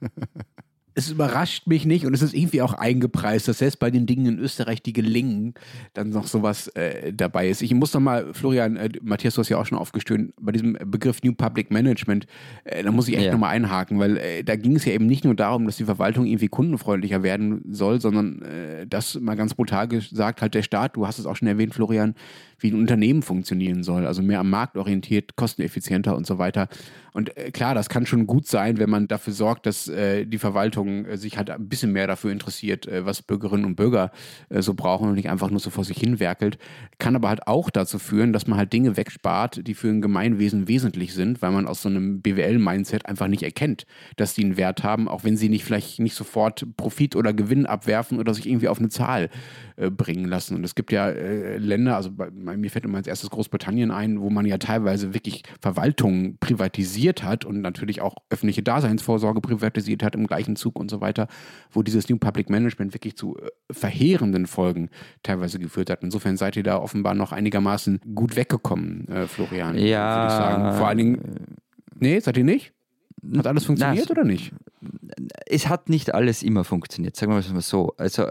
es 0.94 1.10
überrascht 1.10 1.66
mich 1.66 1.84
nicht 1.86 2.06
und 2.06 2.14
es 2.14 2.22
ist 2.22 2.34
irgendwie 2.34 2.62
auch 2.62 2.74
eingepreist, 2.74 3.48
dass 3.48 3.58
selbst 3.58 3.78
bei 3.78 3.90
den 3.90 4.06
Dingen 4.06 4.26
in 4.26 4.38
Österreich, 4.38 4.82
die 4.82 4.92
gelingen, 4.92 5.54
dann 5.92 6.10
noch 6.10 6.26
sowas 6.26 6.68
äh, 6.68 7.12
dabei 7.12 7.48
ist. 7.48 7.62
Ich 7.62 7.74
muss 7.74 7.92
noch 7.94 8.00
mal, 8.00 8.32
Florian, 8.32 8.76
äh, 8.76 8.90
Matthias, 9.02 9.34
du 9.34 9.40
hast 9.40 9.48
ja 9.48 9.58
auch 9.58 9.66
schon 9.66 9.78
aufgestöhnt, 9.78 10.32
bei 10.40 10.52
diesem 10.52 10.78
Begriff 10.86 11.22
New 11.22 11.34
Public 11.34 11.70
Management, 11.70 12.26
äh, 12.64 12.82
da 12.82 12.92
muss 12.92 13.08
ich 13.08 13.16
echt 13.16 13.26
ja. 13.26 13.32
noch 13.32 13.40
mal 13.40 13.48
einhaken, 13.48 13.98
weil 13.98 14.16
äh, 14.18 14.44
da 14.44 14.54
ging 14.54 14.76
es 14.76 14.84
ja 14.84 14.92
eben 14.92 15.06
nicht 15.06 15.24
nur 15.24 15.34
darum, 15.34 15.66
dass 15.66 15.76
die 15.76 15.84
Verwaltung 15.84 16.26
irgendwie 16.26 16.48
kundenfreundlicher 16.48 17.22
werden 17.22 17.62
soll, 17.70 18.00
sondern 18.00 18.42
äh, 18.42 18.86
das 18.86 19.18
mal 19.20 19.34
ganz 19.34 19.54
brutal 19.54 19.88
gesagt, 19.88 20.42
halt 20.42 20.54
der 20.54 20.62
Staat, 20.62 20.96
du 20.96 21.06
hast 21.06 21.18
es 21.18 21.26
auch 21.26 21.36
schon 21.36 21.48
erwähnt, 21.48 21.74
Florian, 21.74 22.14
wie 22.58 22.70
ein 22.70 22.78
Unternehmen 22.78 23.22
funktionieren 23.22 23.82
soll, 23.82 24.06
also 24.06 24.22
mehr 24.22 24.40
am 24.40 24.50
Markt 24.50 24.76
orientiert, 24.76 25.36
kosteneffizienter 25.36 26.16
und 26.16 26.26
so 26.26 26.38
weiter. 26.38 26.68
Und 27.14 27.36
äh, 27.36 27.52
klar, 27.52 27.76
das 27.76 27.88
kann 27.88 28.06
schon 28.06 28.26
gut 28.26 28.48
sein, 28.48 28.78
wenn 28.78 28.90
man 28.90 29.06
dafür 29.06 29.32
sorgt, 29.32 29.66
dass 29.66 29.88
äh, 29.88 30.26
die 30.26 30.38
Verwaltung 30.38 31.06
äh, 31.06 31.16
sich 31.16 31.38
halt 31.38 31.48
ein 31.48 31.68
bisschen 31.68 31.92
mehr 31.92 32.08
dafür 32.08 32.32
interessiert, 32.32 32.88
äh, 32.88 33.06
was 33.06 33.22
Bürgerinnen 33.22 33.64
und 33.64 33.76
Bürger 33.76 34.10
äh, 34.48 34.62
so 34.62 34.74
brauchen 34.74 35.08
und 35.08 35.14
nicht 35.14 35.30
einfach 35.30 35.48
nur 35.48 35.60
so 35.60 35.70
vor 35.70 35.84
sich 35.84 35.96
hin 35.96 36.18
werkelt. 36.18 36.58
Kann 36.98 37.14
aber 37.14 37.28
halt 37.28 37.46
auch 37.46 37.70
dazu 37.70 38.00
führen, 38.00 38.32
dass 38.32 38.48
man 38.48 38.58
halt 38.58 38.72
Dinge 38.72 38.96
wegspart, 38.96 39.64
die 39.66 39.74
für 39.74 39.88
ein 39.88 40.02
Gemeinwesen 40.02 40.66
wesentlich 40.66 41.14
sind, 41.14 41.40
weil 41.40 41.52
man 41.52 41.68
aus 41.68 41.82
so 41.82 41.88
einem 41.88 42.20
BWL-Mindset 42.20 43.06
einfach 43.06 43.28
nicht 43.28 43.44
erkennt, 43.44 43.86
dass 44.16 44.34
die 44.34 44.42
einen 44.42 44.56
Wert 44.56 44.82
haben, 44.82 45.08
auch 45.08 45.22
wenn 45.22 45.36
sie 45.36 45.48
nicht 45.48 45.64
vielleicht 45.64 46.00
nicht 46.00 46.16
sofort 46.16 46.66
Profit 46.76 47.14
oder 47.14 47.32
Gewinn 47.32 47.64
abwerfen 47.64 48.18
oder 48.18 48.34
sich 48.34 48.48
irgendwie 48.48 48.68
auf 48.68 48.80
eine 48.80 48.88
Zahl 48.88 49.30
äh, 49.76 49.88
bringen 49.88 50.24
lassen. 50.24 50.56
Und 50.56 50.64
es 50.64 50.74
gibt 50.74 50.90
ja 50.90 51.10
Länder, 51.10 51.94
also 51.94 52.10
bei, 52.10 52.30
mir 52.30 52.70
fällt 52.70 52.84
immer 52.84 52.98
als 52.98 53.06
erstes 53.06 53.30
Großbritannien 53.30 53.92
ein, 53.92 54.20
wo 54.20 54.30
man 54.30 54.46
ja 54.46 54.58
teilweise 54.58 55.14
wirklich 55.14 55.44
Verwaltungen 55.60 56.38
privatisiert 56.38 57.03
privatisiert 57.04 57.22
hat 57.22 57.44
und 57.44 57.60
natürlich 57.60 58.00
auch 58.00 58.16
öffentliche 58.30 58.62
Daseinsvorsorge 58.62 59.40
privatisiert 59.40 60.02
hat 60.02 60.14
im 60.14 60.26
gleichen 60.26 60.56
Zug 60.56 60.78
und 60.78 60.90
so 60.90 61.00
weiter, 61.00 61.28
wo 61.70 61.82
dieses 61.82 62.08
New 62.08 62.16
Public 62.16 62.50
Management 62.50 62.94
wirklich 62.94 63.16
zu 63.16 63.36
äh, 63.36 63.50
verheerenden 63.72 64.46
Folgen 64.46 64.90
teilweise 65.22 65.58
geführt 65.58 65.90
hat. 65.90 66.02
Insofern 66.02 66.36
seid 66.36 66.56
ihr 66.56 66.62
da 66.62 66.78
offenbar 66.78 67.14
noch 67.14 67.32
einigermaßen 67.32 68.00
gut 68.14 68.36
weggekommen, 68.36 69.08
äh, 69.08 69.26
Florian. 69.26 69.76
Ja. 69.76 70.16
Würde 70.16 70.26
ich 70.26 70.38
sagen. 70.38 70.78
Vor 70.78 70.88
allen 70.88 70.98
Dingen. 70.98 71.20
Nee, 71.98 72.20
seid 72.20 72.36
ihr 72.36 72.44
nicht? 72.44 72.72
Hat 73.36 73.46
alles 73.46 73.64
funktioniert 73.64 74.06
Na, 74.08 74.12
oder 74.12 74.24
nicht? 74.24 74.52
Es 75.46 75.68
hat 75.68 75.88
nicht 75.88 76.12
alles 76.12 76.42
immer 76.42 76.64
funktioniert, 76.64 77.16
sagen 77.16 77.32
wir 77.32 77.42
mal 77.52 77.60
so. 77.62 77.94
Also 77.96 78.26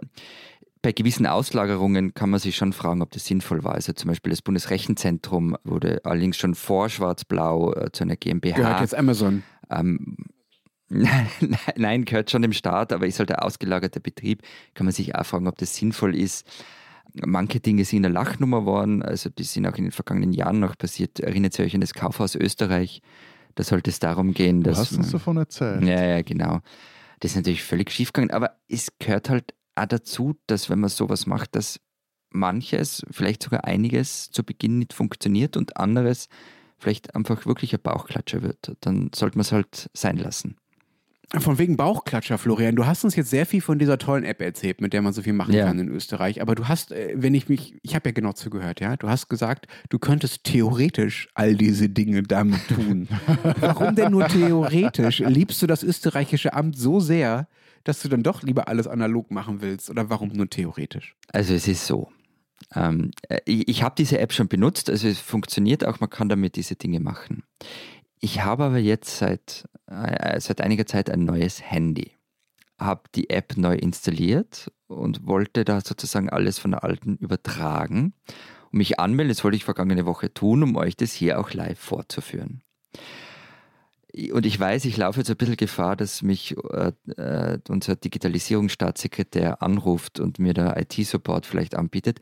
bei 0.84 0.91
gewissen 0.91 1.26
Auslagerungen 1.26 2.13
kann 2.13 2.30
man 2.30 2.41
sich 2.41 2.58
schon 2.58 2.74
fragen, 2.74 3.02
ob 3.02 3.10
das 3.12 3.26
sinnvoll 3.26 3.63
war. 3.63 3.74
Also 3.74 3.93
zum 3.93 4.10
Beispiel 4.10 4.32
das 4.32 4.41
Bundesrechenzentrum 4.41 5.58
wurde 5.63 6.02
allerdings 6.04 6.38
schon 6.38 6.56
vor 6.56 6.89
Schwarz-Blau 6.89 7.74
äh, 7.74 7.91
zu 7.93 8.04
einer 8.04 8.17
GmbH. 8.17 8.58
Gehört 8.58 8.82
jetzt 8.82 8.93
Amazon. 8.93 9.43
Ähm, 9.72 10.17
nein, 10.89 11.28
nein, 11.78 12.06
gehört 12.06 12.30
schon 12.30 12.41
dem 12.41 12.52
Staat, 12.52 12.91
aber 12.91 13.08
ist 13.08 13.17
halt 13.17 13.32
ein 13.32 13.39
ausgelagerter 13.39 14.02
Betrieb. 14.02 14.43
Kann 14.74 14.86
man 14.86 14.93
sich 14.93 15.15
auch 15.15 15.26
fragen, 15.26 15.48
ob 15.48 15.58
das 15.58 15.74
sinnvoll 15.74 16.15
ist. 16.15 16.46
Manche 17.13 17.62
Dinge 17.62 17.86
sind 17.86 18.06
eine 18.06 18.13
Lachnummer 18.13 18.62
geworden, 18.62 19.04
also 19.04 19.30
die 19.30 19.43
sind 19.43 19.65
auch 19.65 19.78
in 19.78 19.86
den 19.86 19.91
vergangenen 19.91 20.34
Jahren 20.34 20.60
noch 20.60 20.78
passiert. 20.78 21.22
Erinnert 21.22 21.58
ihr 21.58 21.65
euch 21.65 21.76
an 21.76 21.82
das 21.82 21.93
Kaufhaus 21.93 22.36
Österreich? 22.36 23.02
Da 23.56 23.63
sollte 23.63 23.89
es 23.89 24.00
darum 24.00 24.34
gehen, 24.34 24.63
dass. 24.63 24.76
Du 24.76 24.82
hast 24.82 24.98
uns 24.98 25.12
davon 25.12 25.38
erzählt. 25.38 25.82
Ja, 25.84 26.04
ja, 26.04 26.22
genau. 26.24 26.60
Das 27.19 27.32
ist 27.32 27.38
natürlich 27.38 27.63
völlig 27.63 27.89
schiefgegangen, 27.89 28.32
aber 28.32 28.58
es 28.67 28.89
gehört 29.00 29.30
halt 29.30 29.54
auch 29.76 29.86
dazu, 29.86 30.36
dass 30.48 30.70
wenn 30.70 30.80
man 30.80 30.90
sowas 30.90 31.26
macht, 31.26 31.56
dass 31.56 31.80
manches, 32.32 33.04
vielleicht 33.12 33.44
sogar 33.44 33.66
einiges 33.66 34.32
zu 34.32 34.44
Beginn 34.44 34.80
nicht 34.80 34.94
funktioniert 34.94 35.56
und 35.58 35.78
anderes 35.78 36.28
vielleicht 36.80 37.15
einfach 37.15 37.46
wirklich 37.46 37.74
ein 37.74 37.82
Bauchklatscher 37.82 38.42
wird. 38.42 38.76
Dann 38.82 39.12
sollte 39.15 39.38
man 39.38 39.42
es 39.44 39.52
halt 39.52 39.90
sein 39.94 40.17
lassen. 40.17 40.58
Von 41.40 41.58
wegen 41.58 41.78
Bauchklatscher, 41.78 42.38
Florian. 42.38 42.76
Du 42.76 42.86
hast 42.86 43.04
uns 43.06 43.15
jetzt 43.15 43.30
sehr 43.32 43.46
viel 43.48 43.62
von 43.62 43.80
dieser 43.80 43.98
tollen 43.98 44.24
App 44.24 44.40
erzählt, 44.42 44.82
mit 44.82 44.94
der 44.94 45.02
man 45.02 45.13
so 45.13 45.24
viel 45.24 45.34
machen 45.34 45.54
Ja. 45.54 45.65
kann 45.65 45.80
in 45.80 45.88
Österreich. 45.88 46.42
Aber 46.42 46.54
du 46.54 46.67
hast, 46.67 46.92
äh, 46.92 47.13
wenn 47.15 47.34
ich 47.34 47.50
mich, 47.50 47.76
ich 47.82 47.96
habe 47.96 48.10
ja 48.10 48.13
genau 48.13 48.34
zugehört, 48.34 48.82
ja. 48.82 48.98
Du 48.98 49.10
hast 49.10 49.30
gesagt, 49.30 49.65
du 49.90 49.98
könntest 49.98 50.44
theoretisch 50.44 51.30
all 51.34 51.56
diese 51.56 51.90
Dinge 51.90 52.21
damit 52.21 52.67
tun. 52.67 53.08
Warum 53.60 53.96
denn 53.96 54.12
nur 54.12 54.28
theoretisch? 54.28 55.19
Liebst 55.19 55.60
du 55.62 55.67
das 55.67 55.82
österreichische 55.82 56.54
Amt 56.54 56.78
so 56.78 57.00
sehr, 57.00 57.48
dass 57.84 58.02
du 58.02 58.10
dann 58.10 58.23
doch 58.23 58.44
lieber 58.44 58.67
alles 58.67 58.88
analog 58.88 59.31
machen 59.31 59.62
willst? 59.62 59.90
Oder 59.90 60.10
warum 60.10 60.29
nur 60.29 60.50
theoretisch? 60.50 61.15
Also 61.31 61.54
es 61.54 61.67
ist 61.67 61.86
so. 61.86 62.12
Ähm, 62.75 63.12
äh, 63.29 63.40
ich 63.46 63.67
ich 63.67 63.84
habe 63.84 63.96
diese 63.98 64.19
App 64.19 64.34
schon 64.34 64.48
benutzt, 64.48 64.90
also 64.90 65.08
es 65.08 65.19
funktioniert 65.19 65.86
auch, 65.86 66.00
man 66.00 66.10
kann 66.10 66.29
damit 66.29 66.56
diese 66.56 66.75
Dinge 66.75 67.00
machen. 67.00 67.44
Ich 68.19 68.42
habe 68.42 68.63
aber 68.63 68.77
jetzt 68.77 69.17
seit, 69.17 69.67
äh, 69.88 70.40
seit 70.40 70.62
einiger 70.62 70.86
Zeit 70.86 71.10
ein 71.10 71.25
neues 71.25 71.62
Handy. 71.62 72.12
Habe 72.79 73.04
die 73.15 73.29
App 73.29 73.58
neu 73.58 73.75
installiert 73.75 74.71
und 74.88 75.27
wollte 75.27 75.65
da 75.65 75.81
sozusagen 75.81 76.29
alles 76.29 76.58
von 76.58 76.71
der 76.71 76.84
alten 76.84 77.17
übertragen 77.17 78.13
und 78.71 78.77
mich 78.77 79.00
anmelden. 79.00 79.29
Das 79.29 79.44
wollte 79.44 79.58
ich 79.58 79.65
vergangene 79.65 80.06
Woche 80.06 80.34
tun, 80.34 80.63
um 80.63 80.75
euch 80.77 80.96
das 80.96 81.12
hier 81.12 81.40
auch 81.40 81.52
live 81.54 81.79
vorzuführen. 81.79 82.62
Und 84.32 84.46
ich 84.46 84.60
weiß, 84.60 84.86
ich 84.86 84.96
laufe 84.98 85.20
jetzt 85.22 85.30
ein 85.32 85.38
bisschen 85.38 85.58
Gefahr, 85.58 85.96
dass 85.96 86.22
mich 86.22 86.56
äh, 86.72 86.92
äh, 87.18 87.60
unser 87.68 87.96
Digitalisierungsstaatssekretär 87.96 89.62
anruft 89.64 90.20
und 90.20 90.38
mir 90.38 90.54
der 90.54 90.78
IT-Support 90.80 91.46
vielleicht 91.48 91.76
anbietet. 91.76 92.20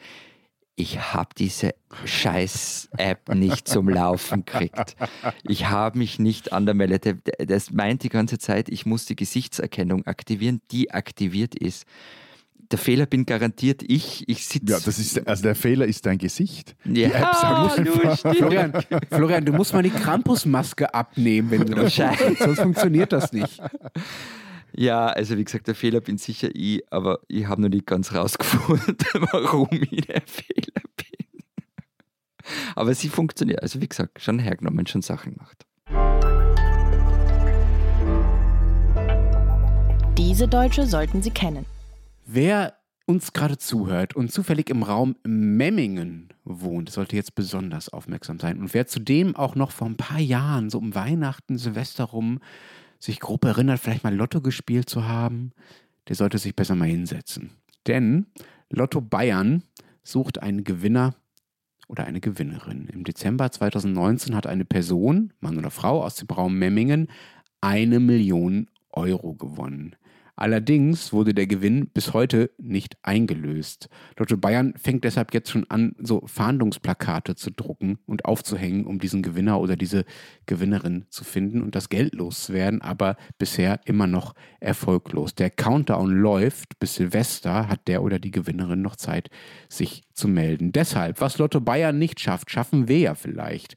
Ich 0.76 1.14
habe 1.14 1.30
diese 1.38 1.76
Scheiß-App 2.06 3.36
nicht 3.36 3.68
zum 3.68 3.89
Laufen 3.89 4.46
gekriegt. 4.46 4.96
Ich 5.44 5.68
habe 5.68 5.98
mich 5.98 6.18
nicht 6.18 6.54
angemeldet. 6.54 7.04
Der- 7.06 7.14
der- 7.16 7.46
Das 7.46 7.72
meint 7.72 8.04
die 8.04 8.10
ganze 8.10 8.39
Zeit, 8.39 8.70
ich 8.70 8.86
muss 8.86 9.06
die 9.06 9.16
Gesichtserkennung 9.18 10.06
aktivieren, 10.08 10.62
die 10.72 10.92
aktiviert 10.92 11.56
ist. 11.56 11.86
Der 12.72 12.80
Fehler 12.80 13.05
bin 13.05 13.26
garantiert 13.26 13.84
ich. 13.86 14.28
Ich 14.30 14.47
sitze. 14.47 14.72
Ja, 14.72 14.80
das 14.80 14.97
ist, 14.97 15.28
also 15.28 15.43
der 15.43 15.55
Fehler 15.55 15.86
ist 15.86 16.05
dein 16.05 16.17
Gesicht. 16.17 16.76
Ja, 16.86 17.09
App 17.09 17.36
sagt 17.36 17.74
stimmt. 17.74 18.38
Florian, 18.38 18.74
Florian, 19.11 19.45
du 19.45 19.51
musst 19.51 19.74
mal 19.74 19.84
die 19.84 19.89
Krampusmaske 19.89 20.93
abnehmen, 20.93 21.51
wenn 21.51 21.65
du 21.65 21.76
das 21.76 21.97
machst. 21.97 22.24
Sonst 22.39 22.61
funktioniert 22.61 23.11
das 23.11 23.34
nicht. 23.34 23.61
Ja, 24.74 25.07
also 25.07 25.38
wie 25.38 25.43
gesagt, 25.43 25.67
der 25.67 25.76
Fehler 25.76 25.99
bin 25.99 26.17
sicher 26.17 26.49
ich, 26.53 26.82
aber 26.91 27.19
ich 27.28 27.45
habe 27.45 27.61
noch 27.61 27.67
nicht 27.67 27.86
ganz 27.86 28.13
rausgefunden, 28.13 28.95
warum 29.32 29.67
ich 29.72 30.07
der 30.07 30.22
Fehler 30.26 30.82
bin. 30.95 31.43
Aber 32.76 32.93
sie 32.93 33.09
funktioniert. 33.09 33.61
Also 33.61 33.82
wie 33.82 33.89
gesagt, 33.89 34.22
schon 34.22 34.39
hergenommen, 34.39 34.88
schon 34.88 35.01
Sachen 35.01 35.34
gemacht. 35.34 35.65
Diese 40.17 40.47
Deutsche 40.47 40.86
sollten 40.86 41.22
Sie 41.22 41.32
kennen. 41.32 41.65
Wer 42.26 42.76
uns 43.05 43.34
gerade 43.34 43.57
zuhört 43.57 44.15
und 44.15 44.32
zufällig 44.32 44.69
im 44.69 44.84
Raum 44.84 45.15
Memmingen 45.24 46.30
wohnt, 46.43 46.89
sollte 46.89 47.15
jetzt 47.15 47.36
besonders 47.36 47.89
aufmerksam 47.89 48.39
sein. 48.39 48.59
Und 48.59 48.74
wer 48.74 48.88
zudem 48.88 49.36
auch 49.36 49.55
noch 49.55 49.72
vor 49.72 49.88
ein 49.88 49.97
paar 49.97 50.19
Jahren, 50.19 50.69
so 50.69 50.78
um 50.78 50.95
Weihnachten, 50.95 51.57
Silvester 51.57 52.05
rum, 52.05 52.39
sich 52.99 53.19
grob 53.19 53.43
erinnert, 53.45 53.80
vielleicht 53.80 54.03
mal 54.03 54.15
Lotto 54.15 54.41
gespielt 54.41 54.89
zu 54.89 55.07
haben, 55.07 55.51
der 56.07 56.15
sollte 56.15 56.38
sich 56.38 56.55
besser 56.55 56.76
mal 56.76 56.88
hinsetzen. 56.88 57.51
Denn 57.88 58.28
Lotto 58.69 59.01
Bayern 59.01 59.63
sucht 60.03 60.41
einen 60.41 60.63
Gewinner 60.63 61.15
oder 61.88 62.05
eine 62.05 62.22
Gewinnerin. 62.22 62.88
Im 62.88 63.03
Dezember 63.03 63.51
2019 63.51 64.36
hat 64.36 64.47
eine 64.47 64.65
Person, 64.65 65.34
Mann 65.41 65.57
oder 65.57 65.72
Frau 65.72 66.03
aus 66.03 66.15
dem 66.15 66.28
Raum 66.30 66.57
Memmingen, 66.57 67.07
eine 67.59 67.99
Million 67.99 68.69
Euro 68.91 69.34
gewonnen. 69.34 69.95
Allerdings 70.36 71.13
wurde 71.13 71.34
der 71.34 71.47
Gewinn 71.47 71.88
bis 71.88 72.13
heute 72.13 72.51
nicht 72.57 72.97
eingelöst. 73.03 73.89
Lotto 74.17 74.38
Bayern 74.38 74.73
fängt 74.77 75.03
deshalb 75.03 75.34
jetzt 75.34 75.49
schon 75.49 75.69
an, 75.69 75.95
so 75.99 76.23
Fahndungsplakate 76.25 77.36
zu 77.36 77.51
drucken 77.51 77.99
und 78.05 78.25
aufzuhängen, 78.25 78.86
um 78.86 78.99
diesen 78.99 79.21
Gewinner 79.21 79.59
oder 79.59 79.75
diese 79.75 80.05
Gewinnerin 80.45 81.05
zu 81.09 81.23
finden 81.23 81.61
und 81.61 81.75
das 81.75 81.89
Geld 81.89 82.15
loszuwerden, 82.15 82.82
aber 82.82 83.17
bisher 83.38 83.79
immer 83.86 84.07
noch 84.07 84.34
erfolglos. 84.59 85.36
Der 85.36 85.49
Countdown 85.49 86.09
läuft. 86.11 86.79
Bis 86.79 86.95
Silvester 86.95 87.67
hat 87.67 87.88
der 87.88 88.03
oder 88.03 88.19
die 88.19 88.32
Gewinnerin 88.32 88.82
noch 88.82 88.95
Zeit, 88.95 89.29
sich 89.69 90.03
zu 90.22 90.28
melden. 90.28 90.72
Deshalb, 90.72 91.19
was 91.19 91.38
Lotto 91.38 91.59
Bayern 91.59 91.97
nicht 91.99 92.19
schafft, 92.19 92.51
schaffen 92.51 92.88
wir 92.88 92.99
ja 92.99 93.15
vielleicht. 93.15 93.76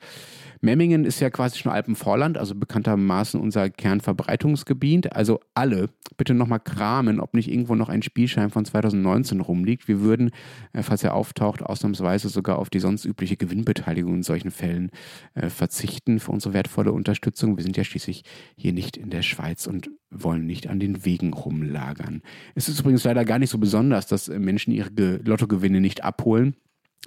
Memmingen 0.60 1.04
ist 1.04 1.20
ja 1.20 1.28
quasi 1.28 1.58
schon 1.58 1.72
Alpenvorland, 1.72 2.38
also 2.38 2.54
bekanntermaßen 2.54 3.38
unser 3.38 3.68
Kernverbreitungsgebiet. 3.68 5.12
Also 5.12 5.40
alle 5.54 5.88
bitte 6.16 6.32
nochmal 6.34 6.60
kramen, 6.60 7.20
ob 7.20 7.34
nicht 7.34 7.50
irgendwo 7.50 7.74
noch 7.74 7.88
ein 7.90 8.02
Spielschein 8.02 8.50
von 8.50 8.64
2019 8.64 9.40
rumliegt. 9.40 9.88
Wir 9.88 10.00
würden, 10.00 10.30
äh, 10.72 10.82
falls 10.82 11.04
er 11.04 11.14
auftaucht, 11.14 11.62
ausnahmsweise 11.62 12.28
sogar 12.28 12.58
auf 12.58 12.70
die 12.70 12.78
sonst 12.80 13.04
übliche 13.04 13.36
Gewinnbeteiligung 13.36 14.14
in 14.14 14.22
solchen 14.22 14.50
Fällen 14.50 14.90
äh, 15.34 15.50
verzichten 15.50 16.18
für 16.20 16.32
unsere 16.32 16.54
wertvolle 16.54 16.92
Unterstützung. 16.92 17.56
Wir 17.56 17.64
sind 17.64 17.76
ja 17.76 17.84
schließlich 17.84 18.22
hier 18.56 18.72
nicht 18.72 18.96
in 18.96 19.10
der 19.10 19.22
Schweiz 19.22 19.66
und 19.66 19.90
wollen 20.16 20.46
nicht 20.46 20.68
an 20.68 20.78
den 20.78 21.04
Wegen 21.04 21.32
rumlagern. 21.32 22.22
Es 22.54 22.68
ist 22.68 22.78
übrigens 22.80 23.02
leider 23.02 23.24
gar 23.24 23.40
nicht 23.40 23.50
so 23.50 23.58
besonders, 23.58 24.06
dass 24.06 24.28
Menschen 24.28 24.72
ihre 24.72 24.92
Ge- 24.92 25.18
Lottogewinne 25.24 25.80
nicht 25.80 26.04
abholen. 26.04 26.33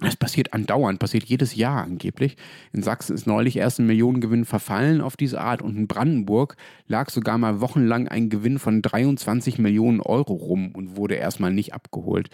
Das 0.00 0.14
passiert 0.14 0.52
andauernd, 0.52 1.00
passiert 1.00 1.24
jedes 1.24 1.56
Jahr 1.56 1.82
angeblich. 1.82 2.36
In 2.72 2.84
Sachsen 2.84 3.16
ist 3.16 3.26
neulich 3.26 3.56
erst 3.56 3.80
ein 3.80 3.86
Millionengewinn 3.86 4.44
verfallen 4.44 5.00
auf 5.00 5.16
diese 5.16 5.40
Art 5.40 5.60
und 5.60 5.76
in 5.76 5.88
Brandenburg 5.88 6.56
lag 6.86 7.10
sogar 7.10 7.36
mal 7.36 7.60
wochenlang 7.60 8.06
ein 8.06 8.30
Gewinn 8.30 8.60
von 8.60 8.80
23 8.80 9.58
Millionen 9.58 10.00
Euro 10.00 10.34
rum 10.34 10.70
und 10.72 10.96
wurde 10.96 11.16
erstmal 11.16 11.52
nicht 11.52 11.74
abgeholt. 11.74 12.30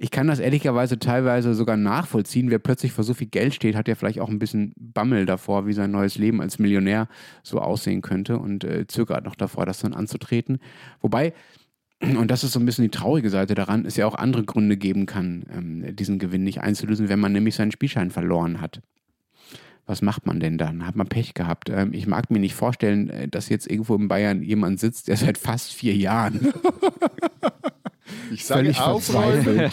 Ich 0.00 0.10
kann 0.12 0.28
das 0.28 0.38
ehrlicherweise 0.38 0.98
teilweise 0.98 1.54
sogar 1.54 1.76
nachvollziehen. 1.76 2.50
Wer 2.50 2.60
plötzlich 2.60 2.92
vor 2.92 3.02
so 3.02 3.14
viel 3.14 3.26
Geld 3.26 3.54
steht, 3.54 3.74
hat 3.74 3.88
ja 3.88 3.96
vielleicht 3.96 4.20
auch 4.20 4.28
ein 4.28 4.38
bisschen 4.38 4.72
Bammel 4.76 5.26
davor, 5.26 5.66
wie 5.66 5.72
sein 5.72 5.90
neues 5.90 6.18
Leben 6.18 6.40
als 6.40 6.60
Millionär 6.60 7.08
so 7.42 7.60
aussehen 7.60 8.00
könnte 8.00 8.38
und 8.38 8.62
äh, 8.62 8.86
zögert 8.86 9.24
noch 9.24 9.34
davor, 9.34 9.66
das 9.66 9.80
dann 9.80 9.94
anzutreten. 9.94 10.58
Wobei, 11.00 11.32
und 12.00 12.30
das 12.30 12.44
ist 12.44 12.52
so 12.52 12.60
ein 12.60 12.66
bisschen 12.66 12.84
die 12.84 12.90
traurige 12.90 13.30
Seite 13.30 13.54
daran, 13.54 13.84
es 13.84 13.96
ja 13.96 14.06
auch 14.06 14.14
andere 14.14 14.44
Gründe 14.44 14.76
geben 14.76 15.06
kann, 15.06 15.44
ähm, 15.52 15.96
diesen 15.96 16.18
Gewinn 16.18 16.44
nicht 16.44 16.60
einzulösen, 16.60 17.08
wenn 17.08 17.20
man 17.20 17.32
nämlich 17.32 17.54
seinen 17.54 17.72
Spielschein 17.72 18.10
verloren 18.10 18.60
hat. 18.60 18.80
Was 19.86 20.02
macht 20.02 20.26
man 20.26 20.38
denn 20.38 20.58
dann? 20.58 20.86
Hat 20.86 20.96
man 20.96 21.08
Pech 21.08 21.32
gehabt? 21.34 21.70
Ähm, 21.70 21.94
ich 21.94 22.06
mag 22.06 22.30
mir 22.30 22.40
nicht 22.40 22.54
vorstellen, 22.54 23.08
äh, 23.08 23.26
dass 23.26 23.48
jetzt 23.48 23.68
irgendwo 23.68 23.94
in 23.96 24.06
Bayern 24.06 24.42
jemand 24.42 24.78
sitzt, 24.78 25.08
der 25.08 25.16
seit 25.16 25.38
fast 25.38 25.72
vier 25.72 25.96
Jahren 25.96 26.52
Ich 28.30 28.44
völlig 28.44 28.76
sage, 28.76 28.90
aufräumen, 28.90 29.72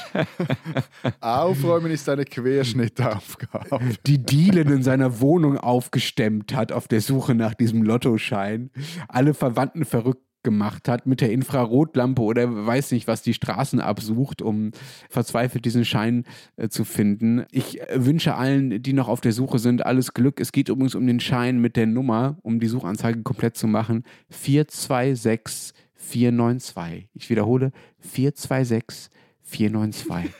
aufräumen 1.21 1.91
ist 1.91 2.07
eine 2.09 2.25
Querschnittaufgabe. 2.25 3.79
die 4.05 4.17
Dielen 4.17 4.69
in 4.71 4.83
seiner 4.83 5.19
Wohnung 5.19 5.57
aufgestemmt 5.57 6.53
hat 6.53 6.71
auf 6.71 6.87
der 6.87 7.01
Suche 7.01 7.35
nach 7.35 7.53
diesem 7.53 7.83
Lottoschein, 7.83 8.71
alle 9.07 9.33
Verwandten 9.33 9.85
verrückt 9.85 10.23
gemacht 10.45 10.87
hat 10.87 11.05
mit 11.05 11.19
der 11.19 11.33
Infrarotlampe 11.33 12.21
oder 12.21 12.65
weiß 12.65 12.91
nicht, 12.91 13.09
was 13.09 13.21
die 13.21 13.33
Straßen 13.33 13.81
absucht, 13.81 14.41
um 14.41 14.71
verzweifelt 15.09 15.65
diesen 15.65 15.83
Schein 15.83 16.23
äh, 16.55 16.69
zu 16.69 16.85
finden. 16.85 17.43
Ich 17.51 17.81
äh, 17.81 18.05
wünsche 18.05 18.35
allen, 18.35 18.81
die 18.81 18.93
noch 18.93 19.09
auf 19.09 19.19
der 19.19 19.33
Suche 19.33 19.59
sind, 19.59 19.85
alles 19.85 20.13
Glück. 20.13 20.39
Es 20.39 20.53
geht 20.53 20.69
übrigens 20.69 20.95
um 20.95 21.05
den 21.05 21.19
Schein 21.19 21.59
mit 21.59 21.75
der 21.75 21.87
Nummer, 21.87 22.37
um 22.43 22.61
die 22.61 22.67
Suchanzeige 22.67 23.23
komplett 23.23 23.57
zu 23.57 23.67
machen. 23.67 24.03
426492. 24.29 27.09
Ich 27.13 27.29
wiederhole, 27.29 27.73
426492. 27.99 30.31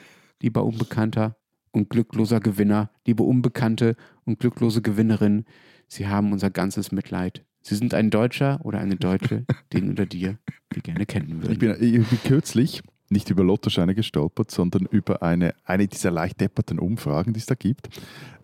Lieber 0.42 0.64
Unbekannter 0.64 1.36
und 1.72 1.90
glückloser 1.90 2.40
Gewinner, 2.40 2.92
liebe 3.06 3.24
Unbekannte 3.24 3.98
und 4.24 4.40
glücklose 4.40 4.82
Gewinnerin, 4.82 5.44
Sie 5.88 6.08
haben 6.08 6.32
unser 6.32 6.50
ganzes 6.50 6.92
Mitleid. 6.92 7.46
Sie 7.66 7.76
sind 7.76 7.96
ein 7.96 8.12
Deutscher 8.12 8.60
oder 8.64 8.78
eine 8.78 8.96
Deutsche, 8.96 9.46
den 9.74 9.92
oder 9.92 10.06
dir 10.06 10.38
wir 10.70 10.82
gerne 10.84 11.06
kennen 11.06 11.42
Ich 11.42 11.60
würden. 11.60 11.80
bin, 11.80 12.00
ich 12.00 12.08
bin 12.08 12.20
kürzlich 12.24 12.84
nicht 13.10 13.30
über 13.32 13.44
Lottoscheine 13.44 13.96
gestolpert, 13.96 14.52
sondern 14.52 14.86
über 14.86 15.24
eine, 15.24 15.56
eine 15.64 15.88
dieser 15.88 16.12
leicht 16.12 16.40
depperten 16.42 16.78
Umfragen, 16.78 17.34
die 17.34 17.40
es 17.40 17.46
da 17.48 17.56
gibt, 17.56 17.90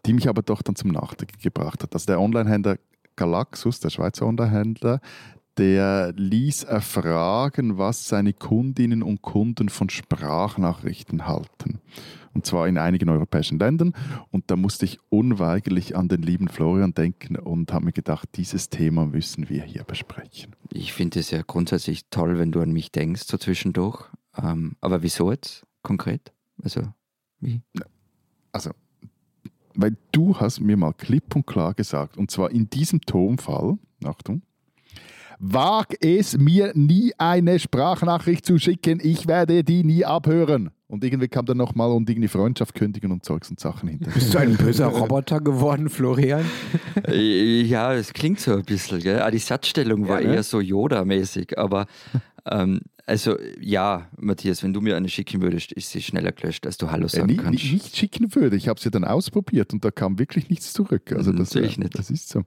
die 0.06 0.14
mich 0.14 0.28
aber 0.28 0.42
doch 0.42 0.62
dann 0.64 0.76
zum 0.76 0.92
Nachdenken 0.92 1.40
gebracht 1.40 1.84
hat. 1.84 1.94
Also 1.94 2.08
der 2.08 2.20
Onlinehändler 2.20 2.78
Galaxus, 3.16 3.80
der 3.80 3.92
Schweizer 3.92 4.26
Onlinehändler, 4.26 5.02
der 5.62 6.12
ließ 6.14 6.64
erfragen, 6.64 7.78
was 7.78 8.08
seine 8.08 8.34
Kundinnen 8.34 9.04
und 9.04 9.22
Kunden 9.22 9.70
von 9.70 9.92
Sprachnachrichten 9.92 11.28
halten. 11.28 11.80
Und 12.34 12.48
zwar 12.48 12.68
in 12.68 12.80
einigen 12.80 13.10
europäischen 13.10 13.60
Ländern. 13.60 13.94
Und 14.32 14.50
da 14.50 14.56
musste 14.56 14.86
ich 14.86 14.98
unweigerlich 15.10 15.96
an 15.96 16.08
den 16.08 16.24
lieben 16.24 16.48
Florian 16.48 16.96
denken 16.96 17.36
und 17.36 17.72
habe 17.74 17.86
mir 17.86 17.92
gedacht, 17.92 18.28
dieses 18.38 18.70
Thema 18.70 19.06
müssen 19.06 19.50
wir 19.50 19.62
hier 19.62 19.84
besprechen. 19.84 20.56
Ich 20.74 20.94
finde 20.94 21.20
es 21.20 21.30
ja 21.30 21.44
grundsätzlich 21.46 22.06
toll, 22.10 22.40
wenn 22.40 22.52
du 22.52 22.62
an 22.62 22.72
mich 22.72 22.92
denkst, 22.92 23.26
so 23.28 23.38
zwischendurch. 23.38 24.10
Ähm, 24.42 24.78
aber 24.82 25.04
wieso 25.04 25.30
jetzt 25.30 25.64
konkret? 25.84 26.34
Also, 26.64 26.82
wie? 27.40 27.62
also, 28.52 28.72
weil 29.76 29.96
du 30.12 30.40
hast 30.40 30.60
mir 30.60 30.76
mal 30.76 30.94
klipp 30.94 31.36
und 31.36 31.46
klar 31.46 31.76
gesagt, 31.76 32.18
und 32.18 32.32
zwar 32.32 32.50
in 32.50 32.68
diesem 32.68 33.02
Tonfall, 33.02 33.78
Achtung, 34.04 34.42
Wag 35.44 35.96
es 36.02 36.38
mir 36.38 36.72
nie 36.76 37.14
eine 37.18 37.58
Sprachnachricht 37.58 38.46
zu 38.46 38.60
schicken, 38.60 39.00
ich 39.02 39.28
werde 39.28 39.64
die 39.64 39.84
nie 39.84 40.06
abhören. 40.06 40.70
Und 40.88 41.04
irgendwie 41.04 41.30
kam 41.30 41.46
dann 41.46 41.58
nochmal 41.58 41.90
und 41.92 42.08
irgendwie 42.10 42.28
Freundschaft 42.28 42.76
kündigen 42.76 43.12
und 43.12 43.24
Zeugs 43.26 43.50
und 43.50 43.60
Sachen 43.60 43.90
hinterher. 43.90 44.14
Bist 44.14 44.34
du 44.34 44.38
ein 44.40 44.56
böser 44.58 44.88
Roboter 44.88 45.40
geworden, 45.40 45.90
Florian? 45.90 46.46
Äh, 47.08 47.62
Ja, 47.62 47.94
es 47.94 48.14
klingt 48.14 48.40
so 48.40 48.54
ein 48.54 48.64
bisschen. 48.64 49.00
Gell? 49.00 49.22
Ah, 49.22 49.32
die 49.32 49.40
Satzstellung 49.40 50.08
war 50.08 50.22
Ja, 50.22 50.28
ne? 50.28 50.36
eher 50.36 50.44
so 50.44 50.60
Yoda-mäßig. 50.60 51.58
Aber 51.58 51.88
ähm, 52.46 52.82
also 53.06 53.36
ja, 53.60 54.10
Matthias, 54.20 54.64
wenn 54.64 54.74
du 54.74 54.82
mir 54.82 54.96
eine 54.98 55.10
schicken 55.10 55.42
würdest, 55.42 55.72
ist 55.72 55.90
sie 55.92 56.02
schneller 56.02 56.34
gelöscht, 56.34 56.68
als 56.68 56.78
du 56.78 56.92
Hallo 56.92 57.06
Äh, 57.06 57.10
sagen 57.10 57.28
nie, 57.28 57.38
kannst. 57.38 57.64
nicht 57.72 57.96
schicken 57.96 58.36
würde. 58.36 58.58
Ich 58.58 58.68
habe 58.68 58.80
ja 58.84 58.92
dann 58.92 59.06
ausprobiert 59.06 59.74
und 59.74 59.84
da 59.86 59.92
kam 59.92 60.20
wirklich 60.20 60.50
nichts 60.50 60.74
zurück. 60.74 61.14
Also 61.14 61.32
das, 61.32 61.54
Natürlich 61.54 61.78
äh, 61.78 61.82
nicht. 61.82 61.98
das 61.98 62.12
ist 62.12 62.30
so. 62.30 62.44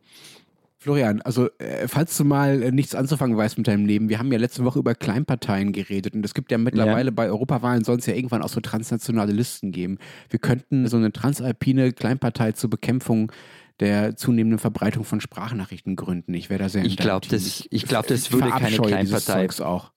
Florian, 0.84 1.22
also 1.22 1.48
äh, 1.58 1.88
falls 1.88 2.14
du 2.18 2.24
mal 2.24 2.62
äh, 2.62 2.70
nichts 2.70 2.94
anzufangen 2.94 3.38
weißt 3.38 3.56
mit 3.56 3.66
deinem 3.66 3.86
Leben, 3.86 4.10
wir 4.10 4.18
haben 4.18 4.30
ja 4.30 4.38
letzte 4.38 4.66
Woche 4.66 4.78
über 4.78 4.94
Kleinparteien 4.94 5.72
geredet 5.72 6.12
und 6.14 6.22
es 6.26 6.34
gibt 6.34 6.52
ja 6.52 6.58
mittlerweile 6.58 7.10
bei 7.10 7.28
Europawahlen 7.28 7.84
soll 7.84 7.96
es 8.00 8.04
ja 8.04 8.12
irgendwann 8.14 8.42
auch 8.42 8.50
so 8.50 8.60
transnationale 8.60 9.32
Listen 9.32 9.72
geben. 9.72 9.96
Wir 10.28 10.38
könnten 10.38 10.86
so 10.86 10.98
eine 10.98 11.10
transalpine 11.10 11.92
Kleinpartei 11.92 12.52
zur 12.52 12.68
Bekämpfung 12.68 13.32
der 13.80 14.14
zunehmenden 14.16 14.58
Verbreitung 14.58 15.04
von 15.04 15.22
Sprachnachrichten 15.22 15.96
gründen. 15.96 16.34
Ich 16.34 16.50
wäre 16.50 16.62
da 16.62 16.68
sehr 16.68 16.84
Ich 16.84 16.96
deinem 16.96 17.06
glaub, 17.06 17.22
Team. 17.22 17.30
das- 17.32 17.66
ich 17.70 17.86
glaub, 17.86 18.06
das 18.06 18.30
würde 18.30 18.50
keine 18.50 18.76
Kleinpartei. 18.76 19.48
Auch. 19.64 19.90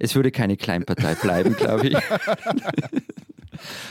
Es 0.00 0.16
würde 0.16 0.32
keine 0.32 0.56
Kleinpartei 0.56 1.14
bleiben, 1.14 1.54
glaube 1.54 1.86
ich. 1.86 1.96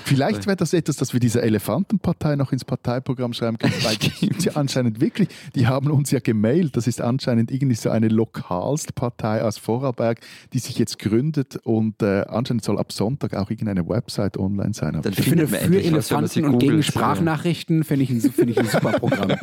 Vielleicht 0.04 0.46
wäre 0.48 0.56
das 0.58 0.74
etwas, 0.74 0.98
dass 0.98 1.14
wir 1.14 1.20
diese 1.20 1.42
Elefantenpartei 1.42 2.36
noch 2.36 2.52
ins 2.52 2.66
Parteiprogramm 2.66 3.34
schreiben 3.34 3.58
können, 3.58 3.74
weil 3.84 3.96
die 3.98 4.10
gibt's 4.28 4.46
ja 4.46 4.54
anscheinend 4.56 5.02
wirklich, 5.02 5.30
die 5.56 5.68
haben 5.68 5.90
uns 5.92 6.12
ja 6.12 6.20
gemailt, 6.20 6.76
das 6.78 6.88
ist 6.88 7.02
anscheinend 7.02 7.52
irgendwie 7.52 7.76
so 7.76 7.90
eine 7.90 8.08
Lokalstpartei 8.08 9.42
aus 9.44 9.58
Vorarlberg, 9.58 10.20
die 10.54 10.60
sich 10.60 10.78
jetzt 10.78 11.00
gründet 11.00 11.58
und 11.64 12.02
äh, 12.02 12.26
anscheinend 12.28 12.64
soll 12.64 12.78
ab 12.80 12.92
Sonntag 12.92 13.36
auch 13.36 13.50
irgendeine 13.50 13.88
Website 13.88 14.38
online 14.38 14.74
sein. 14.74 15.00
Dann 15.02 15.14
Ich 15.14 15.22
finde, 15.22 15.48
für 15.48 15.58
Elefanten 15.82 16.46
und 16.46 16.60
gegen 16.60 16.72
googelt. 16.74 16.86
Sprachnachrichten 16.86 17.84
finde 17.84 18.04
ich, 18.04 18.10
ein- 18.10 18.22
finde 18.22 18.52
ich 18.54 18.60
ein 18.60 18.68
super 18.68 18.92
Programm. 19.00 19.30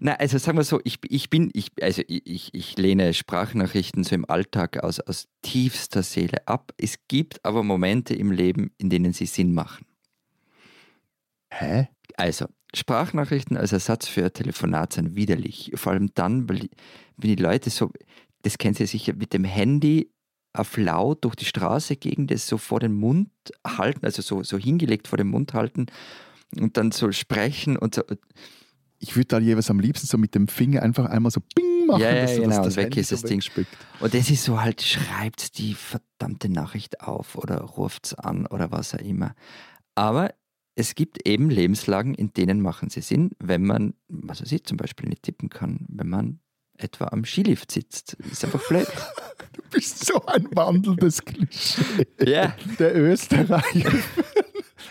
Na, 0.00 0.14
also 0.14 0.38
sagen 0.38 0.58
wir 0.58 0.64
so, 0.64 0.80
ich, 0.84 0.98
ich 1.08 1.30
bin, 1.30 1.50
ich, 1.54 1.70
also 1.80 2.02
ich, 2.06 2.54
ich- 2.54 2.76
lehne 2.76 3.14
Sprachnachrichten 3.14 4.04
so 4.04 4.14
im 4.14 4.28
Alltag 4.28 4.82
aus, 4.82 5.00
aus 5.00 5.28
tiefster 5.42 6.02
Seele 6.02 6.46
ab. 6.46 6.72
Es 6.78 6.96
gibt 7.08 7.44
aber 7.44 7.62
Momente 7.62 8.14
im 8.14 8.30
Leben, 8.30 8.70
in 8.78 8.90
denen 8.90 9.12
sie 9.12 9.26
Sinn 9.26 9.54
machen. 9.54 9.86
Hä? 11.50 11.88
Also, 12.16 12.46
Sprachnachrichten 12.74 13.56
als 13.56 13.72
Ersatz 13.72 14.08
für 14.08 14.24
ein 14.24 14.32
Telefonat 14.32 14.92
sind 14.92 15.14
widerlich. 15.16 15.72
Vor 15.74 15.92
allem 15.92 16.10
dann, 16.14 16.48
weil 16.48 16.68
wenn 17.16 17.36
die 17.36 17.42
Leute 17.42 17.70
so, 17.70 17.90
das 18.42 18.58
kennen 18.58 18.74
Sie 18.74 18.86
sicher, 18.86 19.14
mit 19.14 19.32
dem 19.32 19.44
Handy 19.44 20.10
auf 20.52 20.76
laut 20.76 21.24
durch 21.24 21.36
die 21.36 21.44
Straße 21.44 21.96
gegen 21.96 22.26
das 22.26 22.46
so 22.46 22.58
vor 22.58 22.80
den 22.80 22.92
Mund 22.92 23.30
halten, 23.66 24.04
also 24.04 24.22
so, 24.22 24.42
so 24.42 24.58
hingelegt 24.58 25.08
vor 25.08 25.16
den 25.16 25.28
Mund 25.28 25.54
halten 25.54 25.86
und 26.58 26.76
dann 26.76 26.90
so 26.90 27.12
sprechen 27.12 27.76
und 27.76 27.94
so. 27.94 28.02
Ich 29.00 29.14
würde 29.16 29.26
da 29.26 29.38
jeweils 29.38 29.70
am 29.70 29.78
liebsten 29.80 30.06
so 30.06 30.18
mit 30.18 30.34
dem 30.34 30.48
Finger 30.48 30.82
einfach 30.82 31.06
einmal 31.06 31.30
so 31.30 31.40
Bing 31.54 31.86
machen, 31.86 32.00
Ja, 32.02 32.14
ja, 32.14 32.22
dass 32.22 32.34
genau, 32.34 32.48
das, 32.48 32.56
und 32.58 32.64
das 32.66 32.76
weg 32.76 32.96
ist 32.96 33.12
das 33.12 33.22
Ding. 33.22 33.38
wegspickt. 33.38 33.76
Und 34.00 34.12
das 34.14 34.28
ist 34.30 34.44
so 34.44 34.60
halt, 34.60 34.82
schreibt 34.82 35.58
die 35.58 35.74
verdammte 35.74 36.48
Nachricht 36.48 37.00
auf 37.00 37.36
oder 37.36 37.60
ruft 37.60 38.06
es 38.06 38.14
an 38.14 38.46
oder 38.46 38.70
was 38.72 38.94
auch 38.94 38.98
immer. 38.98 39.34
Aber 39.94 40.34
es 40.74 40.94
gibt 40.94 41.26
eben 41.26 41.50
Lebenslagen, 41.50 42.14
in 42.14 42.32
denen 42.32 42.60
machen 42.60 42.90
sie 42.90 43.00
Sinn, 43.00 43.30
wenn 43.38 43.64
man, 43.64 43.94
was 44.08 44.40
weiß 44.42 44.52
ich, 44.52 44.64
zum 44.64 44.76
Beispiel 44.76 45.08
nicht 45.08 45.22
tippen 45.22 45.48
kann, 45.48 45.86
wenn 45.88 46.08
man 46.08 46.40
etwa 46.76 47.06
am 47.06 47.24
Skilift 47.24 47.72
sitzt. 47.72 48.14
Ist 48.30 48.44
einfach 48.44 48.66
blöd. 48.68 48.86
Du 49.52 49.62
bist 49.70 50.06
so 50.06 50.24
ein 50.26 50.46
wandelndes 50.52 51.24
Klischee. 51.24 52.06
Ja. 52.24 52.54
Der 52.78 52.96
Österreicher. 52.96 53.90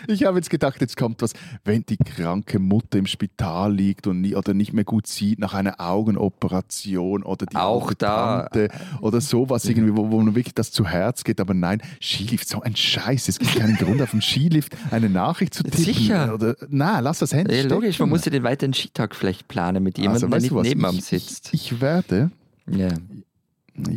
Ich 0.06 0.24
habe 0.24 0.36
jetzt 0.38 0.50
gedacht, 0.50 0.80
jetzt 0.80 0.96
kommt 0.96 1.22
was, 1.22 1.32
wenn 1.64 1.84
die 1.86 1.96
kranke 1.96 2.58
Mutter 2.58 2.98
im 2.98 3.06
Spital 3.06 3.72
liegt 3.74 4.06
und 4.06 4.20
nie, 4.20 4.34
oder 4.34 4.54
nicht 4.54 4.72
mehr 4.72 4.84
gut 4.84 5.06
sieht 5.06 5.38
nach 5.38 5.54
einer 5.54 5.80
Augenoperation 5.80 7.22
oder 7.22 7.46
die 7.46 7.56
Auch 7.56 7.92
da. 7.94 8.42
Tante 8.48 8.68
oder 9.00 9.20
sowas 9.20 9.64
irgendwie, 9.64 9.96
wo, 9.96 10.10
wo 10.10 10.20
man 10.20 10.34
wirklich 10.34 10.54
das 10.54 10.70
zu 10.70 10.86
Herz 10.86 11.24
geht. 11.24 11.40
Aber 11.40 11.54
nein, 11.54 11.82
Skilift, 12.00 12.48
so 12.48 12.60
ein 12.60 12.76
Scheiß. 12.76 13.28
Es 13.28 13.38
gibt 13.38 13.56
keinen 13.56 13.76
Grund, 13.76 14.00
auf 14.02 14.10
dem 14.10 14.20
Skilift 14.22 14.76
eine 14.90 15.08
Nachricht 15.08 15.54
zu 15.54 15.62
tippen. 15.62 15.82
Sicher. 15.84 16.34
Oder, 16.34 16.56
nein, 16.68 17.02
lass 17.04 17.18
das 17.18 17.32
Handy 17.32 17.54
Ja, 17.56 17.62
logisch, 17.64 17.96
stecken. 17.96 18.10
man 18.10 18.16
muss 18.18 18.24
ja 18.24 18.30
den 18.30 18.42
weiteren 18.42 18.74
Skitag 18.74 19.14
vielleicht 19.14 19.48
planen 19.48 19.82
mit 19.82 19.98
jemandem, 19.98 20.32
Also, 20.32 20.48
der 20.48 20.62
nicht 20.62 20.74
neben 20.74 20.84
einem 20.86 21.00
sitzt. 21.00 21.50
Ich, 21.52 21.72
ich 21.72 21.80
werde 21.80 22.30
ja. 22.70 22.88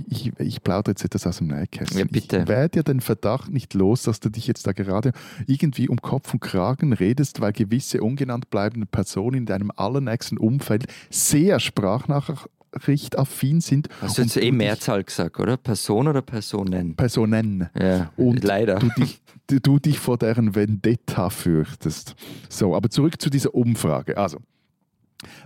Ich, 0.07 0.31
ich 0.37 0.63
plaudere 0.63 0.91
jetzt 0.91 1.03
etwas 1.03 1.27
aus 1.27 1.37
dem 1.37 1.47
Nähkästchen. 1.47 1.99
Ja, 1.99 2.05
bitte. 2.09 2.39
Ich 2.39 2.47
werde 2.47 2.79
ja 2.79 2.83
den 2.83 3.01
Verdacht 3.01 3.51
nicht 3.51 3.73
los, 3.73 4.03
dass 4.03 4.19
du 4.19 4.29
dich 4.29 4.47
jetzt 4.47 4.67
da 4.67 4.71
gerade 4.71 5.11
irgendwie 5.47 5.89
um 5.89 6.01
Kopf 6.01 6.33
und 6.33 6.39
Kragen 6.39 6.93
redest, 6.93 7.41
weil 7.41 7.53
gewisse 7.53 8.01
ungenannt 8.01 8.49
bleibende 8.49 8.85
Personen 8.85 9.37
in 9.37 9.45
deinem 9.45 9.71
allernächsten 9.75 10.37
Umfeld 10.37 10.85
sehr 11.09 11.59
sprachnachrichtaffin 11.59 13.61
sind. 13.61 13.89
Hast 14.01 14.17
du 14.17 14.23
jetzt 14.23 14.37
eh 14.37 14.51
Mehrzahl 14.51 15.03
gesagt, 15.03 15.39
oder? 15.39 15.57
Person 15.57 16.07
oder 16.07 16.21
Personen? 16.21 16.95
Personen. 16.95 17.69
Ja, 17.79 18.11
Und 18.17 18.43
leider. 18.43 18.79
Du 18.79 18.89
dich, 18.97 19.21
du 19.47 19.79
dich 19.79 19.99
vor 19.99 20.17
deren 20.17 20.55
Vendetta 20.55 21.29
fürchtest. 21.29 22.15
So, 22.49 22.75
aber 22.75 22.89
zurück 22.89 23.21
zu 23.21 23.29
dieser 23.29 23.53
Umfrage. 23.53 24.17
Also, 24.17 24.39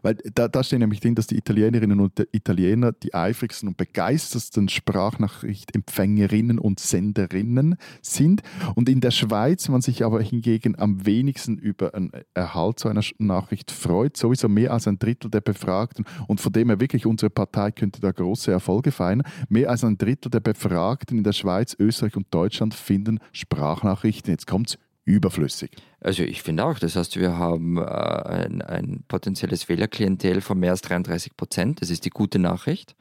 weil 0.02 0.16
da, 0.34 0.48
da 0.48 0.64
steht 0.64 0.80
nämlich 0.80 1.00
drin, 1.00 1.16
dass 1.16 1.28
die 1.28 1.38
Italienerinnen 1.38 2.00
und 2.00 2.28
Italiener 2.32 2.92
die 2.92 3.14
eifrigsten 3.14 3.68
und 3.70 3.78
begeistertsten 3.78 4.70
Sprachnachrichtempfängerinnen 4.70 6.60
und 6.60 6.80
Senderinnen 6.80 7.76
sind. 8.02 8.42
Und 8.76 8.90
in 8.90 9.02
der 9.02 9.12
Schweiz 9.12 9.70
man 9.70 9.82
sich 9.82 10.04
aber 10.04 10.22
hingegen 10.22 10.78
am 10.78 11.06
wenigsten 11.06 11.58
über 11.58 11.94
einen 11.94 12.12
Erhalt 12.34 12.80
so 12.80 12.90
einer 12.90 13.04
Nachricht 13.18 13.72
freut. 13.72 14.18
Sowieso 14.18 14.50
mehr 14.50 14.72
als 14.72 14.88
ein 14.88 15.00
Drittel 15.00 15.30
der 15.30 15.42
Befragten. 15.42 16.06
Und 16.28 16.42
von 16.42 16.54
dem 16.54 16.70
her 16.70 16.80
wirklich, 16.80 17.06
unsere 17.06 17.30
Partei 17.30 17.72
könnte 17.72 18.02
da 18.02 18.12
große 18.12 18.52
Erfolge 18.52 18.92
feiern. 18.92 19.24
Mehr 19.50 19.70
als 19.70 19.84
ein 19.84 19.98
Drittel 19.98 20.30
der 20.30 20.40
Befragten 20.40 21.18
in 21.18 21.24
der 21.24 21.34
Schweiz, 21.34 21.76
Österreich 21.80 22.16
und 22.16 22.28
Deutschland 22.34 22.74
finden 22.74 23.20
Sprachnachrichten, 23.32 24.32
jetzt 24.32 24.48
kommt's, 24.48 24.78
überflüssig. 25.06 25.72
Also 26.02 26.24
ich 26.24 26.42
finde 26.42 26.66
auch, 26.66 26.80
das 26.80 26.96
heißt, 26.96 27.20
wir 27.20 27.38
haben 27.38 27.78
äh, 27.78 27.82
ein, 27.82 28.62
ein 28.62 29.04
potenzielles 29.08 29.70
Wählerklientel 29.70 30.42
von 30.42 30.60
mehr 30.60 30.72
als 30.72 30.82
33 30.82 31.38
Prozent. 31.38 31.82
Das 31.82 31.90
ist 31.90 32.06
die 32.06 32.10
gute 32.10 32.40
Nachricht. 32.40 32.96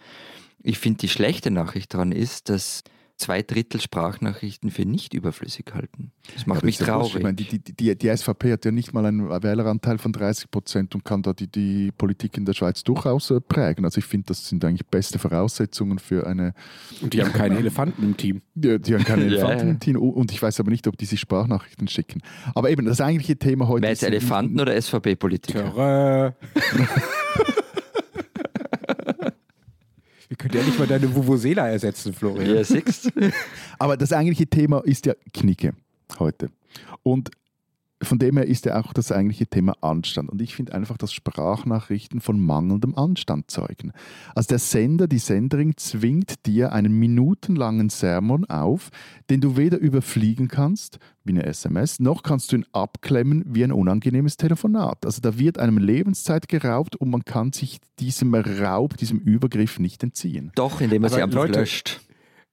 Ich 0.62 0.78
finde, 0.78 0.98
die 0.98 1.08
schlechte 1.08 1.50
Nachricht 1.50 1.94
daran 1.94 2.12
ist, 2.12 2.48
dass 2.48 2.84
zwei 3.16 3.42
Drittel 3.42 3.80
Sprachnachrichten 3.80 4.70
für 4.70 4.84
nicht 4.84 5.14
überflüssig 5.14 5.66
halten. 5.72 6.10
Das 6.34 6.46
macht 6.46 6.58
Aber 6.58 6.66
mich 6.66 6.80
ist 6.80 6.86
ja 6.86 6.94
wurscht. 6.96 7.12
traurig. 7.12 7.16
Ich 7.16 7.22
meine, 7.22 7.34
die, 7.36 7.58
die, 7.58 7.72
die, 7.72 7.96
die 7.96 8.16
SVP 8.16 8.52
hat 8.52 8.64
ja 8.64 8.70
nicht 8.72 8.92
mal 8.92 9.06
einen 9.06 9.28
Wähleranteil 9.30 9.98
von 9.98 10.12
30 10.12 10.50
Prozent 10.50 10.94
und 10.94 11.04
kann 11.04 11.22
da 11.22 11.32
die, 11.32 11.46
die 11.46 11.92
Politik 11.92 12.36
in 12.36 12.44
der 12.44 12.54
Schweiz 12.54 12.82
durchaus 12.82 13.30
äh, 13.30 13.40
prägen. 13.40 13.84
Also 13.84 13.98
ich 13.98 14.04
finde, 14.04 14.26
das 14.26 14.48
sind 14.48 14.64
eigentlich 14.64 14.86
beste 14.86 15.18
Voraussetzungen 15.18 15.98
für 15.98 16.26
eine, 16.26 16.54
Und 17.02 17.12
die 17.14 17.22
haben 17.22 17.32
keine 17.34 17.56
Elefanten 17.58 18.02
im 18.02 18.16
Team. 18.16 18.42
die, 18.54 18.78
die 18.80 18.94
haben 18.94 19.04
keine 19.04 19.22
Ja, 19.26 19.28
Elefanten 19.28 19.66
ja. 19.66 19.72
im 19.72 19.80
Team 19.80 19.96
und 19.96 20.32
ich 20.32 20.42
weiß 20.42 20.58
aber 20.60 20.70
nicht, 20.70 20.86
ob 20.88 20.96
die 20.98 21.06
sich 21.06 21.20
Sprachnachrichten 21.20 21.88
schicken. 21.88 22.20
Aber 22.54 22.70
eben, 22.70 22.84
das 22.84 23.00
eigentliche 23.00 23.36
Thema 23.36 23.68
heute 23.68 23.82
Wer 23.82 23.90
jetzt 23.90 24.02
Elefanten 24.02 24.60
oder 24.60 24.80
SVP-Politiker? 24.80 26.34
Wir 30.28 30.36
können 30.36 30.54
ja 30.54 30.62
nicht 30.62 30.78
mal 30.78 30.86
deine 30.86 31.14
Vuvuzela 31.14 31.68
ersetzen, 31.68 32.12
Florian. 32.12 32.54
Ja, 32.54 32.64
siehst 32.64 33.12
Aber 33.78 33.96
das 33.96 34.12
eigentliche 34.12 34.46
Thema 34.46 34.80
ist 34.84 35.06
ja 35.06 35.14
Knicke 35.32 35.74
heute. 36.18 36.50
Und 37.02 37.30
von 38.04 38.18
dem 38.18 38.36
her 38.36 38.46
ist 38.46 38.64
ja 38.66 38.80
auch 38.80 38.92
das 38.92 39.12
eigentliche 39.12 39.46
Thema 39.46 39.74
Anstand. 39.80 40.30
Und 40.30 40.40
ich 40.42 40.54
finde 40.54 40.74
einfach, 40.74 40.96
dass 40.96 41.12
Sprachnachrichten 41.12 42.20
von 42.20 42.40
mangelndem 42.40 42.94
Anstand 42.94 43.50
zeugen. 43.50 43.92
Also 44.34 44.48
der 44.48 44.58
Sender, 44.58 45.06
die 45.06 45.18
Senderin 45.18 45.76
zwingt 45.76 46.46
dir 46.46 46.72
einen 46.72 46.98
minutenlangen 46.98 47.90
Sermon 47.90 48.44
auf, 48.46 48.90
den 49.30 49.40
du 49.40 49.56
weder 49.56 49.78
überfliegen 49.78 50.48
kannst, 50.48 50.98
wie 51.24 51.32
eine 51.32 51.46
SMS, 51.46 52.00
noch 52.00 52.22
kannst 52.22 52.52
du 52.52 52.56
ihn 52.56 52.66
abklemmen 52.72 53.44
wie 53.46 53.64
ein 53.64 53.72
unangenehmes 53.72 54.36
Telefonat. 54.36 55.06
Also 55.06 55.20
da 55.20 55.38
wird 55.38 55.58
einem 55.58 55.78
Lebenszeit 55.78 56.48
geraubt 56.48 56.96
und 56.96 57.10
man 57.10 57.24
kann 57.24 57.52
sich 57.52 57.78
diesem 57.98 58.34
Raub, 58.34 58.96
diesem 58.96 59.18
Übergriff 59.18 59.78
nicht 59.78 60.02
entziehen. 60.02 60.52
Doch, 60.54 60.80
indem 60.80 61.04
er 61.04 61.10
sie 61.10 61.22
einfach 61.22 61.40
Leute- 61.40 61.60
löscht. 61.60 62.00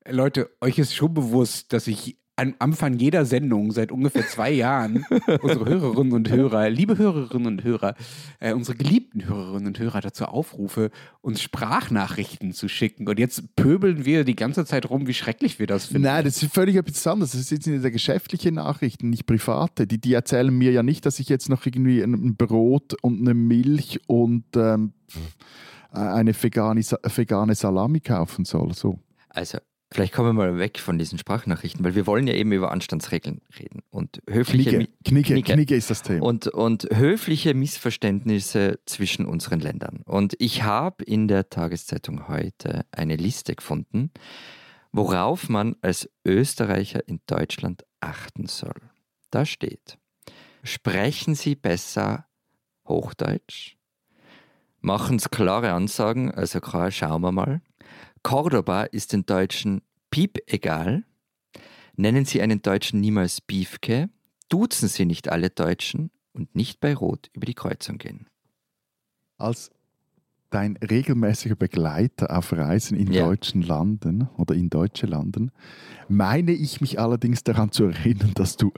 Leute, 0.10 0.50
euch 0.62 0.80
ist 0.80 0.96
schon 0.96 1.14
bewusst, 1.14 1.74
dass 1.74 1.86
ich 1.86 2.18
am 2.36 2.56
Anfang 2.60 2.98
jeder 2.98 3.26
Sendung 3.26 3.72
seit 3.72 3.92
ungefähr 3.92 4.28
zwei 4.28 4.52
Jahren 4.52 5.06
unsere 5.42 5.66
Hörerinnen 5.66 6.14
und 6.14 6.30
Hörer, 6.30 6.70
liebe 6.70 6.98
Hörerinnen 6.98 7.48
und 7.48 7.64
Hörer, 7.64 7.96
äh, 8.40 8.54
unsere 8.54 8.78
geliebten 8.78 9.28
Hörerinnen 9.28 9.68
und 9.68 9.80
Hörer 9.80 10.02
dazu 10.02 10.26
aufrufe, 10.26 10.92
uns 11.22 11.42
Sprachnachrichten 11.42 12.54
zu 12.54 12.68
schicken. 12.68 13.08
Und 13.08 13.20
jetzt 13.20 13.56
pöbeln 13.56 14.06
wir 14.06 14.24
die 14.24 14.36
ganze 14.36 14.66
Zeit 14.66 14.90
rum, 14.90 15.08
wie 15.08 15.14
schrecklich 15.14 15.60
wir 15.60 15.68
das 15.68 15.86
finden. 15.86 16.04
Nein, 16.04 16.26
das 16.26 16.42
ist 16.42 16.54
völlig 16.54 16.76
etwas 16.76 17.06
anderes. 17.06 17.32
Das 17.34 17.48
sind 17.48 17.66
ja 17.66 17.90
geschäftliche 17.90 18.52
Nachrichten, 18.52 19.10
nicht 19.10 19.26
private. 19.26 19.86
Die, 19.86 20.00
die 20.00 20.14
erzählen 20.14 20.56
mir 20.56 20.72
ja 20.72 20.84
nicht, 20.84 21.06
dass 21.06 21.20
ich 21.20 21.30
jetzt 21.30 21.50
noch 21.50 21.66
irgendwie 21.66 22.02
ein 22.02 22.36
Brot 22.36 22.96
und 23.02 23.22
eine 23.22 23.34
Milch 23.34 24.00
und 24.08 24.46
ähm, 24.56 24.94
eine 25.92 26.34
vegane, 26.34 26.82
vegane 26.82 27.56
Salami 27.56 28.00
kaufen 28.00 28.46
soll. 28.46 28.74
So. 28.74 29.00
Also, 29.30 29.60
vielleicht 29.92 30.14
kommen 30.14 30.30
wir 30.30 30.34
mal 30.34 30.58
weg 30.58 30.80
von 30.80 30.98
diesen 30.98 31.18
Sprachnachrichten, 31.18 31.84
weil 31.84 31.96
wir 31.96 32.08
wollen 32.08 32.26
ja 32.26 32.34
eben 32.34 32.52
über 32.52 32.72
Anstandsregeln 32.72 33.42
reden 33.60 33.82
und 33.90 34.22
höfliche, 34.30 34.88
Knigge, 35.04 35.34
Knigge. 35.34 35.54
Knigge 35.54 35.76
ist 35.76 35.90
das 35.90 36.02
Thema. 36.02 36.26
und, 36.26 36.48
und 36.48 36.88
höfliche 36.94 37.54
Missverständnisse 37.54 38.80
zwischen 38.86 39.26
unseren 39.26 39.60
Ländern. 39.60 40.02
Und 40.06 40.36
ich 40.40 40.64
habe 40.64 41.04
in 41.04 41.28
der 41.28 41.50
Tageszeitung 41.50 42.28
heute 42.30 42.86
eine 42.92 43.18
Liste 43.18 43.56
gefunden, 43.56 44.12
worauf 44.94 45.50
man 45.50 45.76
als 45.82 46.10
Österreicher 46.26 47.08
in 47.08 47.20
Deutschland 47.28 47.86
achten 48.00 48.48
soll. 48.48 48.82
Da 49.30 49.46
steht, 49.46 49.98
sprechen 50.64 51.36
Sie 51.36 51.56
besser 51.56 52.28
Hochdeutsch, 52.88 53.76
machen 54.80 55.20
Sie 55.20 55.30
klare 55.30 55.74
Ansagen, 55.74 56.32
also 56.32 56.60
klar, 56.60 56.92
schauen 56.92 57.22
wir 57.22 57.32
mal. 57.32 57.62
Cordoba 58.24 58.84
ist 58.84 59.14
den 59.14 59.26
Deutschen 59.26 59.82
piep 60.10 60.40
egal. 60.48 61.04
Nennen 61.96 62.26
Sie 62.26 62.42
einen 62.42 62.62
Deutschen 62.62 63.00
niemals 63.00 63.42
Biefke. 63.42 64.10
Duzen 64.50 64.88
Sie 64.88 65.06
nicht 65.06 65.30
alle 65.30 65.50
Deutschen 65.50 66.12
und 66.34 66.56
nicht 66.56 66.80
bei 66.80 66.94
Rot 66.94 67.30
über 67.34 67.46
die 67.46 67.54
Kreuzung 67.54 67.98
gehen. 67.98 68.28
Als 69.38 69.72
dein 70.50 70.78
regelmäßiger 70.78 71.56
Begleiter 71.56 72.38
auf 72.38 72.52
Reisen 72.54 72.98
in 72.98 73.12
Ja. 73.12 73.26
deutschen 73.26 73.62
Landen 73.62 74.28
oder 74.38 74.54
in 74.54 74.70
deutsche 74.70 75.08
Landen, 75.08 75.52
meine 76.10 76.52
ich 76.52 76.82
mich 76.82 77.00
allerdings 77.00 77.44
daran 77.44 77.72
zu 77.72 77.86
erinnern, 77.86 78.34
dass 78.36 78.58
du 78.58 78.72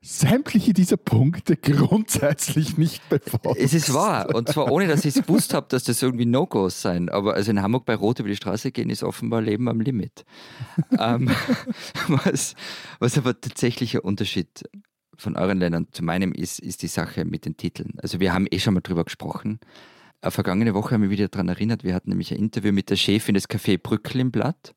sämtliche 0.00 0.72
dieser 0.72 0.96
Punkte 0.96 1.56
grundsätzlich 1.62 2.78
nicht 2.78 3.08
befolgst. 3.08 3.60
Es 3.60 3.74
ist 3.74 3.92
wahr. 3.92 4.34
Und 4.34 4.48
zwar 4.48 4.70
ohne, 4.70 4.86
dass 4.86 5.04
ich 5.04 5.16
es 5.16 5.22
gewusst 5.22 5.54
habe, 5.54 5.66
dass 5.68 5.84
das 5.84 6.02
irgendwie 6.02 6.26
No-Gos 6.26 6.80
sein. 6.80 7.08
Aber 7.08 7.34
also 7.34 7.50
in 7.50 7.62
Hamburg 7.62 7.84
bei 7.84 7.94
Rot 7.94 8.20
über 8.20 8.28
die 8.28 8.36
Straße 8.36 8.72
gehen 8.72 8.90
ist 8.90 9.02
offenbar 9.02 9.42
Leben 9.42 9.68
am 9.68 9.80
Limit. 9.80 10.24
ähm, 10.98 11.30
was, 12.08 12.54
was 12.98 13.18
aber 13.18 13.40
tatsächlich 13.40 13.96
ein 13.96 14.02
Unterschied 14.02 14.64
von 15.16 15.36
euren 15.36 15.58
Ländern 15.58 15.88
zu 15.90 16.04
meinem 16.04 16.32
ist, 16.32 16.60
ist 16.60 16.82
die 16.82 16.88
Sache 16.88 17.24
mit 17.24 17.44
den 17.44 17.56
Titeln. 17.56 17.94
Also 18.00 18.20
wir 18.20 18.32
haben 18.32 18.46
eh 18.50 18.60
schon 18.60 18.74
mal 18.74 18.80
drüber 18.80 19.04
gesprochen. 19.04 19.58
Äh, 20.20 20.30
Vergangene 20.30 20.74
Woche 20.74 20.94
haben 20.94 21.02
wir 21.02 21.10
wieder 21.10 21.28
daran 21.28 21.48
erinnert, 21.48 21.84
wir 21.84 21.94
hatten 21.94 22.10
nämlich 22.10 22.32
ein 22.32 22.38
Interview 22.38 22.72
mit 22.72 22.90
der 22.90 22.96
Chefin 22.96 23.34
des 23.34 23.48
Café 23.48 23.78
Brückel 23.78 24.20
im 24.20 24.30
Blatt. 24.30 24.74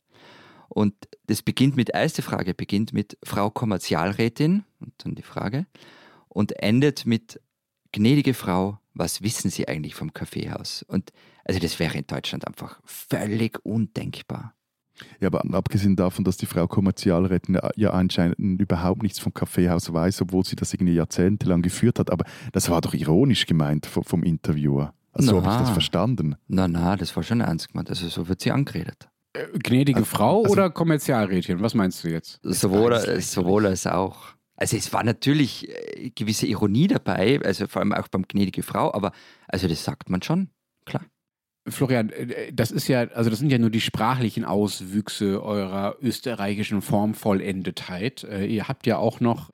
Und 0.73 0.95
das 1.27 1.41
beginnt 1.41 1.75
mit, 1.75 1.89
erste 1.89 2.21
Frage 2.21 2.53
beginnt 2.53 2.93
mit 2.93 3.17
Frau 3.23 3.49
Kommerzialrätin 3.49 4.63
und 4.79 4.93
dann 4.99 5.15
die 5.15 5.21
Frage 5.21 5.65
und 6.29 6.53
endet 6.63 7.05
mit 7.05 7.41
gnädige 7.91 8.33
Frau, 8.33 8.79
was 8.93 9.21
wissen 9.21 9.51
Sie 9.51 9.67
eigentlich 9.67 9.95
vom 9.95 10.13
Kaffeehaus? 10.13 10.83
Und 10.83 11.11
also 11.43 11.59
das 11.59 11.77
wäre 11.79 11.97
in 11.97 12.07
Deutschland 12.07 12.47
einfach 12.47 12.79
völlig 12.85 13.59
undenkbar. 13.65 14.53
Ja, 15.19 15.27
aber 15.27 15.43
abgesehen 15.53 15.97
davon, 15.97 16.23
dass 16.23 16.37
die 16.37 16.45
Frau 16.45 16.67
Kommerzialrätin 16.67 17.59
ja 17.75 17.91
anscheinend 17.91 18.39
überhaupt 18.39 19.03
nichts 19.03 19.19
vom 19.19 19.33
Kaffeehaus 19.33 19.91
weiß, 19.91 20.21
obwohl 20.21 20.45
sie 20.45 20.55
das 20.55 20.73
irgendwie 20.73 20.93
jahrzehntelang 20.93 21.61
geführt 21.61 21.99
hat. 21.99 22.11
Aber 22.11 22.23
das 22.53 22.69
war 22.69 22.79
doch 22.79 22.93
ironisch 22.93 23.45
gemeint 23.45 23.87
vom, 23.87 24.23
Interviewer. 24.23 24.93
Also 25.11 25.31
so 25.31 25.43
habe 25.43 25.55
ich 25.55 25.59
das 25.61 25.71
verstanden. 25.71 26.35
Na, 26.47 26.69
na, 26.69 26.95
das 26.95 27.13
war 27.17 27.23
schon 27.23 27.41
ernst 27.41 27.69
gemeint. 27.69 27.89
Also 27.89 28.07
so 28.07 28.29
wird 28.29 28.39
sie 28.39 28.51
angeredet. 28.51 29.10
Äh, 29.33 29.47
Gnädige 29.59 30.05
Frau 30.05 30.41
also- 30.43 30.51
oder 30.51 30.69
Kommerzialrätchen? 30.69 31.61
Was 31.61 31.73
meinst 31.73 32.03
du 32.03 32.09
jetzt? 32.09 32.39
Sowohl, 32.43 33.21
sowohl 33.21 33.65
als 33.67 33.87
auch. 33.87 34.33
Also 34.55 34.77
es 34.77 34.93
war 34.93 35.03
natürlich 35.03 35.69
äh, 35.69 36.11
gewisse 36.11 36.45
Ironie 36.45 36.87
dabei, 36.87 37.39
also 37.43 37.67
vor 37.67 37.81
allem 37.81 37.93
auch 37.93 38.07
beim 38.09 38.27
gnädige 38.27 38.61
Frau, 38.61 38.93
aber 38.93 39.11
also 39.47 39.67
das 39.67 39.83
sagt 39.83 40.09
man 40.09 40.21
schon, 40.21 40.49
klar. 40.85 41.03
Florian, 41.67 42.09
äh, 42.09 42.51
das 42.53 42.71
ist 42.71 42.87
ja, 42.87 43.07
also 43.09 43.29
das 43.29 43.39
sind 43.39 43.51
ja 43.51 43.57
nur 43.57 43.69
die 43.69 43.81
sprachlichen 43.81 44.45
Auswüchse 44.45 45.43
eurer 45.43 45.95
österreichischen 46.01 46.81
Formvollendetheit. 46.81 48.23
Äh, 48.23 48.45
Ihr 48.45 48.67
habt 48.67 48.85
ja 48.85 48.97
auch 48.97 49.19
noch, 49.19 49.49
äh, 49.49 49.53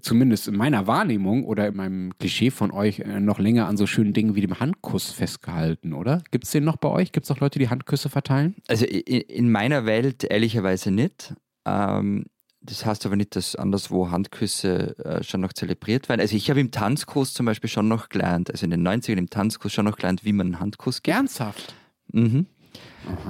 zumindest 0.00 0.48
in 0.48 0.56
meiner 0.56 0.86
Wahrnehmung 0.86 1.44
oder 1.44 1.68
in 1.68 1.76
meinem 1.76 2.18
Klischee 2.18 2.50
von 2.50 2.70
euch, 2.70 3.00
äh, 3.00 3.20
noch 3.20 3.38
länger 3.38 3.66
an 3.66 3.76
so 3.76 3.86
schönen 3.86 4.12
Dingen 4.12 4.34
wie 4.34 4.40
dem 4.40 4.58
Handkuss 4.60 5.10
festgehalten, 5.10 5.92
oder? 5.92 6.22
Gibt 6.30 6.44
es 6.44 6.50
den 6.50 6.64
noch 6.64 6.76
bei 6.76 6.88
euch? 6.88 7.12
Gibt 7.12 7.24
es 7.24 7.30
auch 7.30 7.40
Leute, 7.40 7.58
die 7.58 7.68
Handküsse 7.68 8.08
verteilen? 8.08 8.54
Also 8.68 8.84
i- 8.86 9.04
i- 9.08 9.20
in 9.20 9.50
meiner 9.50 9.86
Welt 9.86 10.24
ehrlicherweise 10.24 10.90
nicht. 10.90 11.34
Ähm, 11.66 12.24
das 12.66 12.86
heißt 12.86 13.04
aber 13.04 13.16
nicht, 13.16 13.36
dass 13.36 13.56
anderswo 13.56 14.10
Handküsse 14.10 14.96
äh, 15.04 15.22
schon 15.22 15.42
noch 15.42 15.52
zelebriert 15.52 16.08
werden. 16.08 16.20
Also 16.22 16.34
ich 16.34 16.48
habe 16.48 16.60
im 16.60 16.70
Tanzkurs 16.70 17.34
zum 17.34 17.44
Beispiel 17.46 17.68
schon 17.68 17.88
noch 17.88 18.08
gelernt, 18.08 18.50
also 18.50 18.64
in 18.64 18.70
den 18.70 18.86
90ern 18.86 19.18
im 19.18 19.28
Tanzkurs 19.28 19.72
schon 19.72 19.84
noch 19.84 19.96
gelernt, 19.96 20.24
wie 20.24 20.32
man 20.32 20.46
einen 20.46 20.60
Handkuss 20.60 21.02
gibt. 21.02 21.14
Ernsthaft? 21.16 21.74
Mhm. 22.12 22.46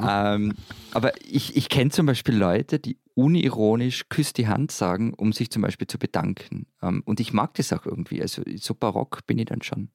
Ähm, 0.02 0.54
aber 0.92 1.12
ich, 1.24 1.56
ich 1.56 1.68
kenne 1.68 1.90
zum 1.90 2.06
Beispiel 2.06 2.36
Leute, 2.36 2.78
die 2.78 2.98
unironisch 3.14 4.08
Küss 4.08 4.32
die 4.32 4.48
Hand 4.48 4.72
sagen, 4.72 5.14
um 5.14 5.32
sich 5.32 5.50
zum 5.50 5.62
Beispiel 5.62 5.86
zu 5.86 5.98
bedanken. 5.98 6.66
Ähm, 6.82 7.02
und 7.04 7.20
ich 7.20 7.32
mag 7.32 7.54
das 7.54 7.72
auch 7.72 7.86
irgendwie. 7.86 8.20
Also 8.20 8.42
so 8.56 8.74
barock 8.74 9.26
bin 9.26 9.38
ich 9.38 9.46
dann 9.46 9.62
schon. 9.62 9.90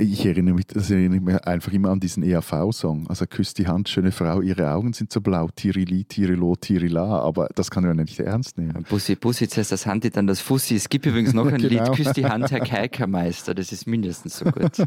Ich 0.00 0.24
erinnere 0.24 0.54
mich, 0.54 0.66
das 0.66 0.90
erinnere 0.90 1.20
mich 1.20 1.44
einfach 1.44 1.72
immer 1.72 1.90
an 1.90 2.00
diesen 2.00 2.22
EAV-Song. 2.22 3.06
Also 3.08 3.26
küsst 3.26 3.58
die 3.58 3.66
Hand, 3.66 3.86
schöne 3.88 4.12
Frau, 4.12 4.40
ihre 4.40 4.70
Augen 4.72 4.94
sind 4.94 5.12
so 5.12 5.20
blau, 5.20 5.48
Tirili, 5.54 6.04
Tirilo, 6.04 6.56
Tirila. 6.56 7.20
Aber 7.20 7.48
das 7.54 7.70
kann 7.70 7.82
man 7.84 7.98
ja 7.98 8.02
nicht 8.04 8.18
ernst 8.18 8.56
nehmen. 8.56 8.86
Bussi, 8.88 9.14
Bussi, 9.14 9.46
zuerst 9.46 9.72
das 9.72 9.84
Handy, 9.84 10.08
dann 10.08 10.26
das 10.26 10.40
Fussi. 10.40 10.74
Es 10.74 10.88
gibt 10.88 11.04
übrigens 11.04 11.34
noch 11.34 11.46
ein 11.46 11.58
Genau. 11.60 11.84
Lied, 11.84 11.92
Küss 11.96 12.12
die 12.14 12.24
Hand, 12.24 12.50
Herr 12.50 12.60
Kerkermeister. 12.60 13.54
Das 13.54 13.72
ist 13.72 13.86
mindestens 13.86 14.38
so 14.38 14.46
gut. 14.46 14.78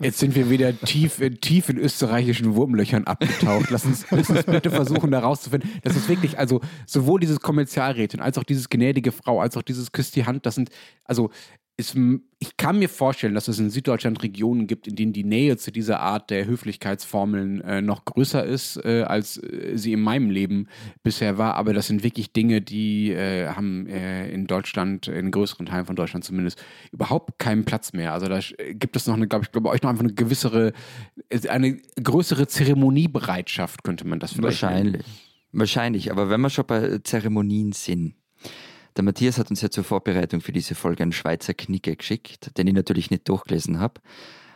Jetzt 0.00 0.18
sind 0.18 0.34
wir 0.34 0.50
wieder 0.50 0.76
tief, 0.80 1.20
in- 1.20 1.40
tief 1.40 1.68
in 1.68 1.78
österreichischen 1.78 2.56
Wurmlöchern 2.56 3.04
abgetaucht. 3.04 3.70
Lass 3.70 3.84
uns, 3.84 4.04
lass 4.10 4.28
uns 4.30 4.42
bitte 4.44 4.70
versuchen, 4.70 5.12
da 5.12 5.20
rauszufinden. 5.20 5.70
Das 5.84 5.94
ist 5.96 6.08
wirklich, 6.08 6.38
also 6.38 6.60
sowohl 6.86 7.20
dieses 7.20 7.38
Kommerzialrätin 7.40 8.20
als 8.20 8.36
auch 8.36 8.44
dieses 8.44 8.68
gnädige 8.68 9.12
Frau, 9.12 9.40
als 9.40 9.56
auch 9.56 9.62
dieses 9.62 9.92
Küss 9.92 10.10
die 10.10 10.26
Hand, 10.26 10.44
das 10.44 10.56
sind, 10.56 10.70
also 11.04 11.30
ist, 11.78 11.96
ich 12.40 12.56
kann 12.56 12.80
mir 12.80 12.88
vorstellen, 12.88 13.34
dass 13.34 13.46
es 13.46 13.60
in 13.60 13.70
Süddeutschland 13.70 14.20
Regionen 14.24 14.66
gibt, 14.66 14.88
in 14.88 14.96
denen 14.96 15.12
die 15.12 15.22
Nähe 15.22 15.56
zu 15.56 15.70
dieser 15.70 16.00
Art 16.00 16.28
der 16.28 16.44
Höflichkeitsformeln 16.44 17.60
äh, 17.60 17.80
noch 17.80 18.04
größer 18.04 18.44
ist, 18.44 18.84
äh, 18.84 19.02
als 19.02 19.40
äh, 19.40 19.76
sie 19.76 19.92
in 19.92 20.00
meinem 20.00 20.28
Leben 20.28 20.66
bisher 21.04 21.38
war. 21.38 21.54
Aber 21.54 21.72
das 21.72 21.86
sind 21.86 22.02
wirklich 22.02 22.32
Dinge, 22.32 22.60
die 22.60 23.12
äh, 23.12 23.46
haben 23.46 23.86
äh, 23.86 24.28
in 24.28 24.48
Deutschland, 24.48 25.06
in 25.06 25.30
größeren 25.30 25.66
Teilen 25.66 25.86
von 25.86 25.94
Deutschland 25.94 26.24
zumindest, 26.24 26.60
überhaupt 26.90 27.38
keinen 27.38 27.64
Platz 27.64 27.92
mehr. 27.92 28.12
Also 28.12 28.26
da 28.26 28.38
sch- 28.38 28.56
gibt 28.74 28.96
es 28.96 29.06
noch 29.06 29.14
eine, 29.14 29.28
glaube 29.28 29.44
ich, 29.44 29.50
bei 29.52 29.70
euch 29.70 29.82
noch 29.82 29.90
einfach 29.90 30.04
eine 30.04 30.14
gewissere, 30.14 30.72
äh, 31.28 31.48
eine 31.48 31.76
größere 32.02 32.48
Zeremoniebereitschaft, 32.48 33.84
könnte 33.84 34.04
man 34.04 34.18
das 34.18 34.32
vielleicht 34.32 34.62
nennen. 34.62 34.74
Wahrscheinlich. 34.94 35.06
Wahrscheinlich. 35.52 36.10
Aber 36.10 36.28
wenn 36.28 36.40
wir 36.40 36.50
schon 36.50 36.66
bei 36.66 36.98
Zeremonien 36.98 37.70
sind, 37.70 38.14
der 38.96 39.04
Matthias 39.04 39.38
hat 39.38 39.50
uns 39.50 39.60
ja 39.62 39.70
zur 39.70 39.84
Vorbereitung 39.84 40.40
für 40.40 40.52
diese 40.52 40.74
Folge 40.74 41.02
einen 41.02 41.12
Schweizer 41.12 41.54
Knicke 41.54 41.94
geschickt, 41.96 42.56
den 42.58 42.66
ich 42.66 42.74
natürlich 42.74 43.10
nicht 43.10 43.28
durchgelesen 43.28 43.78
habe, 43.78 44.00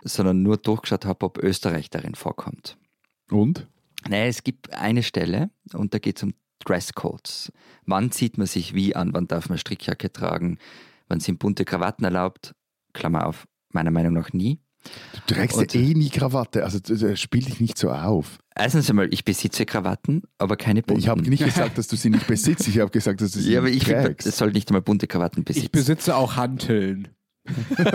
sondern 0.02 0.42
nur 0.42 0.56
durchgeschaut 0.56 1.04
habe, 1.06 1.24
ob 1.26 1.38
Österreich 1.38 1.90
darin 1.90 2.14
vorkommt. 2.14 2.76
Und? 3.30 3.66
Naja, 4.08 4.24
es 4.26 4.42
gibt 4.42 4.72
eine 4.72 5.02
Stelle 5.04 5.50
und 5.74 5.94
da 5.94 5.98
geht 5.98 6.16
es 6.16 6.22
um 6.24 6.34
Dresscodes. 6.64 7.52
Wann 7.86 8.10
zieht 8.10 8.36
man 8.38 8.46
sich 8.46 8.74
wie 8.74 8.96
an? 8.96 9.14
Wann 9.14 9.26
darf 9.28 9.48
man 9.48 9.58
Strickjacke 9.58 10.12
tragen? 10.12 10.58
Wann 11.08 11.20
sind 11.20 11.38
bunte 11.38 11.64
Krawatten 11.64 12.04
erlaubt? 12.04 12.54
Klammer 12.94 13.26
auf, 13.26 13.46
meiner 13.70 13.90
Meinung 13.90 14.12
nach 14.14 14.32
nie. 14.32 14.60
Du 15.28 15.34
trägst 15.34 15.56
Und- 15.56 15.72
ja 15.74 15.80
eh 15.80 15.94
nie 15.94 16.10
Krawatte, 16.10 16.64
also 16.64 16.80
d- 16.80 17.16
spiel 17.16 17.44
dich 17.44 17.60
nicht 17.60 17.78
so 17.78 17.90
auf. 17.92 18.38
Erstens 18.54 18.90
einmal, 18.90 19.08
ich 19.12 19.24
besitze 19.24 19.64
Krawatten, 19.64 20.22
aber 20.38 20.56
keine 20.56 20.82
bunten. 20.82 21.00
Ich 21.00 21.08
habe 21.08 21.22
nicht 21.22 21.44
gesagt, 21.44 21.78
dass 21.78 21.88
du 21.88 21.96
sie 21.96 22.10
nicht 22.10 22.26
besitzt, 22.26 22.68
ich 22.68 22.78
habe 22.78 22.90
gesagt, 22.90 23.20
dass 23.20 23.32
du 23.32 23.40
sie 23.40 23.52
ja, 23.52 23.60
aber 23.60 23.68
nicht 23.68 23.78
ich 23.78 23.84
finde, 23.84 24.04
trägst. 24.04 24.26
es 24.26 24.36
soll 24.36 24.52
nicht 24.52 24.68
einmal 24.68 24.82
bunte 24.82 25.06
Krawatten 25.06 25.44
besitzen. 25.44 25.66
Ich 25.66 25.72
besitze 25.72 26.16
auch 26.16 26.36
Hanteln. 26.36 27.08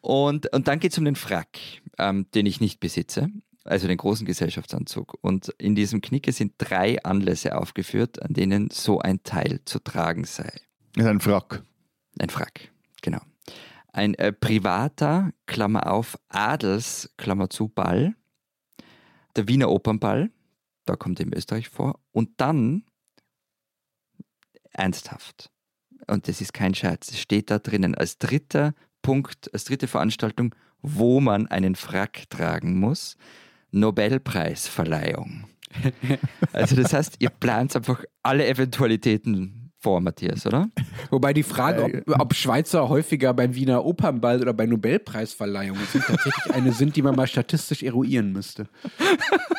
Und, 0.00 0.50
und 0.54 0.68
dann 0.68 0.80
geht 0.80 0.92
es 0.92 0.98
um 0.98 1.04
den 1.04 1.16
Frack, 1.16 1.58
ähm, 1.98 2.26
den 2.34 2.46
ich 2.46 2.62
nicht 2.62 2.80
besitze, 2.80 3.28
also 3.64 3.86
den 3.88 3.98
großen 3.98 4.24
Gesellschaftsanzug. 4.26 5.18
Und 5.20 5.50
in 5.58 5.74
diesem 5.74 6.00
Knicke 6.00 6.32
sind 6.32 6.54
drei 6.56 7.02
Anlässe 7.04 7.58
aufgeführt, 7.58 8.22
an 8.22 8.32
denen 8.32 8.70
so 8.70 9.00
ein 9.00 9.22
Teil 9.22 9.60
zu 9.66 9.80
tragen 9.80 10.24
sei. 10.24 10.50
Das 10.94 11.04
ist 11.04 11.10
ein 11.10 11.20
Frack. 11.20 11.62
Ein 12.18 12.30
Frack, 12.30 12.70
genau. 13.02 13.20
Ein 13.92 14.14
äh, 14.14 14.32
privater, 14.32 15.32
Klammer 15.46 15.90
auf, 15.90 16.18
Adels, 16.28 17.12
Klammer 17.16 17.50
zu, 17.50 17.68
Ball. 17.68 18.14
Der 19.36 19.48
Wiener 19.48 19.70
Opernball, 19.70 20.30
da 20.84 20.96
kommt 20.96 21.20
in 21.20 21.32
Österreich 21.32 21.68
vor. 21.68 22.00
Und 22.12 22.40
dann, 22.40 22.84
ernsthaft, 24.72 25.50
und 26.06 26.28
das 26.28 26.40
ist 26.40 26.52
kein 26.52 26.74
Scherz, 26.74 27.10
es 27.10 27.20
steht 27.20 27.50
da 27.50 27.58
drinnen 27.58 27.94
als 27.94 28.18
dritter 28.18 28.74
Punkt, 29.02 29.52
als 29.52 29.64
dritte 29.64 29.86
Veranstaltung, 29.86 30.54
wo 30.80 31.20
man 31.20 31.46
einen 31.46 31.74
Frack 31.74 32.28
tragen 32.30 32.78
muss, 32.78 33.16
Nobelpreisverleihung. 33.70 35.46
Also 36.52 36.76
das 36.76 36.92
heißt, 36.92 37.16
ihr 37.18 37.28
plant 37.28 37.76
einfach 37.76 38.02
alle 38.22 38.48
Eventualitäten 38.48 39.67
vor, 39.80 40.00
Matthias, 40.00 40.44
oder? 40.46 40.68
Wobei 41.10 41.32
die 41.32 41.42
Frage, 41.42 42.02
ob, 42.06 42.20
ob 42.20 42.34
Schweizer 42.34 42.88
häufiger 42.88 43.32
beim 43.32 43.54
Wiener 43.54 43.84
Opernball 43.84 44.40
oder 44.40 44.52
bei 44.52 44.66
Nobelpreisverleihungen 44.66 45.86
sind, 45.92 46.04
tatsächlich 46.04 46.54
eine 46.54 46.72
sind, 46.72 46.96
die 46.96 47.02
man 47.02 47.14
mal 47.14 47.26
statistisch 47.26 47.82
eruieren 47.82 48.32
müsste. 48.32 48.68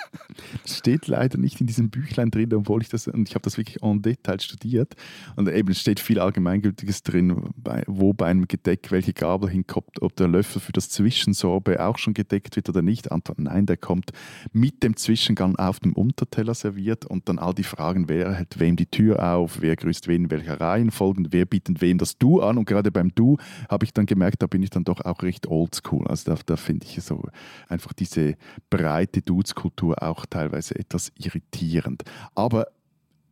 steht 0.66 1.08
leider 1.08 1.38
nicht 1.38 1.62
in 1.62 1.68
diesem 1.68 1.90
Büchlein 1.90 2.32
drin, 2.32 2.54
obwohl 2.54 2.82
ich 2.82 2.90
das, 2.90 3.08
und 3.08 3.28
ich 3.28 3.36
habe 3.36 3.44
das 3.44 3.58
wirklich 3.58 3.82
en 3.82 4.02
Detail 4.02 4.40
studiert. 4.40 4.96
Und 5.36 5.50
eben 5.50 5.74
steht 5.74 6.00
viel 6.00 6.20
Allgemeingültiges 6.20 7.04
drin, 7.04 7.50
bei, 7.56 7.84
wo 7.88 8.14
bei 8.14 8.28
einem 8.28 8.48
Gedeck 8.48 8.92
welche 8.92 9.14
Gabel 9.14 9.50
hinkommt, 9.50 10.02
ob 10.02 10.16
der 10.16 10.28
Löffel 10.28 10.62
für 10.62 10.72
das 10.72 10.90
Zwischensorbe 10.90 11.84
auch 11.86 11.98
schon 11.98 12.14
gedeckt 12.14 12.56
wird 12.56 12.70
oder 12.70 12.82
nicht. 12.82 13.12
Antwort 13.12 13.40
nein, 13.40 13.66
der 13.66 13.78
kommt 13.78 14.12
mit 14.52 14.84
dem 14.84 14.96
Zwischengang 14.96 15.56
auf 15.58 15.80
dem 15.80 15.94
Unterteller 15.94 16.54
serviert 16.54 17.06
und 17.06 17.30
dann 17.30 17.40
all 17.40 17.54
die 17.54 17.64
Fragen, 17.64 18.10
wer 18.10 18.34
hält 18.34 18.60
wem 18.60 18.76
die 18.76 18.86
Tür 18.86 19.36
auf, 19.36 19.62
wer 19.62 19.76
grüßt 19.76 20.08
wen 20.08 20.26
in 20.26 20.32
welcher 20.32 20.60
Reihenfolge, 20.60 21.24
wer 21.30 21.46
bietet 21.46 21.82
wem 21.82 21.98
das 21.98 22.18
Du 22.18 22.42
an. 22.42 22.58
Und 22.58 22.66
gerade 22.66 22.92
beim 22.92 23.14
Du 23.14 23.38
habe 23.70 23.86
ich 23.86 23.94
dann 23.94 24.06
gemerkt, 24.06 24.42
da 24.42 24.48
bin 24.48 24.64
ich 24.64 24.70
dann 24.70 24.84
doch 24.84 25.02
auch 25.02 25.24
recht 25.24 25.48
oldschool. 25.48 26.08
Also 26.08 26.34
da, 26.34 26.42
da 26.46 26.56
finde 26.56 26.86
ich 26.86 27.02
so 27.04 27.24
einfach 27.68 27.94
diese 27.94 28.36
breite 28.70 29.22
Dudes-Kultur 29.22 30.02
auch 30.02 30.26
teilweise 30.26 30.39
etwas 30.48 31.12
irritierend. 31.18 32.04
Aber 32.36 32.68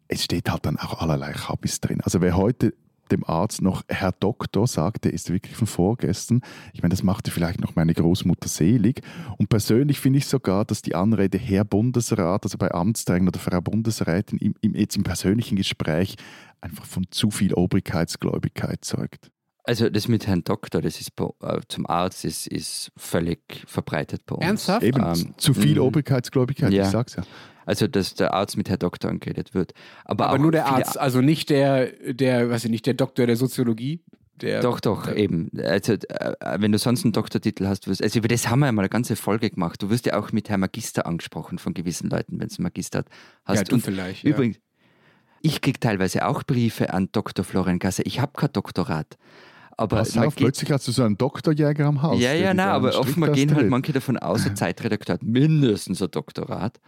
es 0.07 0.23
steht 0.23 0.49
halt 0.49 0.65
dann 0.65 0.77
auch 0.77 1.01
allerlei 1.01 1.33
Chabis 1.33 1.81
drin. 1.81 2.01
Also 2.01 2.21
wer 2.21 2.37
heute 2.37 2.73
dem 3.11 3.23
Arzt 3.23 3.61
noch 3.61 3.83
Herr 3.87 4.11
Doktor 4.11 4.67
sagt, 4.67 5.05
der 5.05 5.13
ist 5.13 5.31
wirklich 5.31 5.55
von 5.55 5.67
vorgestern. 5.67 6.41
Ich 6.73 6.81
meine, 6.81 6.91
das 6.91 7.03
machte 7.03 7.31
vielleicht 7.31 7.61
noch 7.61 7.75
meine 7.75 7.93
Großmutter 7.93 8.47
selig. 8.49 9.01
Und 9.37 9.49
persönlich 9.49 9.99
finde 9.99 10.19
ich 10.19 10.27
sogar, 10.27 10.65
dass 10.65 10.81
die 10.81 10.95
Anrede 10.95 11.37
Herr 11.37 11.63
Bundesrat, 11.63 12.43
also 12.43 12.57
bei 12.57 12.71
Amtsträgern 12.71 13.27
oder 13.27 13.39
Frau 13.39 13.61
Bundesrätin, 13.61 14.39
im, 14.39 14.55
im, 14.61 14.75
jetzt 14.75 14.97
im 14.97 15.03
persönlichen 15.03 15.55
Gespräch 15.55 16.15
einfach 16.61 16.85
von 16.85 17.05
zu 17.09 17.31
viel 17.31 17.53
Obrigkeitsgläubigkeit 17.53 18.83
zeugt. 18.83 19.31
Also 19.67 19.89
das 19.89 20.07
mit 20.07 20.27
Herrn 20.27 20.45
Doktor, 20.45 20.81
das 20.81 21.01
ist 21.01 21.11
äh, 21.19 21.59
zum 21.67 21.87
Arzt, 21.87 22.23
ist, 22.23 22.47
ist 22.47 22.89
völlig 22.95 23.39
verbreitet 23.67 24.25
bei 24.25 24.35
uns. 24.35 24.45
Ernsthaft? 24.45 24.83
Eben, 24.83 25.03
ähm, 25.03 25.33
zu 25.35 25.53
viel 25.53 25.75
mhm. 25.75 25.81
Obrigkeitsgläubigkeit, 25.81 26.71
ja. 26.71 26.85
ich 26.85 26.89
sag's 26.89 27.15
ja. 27.15 27.23
Also, 27.65 27.85
dass 27.87 28.13
der 28.13 28.33
Arzt 28.33 28.55
mit 28.55 28.69
Herr 28.69 28.77
Doktor 28.77 29.09
angeredet 29.09 29.53
wird. 29.53 29.73
Aber, 30.05 30.29
Aber 30.29 30.39
nur 30.39 30.53
der 30.53 30.67
Arzt, 30.67 30.97
also 30.97 31.19
nicht 31.19 31.49
der, 31.49 31.91
der, 32.13 32.49
weiß 32.49 32.63
ich 32.63 32.71
nicht, 32.71 32.85
der 32.85 32.93
Doktor 32.93 33.27
der 33.27 33.35
Soziologie. 33.35 33.99
Der, 34.41 34.61
doch, 34.61 34.79
doch, 34.79 35.07
der, 35.07 35.17
eben. 35.17 35.51
Also, 35.61 35.93
äh, 35.93 36.35
wenn 36.59 36.71
du 36.71 36.77
sonst 36.77 37.03
einen 37.03 37.11
Doktortitel 37.11 37.67
hast, 37.67 37.89
wirst, 37.89 38.01
also 38.01 38.19
über 38.19 38.29
das 38.29 38.47
haben 38.47 38.59
wir 38.59 38.67
ja 38.67 38.71
mal 38.71 38.83
eine 38.83 38.89
ganze 38.89 39.17
Folge 39.17 39.49
gemacht. 39.49 39.83
Du 39.83 39.89
wirst 39.89 40.05
ja 40.05 40.17
auch 40.17 40.31
mit 40.31 40.47
Herrn 40.47 40.61
Magister 40.61 41.05
angesprochen 41.05 41.57
von 41.57 41.73
gewissen 41.73 42.09
Leuten, 42.09 42.39
wenn 42.39 42.47
es 42.47 42.57
einen 42.57 42.63
Magister 42.63 42.99
hat. 42.99 43.07
Hast. 43.43 43.57
Ja, 43.57 43.63
du 43.65 43.75
Und 43.75 43.81
vielleicht. 43.81 44.23
Ja. 44.23 44.29
Übrigens, 44.29 44.59
ich 45.41 45.59
kriege 45.59 45.79
teilweise 45.79 46.25
auch 46.25 46.43
Briefe 46.43 46.93
an 46.93 47.09
Dr. 47.11 47.43
Florian 47.43 47.79
Gasser. 47.79 48.05
Ich 48.05 48.21
habe 48.21 48.31
kein 48.33 48.51
Doktorat. 48.53 49.17
Aber 49.77 49.97
Pass 49.97 50.17
auf, 50.17 50.35
plötzlich 50.35 50.71
hast 50.71 50.87
du 50.87 50.91
so 50.91 51.03
einen 51.03 51.17
Doktorjäger 51.17 51.85
am 51.85 52.01
Haus. 52.01 52.19
Ja, 52.19 52.33
ja, 52.33 52.53
nein, 52.53 52.67
aber 52.67 52.97
offenbar 52.99 53.29
gehen 53.31 53.53
halt 53.53 53.69
manche 53.69 53.93
davon 53.93 54.17
aus, 54.17 54.45
ein 54.45 54.55
Zeitredakteur 54.57 55.13
hat 55.13 55.23
mindestens 55.23 56.01
ein 56.01 56.09
Doktorat. 56.09 56.79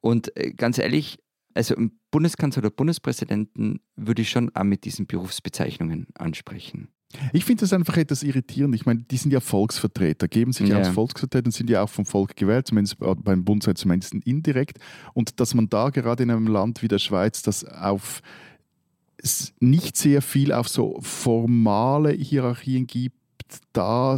Und 0.00 0.36
äh, 0.36 0.52
ganz 0.52 0.78
ehrlich, 0.78 1.20
also 1.54 1.74
im 1.76 1.92
Bundeskanzler 2.10 2.62
oder 2.64 2.70
Bundespräsidenten 2.70 3.80
würde 3.94 4.22
ich 4.22 4.30
schon 4.30 4.50
auch 4.54 4.64
mit 4.64 4.84
diesen 4.84 5.06
Berufsbezeichnungen 5.06 6.08
ansprechen. 6.14 6.88
Ich 7.32 7.44
finde 7.44 7.60
das 7.60 7.72
einfach 7.72 7.96
etwas 7.98 8.22
irritierend. 8.22 8.74
Ich 8.74 8.86
meine, 8.86 9.02
die 9.02 9.16
sind 9.16 9.32
ja 9.32 9.40
Volksvertreter, 9.40 10.28
geben 10.28 10.52
sich 10.52 10.68
ja. 10.68 10.78
als 10.78 10.88
Volksvertreter 10.88 11.46
und 11.46 11.52
sind 11.52 11.68
ja 11.68 11.82
auch 11.82 11.88
vom 11.88 12.06
Volk 12.06 12.36
gewählt, 12.36 12.66
zumindest 12.66 12.96
beim 12.98 13.44
Bundesrat 13.44 13.78
zumindest 13.78 14.14
indirekt. 14.14 14.78
Und 15.12 15.38
dass 15.38 15.54
man 15.54 15.68
da 15.68 15.90
gerade 15.90 16.22
in 16.22 16.30
einem 16.30 16.46
Land 16.46 16.82
wie 16.82 16.88
der 16.88 16.98
Schweiz 16.98 17.42
das 17.42 17.64
auf 17.64 18.22
nicht 19.60 19.96
sehr 19.96 20.22
viel 20.22 20.52
auf 20.52 20.68
so 20.68 20.98
formale 21.00 22.12
Hierarchien 22.12 22.86
gibt, 22.86 23.16
da 23.72 24.16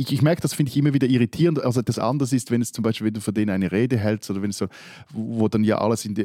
ich, 0.00 0.12
ich 0.12 0.22
merke, 0.22 0.40
das 0.40 0.54
finde 0.54 0.70
ich 0.70 0.76
immer 0.76 0.94
wieder 0.94 1.08
irritierend. 1.08 1.62
Also 1.62 1.82
das 1.82 1.98
anders 1.98 2.32
ist, 2.32 2.52
wenn 2.52 2.62
es 2.62 2.70
zum 2.70 2.82
Beispiel, 2.82 3.08
wenn 3.08 3.14
du 3.14 3.20
von 3.20 3.34
denen 3.34 3.50
eine 3.50 3.72
Rede 3.72 3.98
hältst 3.98 4.30
oder 4.30 4.40
wenn 4.42 4.50
es 4.50 4.58
so, 4.58 4.68
wo 5.12 5.48
dann 5.48 5.64
ja 5.64 5.78
alles 5.78 6.04
in 6.04 6.14
die, 6.14 6.24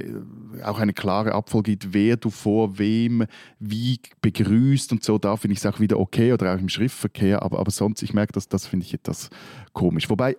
auch 0.63 0.77
eine 0.77 0.93
klare 0.93 1.33
Abfolge 1.33 1.71
gibt, 1.71 1.91
wer 1.91 2.15
du 2.15 2.29
vor 2.29 2.77
wem 2.77 3.25
wie 3.59 3.99
begrüßt 4.21 4.91
und 4.91 5.03
so, 5.03 5.17
da 5.17 5.35
finde 5.37 5.53
ich 5.53 5.59
es 5.59 5.65
auch 5.65 5.79
wieder 5.79 5.99
okay 5.99 6.33
oder 6.33 6.53
auch 6.53 6.59
im 6.59 6.69
Schriftverkehr. 6.69 7.41
Aber, 7.41 7.59
aber 7.59 7.71
sonst, 7.71 8.03
ich 8.03 8.13
merke, 8.13 8.33
dass 8.33 8.47
das 8.47 8.67
finde 8.67 8.85
ich 8.85 8.93
etwas 8.93 9.31
komisch. 9.73 10.07
Wobei, 10.07 10.37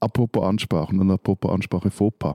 apropos 0.00 0.44
Ansprachen 0.44 1.00
und 1.00 1.10
apropos 1.10 1.50
Ansprache 1.50 1.90
Fauxpas, 1.90 2.34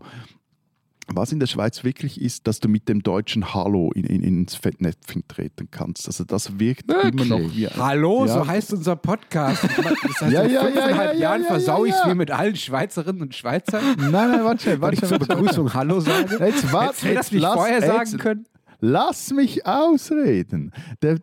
was 1.13 1.31
in 1.31 1.39
der 1.39 1.47
Schweiz 1.47 1.83
wirklich 1.83 2.21
ist, 2.21 2.47
dass 2.47 2.59
du 2.59 2.67
mit 2.67 2.89
dem 2.89 3.01
deutschen 3.01 3.53
Hallo 3.53 3.91
in, 3.93 4.03
in, 4.03 4.23
ins 4.23 4.55
Fettnäpfchen 4.55 5.27
treten 5.27 5.69
kannst. 5.71 6.07
Also 6.07 6.23
das 6.23 6.59
wirkt 6.59 6.87
wirklich? 6.87 7.13
immer 7.13 7.25
noch 7.25 7.55
wie... 7.55 7.67
Hallo, 7.67 8.25
ja. 8.25 8.33
so 8.33 8.47
heißt 8.47 8.73
unser 8.73 8.95
Podcast. 8.95 9.63
Das 10.07 10.21
heißt, 10.21 10.31
ja, 10.31 10.41
in 10.43 10.51
ja, 10.51 10.63
fünfeinhalb 10.63 11.13
ja, 11.13 11.19
Jahren 11.19 11.43
versaue 11.43 11.87
ich 11.87 11.93
es 11.93 12.05
mir 12.05 12.15
mit 12.15 12.31
allen 12.31 12.55
Schweizerinnen 12.55 13.21
und 13.21 13.35
Schweizern. 13.35 13.83
Nein, 13.97 14.11
nein, 14.11 14.43
warte. 14.43 14.81
Warte, 14.81 14.95
ich 14.95 15.07
zur 15.07 15.19
Begrüßung 15.19 15.73
Hallo 15.73 15.99
sage. 15.99 16.37
Jetzt 16.39 16.71
warte, 16.71 17.05
Hättest 17.05 17.05
du 17.05 17.13
das 17.13 17.31
nicht 17.31 17.41
lass, 17.41 17.53
vorher 17.53 17.81
sagen 17.81 18.09
jetzt, 18.09 18.19
können? 18.19 18.45
Lass 18.79 19.31
mich 19.31 19.65
ausreden. 19.65 20.71
Das, 20.99 21.19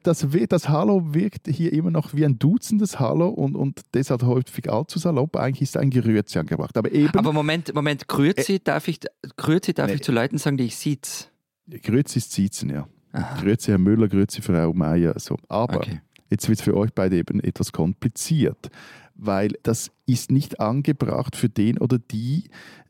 das 0.49 0.69
Hallo 0.69 1.15
wirkt 1.15 1.47
hier 1.49 1.73
immer 1.73 1.91
noch 1.91 2.15
wie 2.15 2.25
ein 2.25 2.39
duzendes 2.39 2.99
Hallo 2.99 3.29
und, 3.29 3.55
und 3.55 3.81
deshalb 3.95 4.23
häufig 4.23 4.71
allzu 4.71 4.99
salopp. 4.99 5.37
Eigentlich 5.37 5.63
ist 5.63 5.77
ein 5.77 5.91
Grüezi 5.91 6.39
angebracht. 6.39 6.77
Aber, 6.77 6.91
eben, 6.91 7.17
Aber 7.17 7.33
Moment, 7.33 7.73
Moment, 7.75 8.09
Grüezi 8.09 8.55
äh, 8.55 8.61
darf 8.63 8.89
ich, 8.89 9.01
Grüezi 9.37 9.73
darf 9.73 9.89
nee. 9.89 9.95
ich 9.95 10.03
zu 10.03 10.13
Leuten 10.13 10.39
sagen, 10.39 10.57
die 10.57 10.65
ich 10.65 10.77
sieht. 10.77 11.31
Grüezi 11.69 12.19
ist 12.19 12.33
Siezen, 12.33 12.71
ja. 12.71 12.89
Aha. 13.13 13.41
Grüezi 13.41 13.71
Herr 13.71 13.79
Müller, 13.79 14.09
Grüezi 14.09 14.43
Frau 14.43 14.73
Meier. 14.73 15.19
So. 15.19 15.37
Aber 15.49 15.77
okay. 15.77 16.01
jetzt 16.31 16.49
wird 16.49 16.59
es 16.59 16.65
für 16.65 16.77
euch 16.77 16.93
beide 16.93 17.17
eben 17.17 17.41
etwas 17.41 17.73
kompliziert, 17.73 18.71
weil 19.15 19.53
das 19.63 19.93
ist 20.07 20.33
nicht 20.33 20.59
angebracht 20.59 21.37
für 21.37 21.49
den 21.49 21.79
oder 21.79 21.99
die, 21.99 22.45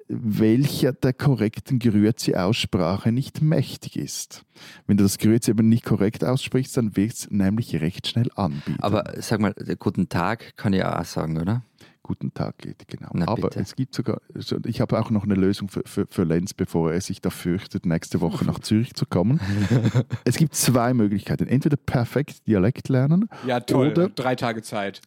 welcher 0.08 0.92
der 0.92 1.12
korrekten 1.12 1.78
Grüezi-Aussprache 1.78 3.12
nicht 3.12 3.42
mächtig 3.42 3.96
ist. 3.96 4.44
Wenn 4.86 4.96
du 4.96 5.04
das 5.04 5.18
Grüezi 5.18 5.50
eben 5.50 5.68
nicht 5.68 5.84
korrekt 5.84 6.24
aussprichst, 6.24 6.76
dann 6.76 6.96
wird 6.96 7.12
es 7.12 7.30
nämlich 7.30 7.80
recht 7.80 8.06
schnell 8.06 8.30
anbieten. 8.36 8.76
Aber 8.80 9.14
sag 9.18 9.40
mal, 9.40 9.54
guten 9.78 10.08
Tag 10.08 10.56
kann 10.56 10.72
ich 10.72 10.84
auch 10.84 11.04
sagen, 11.04 11.40
oder? 11.40 11.62
Guten 12.02 12.34
Tag 12.34 12.58
geht, 12.58 12.86
genau. 12.86 13.08
Na, 13.14 13.26
Aber 13.26 13.48
bitte. 13.48 13.60
es 13.60 13.76
gibt 13.76 13.94
sogar, 13.94 14.20
ich 14.66 14.82
habe 14.82 15.00
auch 15.00 15.08
noch 15.08 15.24
eine 15.24 15.36
Lösung 15.36 15.68
für, 15.68 15.82
für, 15.86 16.06
für 16.06 16.24
Lenz, 16.24 16.52
bevor 16.52 16.92
er 16.92 17.00
sich 17.00 17.22
da 17.22 17.30
fürchtet, 17.30 17.86
nächste 17.86 18.20
Woche 18.20 18.44
nach 18.44 18.58
Zürich 18.58 18.92
zu 18.92 19.06
kommen. 19.06 19.40
es 20.24 20.36
gibt 20.36 20.54
zwei 20.54 20.92
Möglichkeiten. 20.92 21.48
Entweder 21.48 21.78
perfekt 21.78 22.46
Dialekt 22.46 22.90
lernen. 22.90 23.30
Ja, 23.46 23.60
toll. 23.60 23.92
Oder, 23.92 24.10
Drei 24.10 24.36
Tage 24.36 24.60
Zeit. 24.60 25.00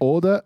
Oder 0.00 0.42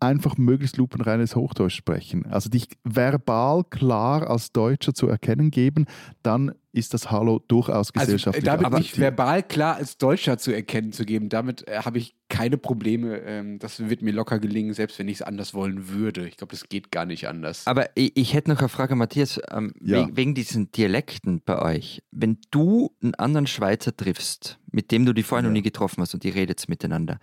einfach 0.00 0.36
möglichst 0.36 0.76
lupenreines 0.76 1.36
Hochdeutsch 1.36 1.76
sprechen. 1.76 2.26
Also 2.26 2.48
dich 2.48 2.68
verbal 2.84 3.64
klar 3.64 4.28
als 4.28 4.52
Deutscher 4.52 4.94
zu 4.94 5.08
erkennen 5.08 5.50
geben, 5.50 5.86
dann 6.22 6.52
ist 6.72 6.94
das 6.94 7.10
Hallo 7.10 7.42
durchaus 7.48 7.90
also, 7.90 7.92
gesellschaftlich 7.92 8.48
also, 8.48 8.62
damit 8.62 8.78
mich 8.78 8.98
verbal 8.98 9.42
klar 9.42 9.76
als 9.76 9.98
Deutscher 9.98 10.38
zu 10.38 10.52
erkennen 10.52 10.92
zu 10.92 11.04
geben, 11.04 11.28
damit 11.28 11.66
äh, 11.66 11.80
habe 11.84 11.98
ich 11.98 12.14
keine 12.28 12.56
Probleme. 12.56 13.18
Ähm, 13.18 13.58
das 13.58 13.88
wird 13.88 14.02
mir 14.02 14.12
locker 14.12 14.38
gelingen, 14.38 14.74
selbst 14.74 14.98
wenn 14.98 15.08
ich 15.08 15.16
es 15.16 15.22
anders 15.22 15.54
wollen 15.54 15.88
würde. 15.88 16.28
Ich 16.28 16.36
glaube, 16.36 16.52
das 16.52 16.68
geht 16.68 16.92
gar 16.92 17.04
nicht 17.04 17.26
anders. 17.26 17.66
Aber 17.66 17.88
ich, 17.96 18.16
ich 18.16 18.34
hätte 18.34 18.50
noch 18.50 18.60
eine 18.60 18.68
Frage, 18.68 18.94
Matthias, 18.94 19.40
ähm, 19.50 19.72
ja. 19.80 19.98
wegen, 19.98 20.16
wegen, 20.16 20.34
diesen 20.34 20.70
Dialekten 20.70 21.42
bei 21.44 21.60
euch. 21.60 22.02
Wenn 22.10 22.38
du 22.50 22.94
einen 23.02 23.14
anderen 23.14 23.46
Schweizer 23.46 23.96
triffst, 23.96 24.58
mit 24.70 24.92
dem 24.92 25.04
du 25.04 25.12
die 25.12 25.22
vorher 25.22 25.42
ja. 25.42 25.48
noch 25.48 25.54
nie 25.54 25.62
getroffen 25.62 26.02
hast 26.02 26.14
und 26.14 26.22
die 26.22 26.30
redet 26.30 26.68
miteinander, 26.68 27.18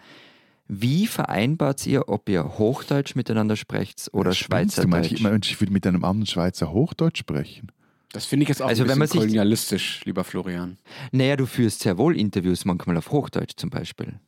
wie 0.68 1.05
vereinbart 1.07 1.86
ihr, 1.86 2.09
ob 2.09 2.28
ihr 2.28 2.57
Hochdeutsch 2.57 3.16
miteinander 3.16 3.55
sprecht 3.55 4.09
oder 4.13 4.32
ja, 4.32 4.36
Schweizerdeutsch? 4.36 5.11
Ich, 5.11 5.22
meine, 5.22 5.39
ich 5.43 5.61
würde 5.61 5.72
mit 5.72 5.86
einem 5.86 6.03
anderen 6.03 6.26
Schweizer 6.26 6.72
Hochdeutsch 6.72 7.20
sprechen. 7.20 7.72
Das 8.11 8.26
finde 8.26 8.43
ich 8.43 8.49
jetzt 8.49 8.61
auch 8.61 8.68
also, 8.70 8.84
ein 8.84 8.88
bisschen 8.88 9.01
wenn 9.01 9.07
man 9.07 9.18
kolonialistisch, 9.18 10.05
lieber 10.05 10.24
Florian. 10.24 10.78
Naja, 11.11 11.36
du 11.36 11.45
führst 11.45 11.82
sehr 11.82 11.97
wohl 11.97 12.18
Interviews 12.18 12.66
manchmal 12.66 12.97
auf 12.97 13.11
Hochdeutsch 13.11 13.57
zum 13.57 13.70
Beispiel. 13.70 14.20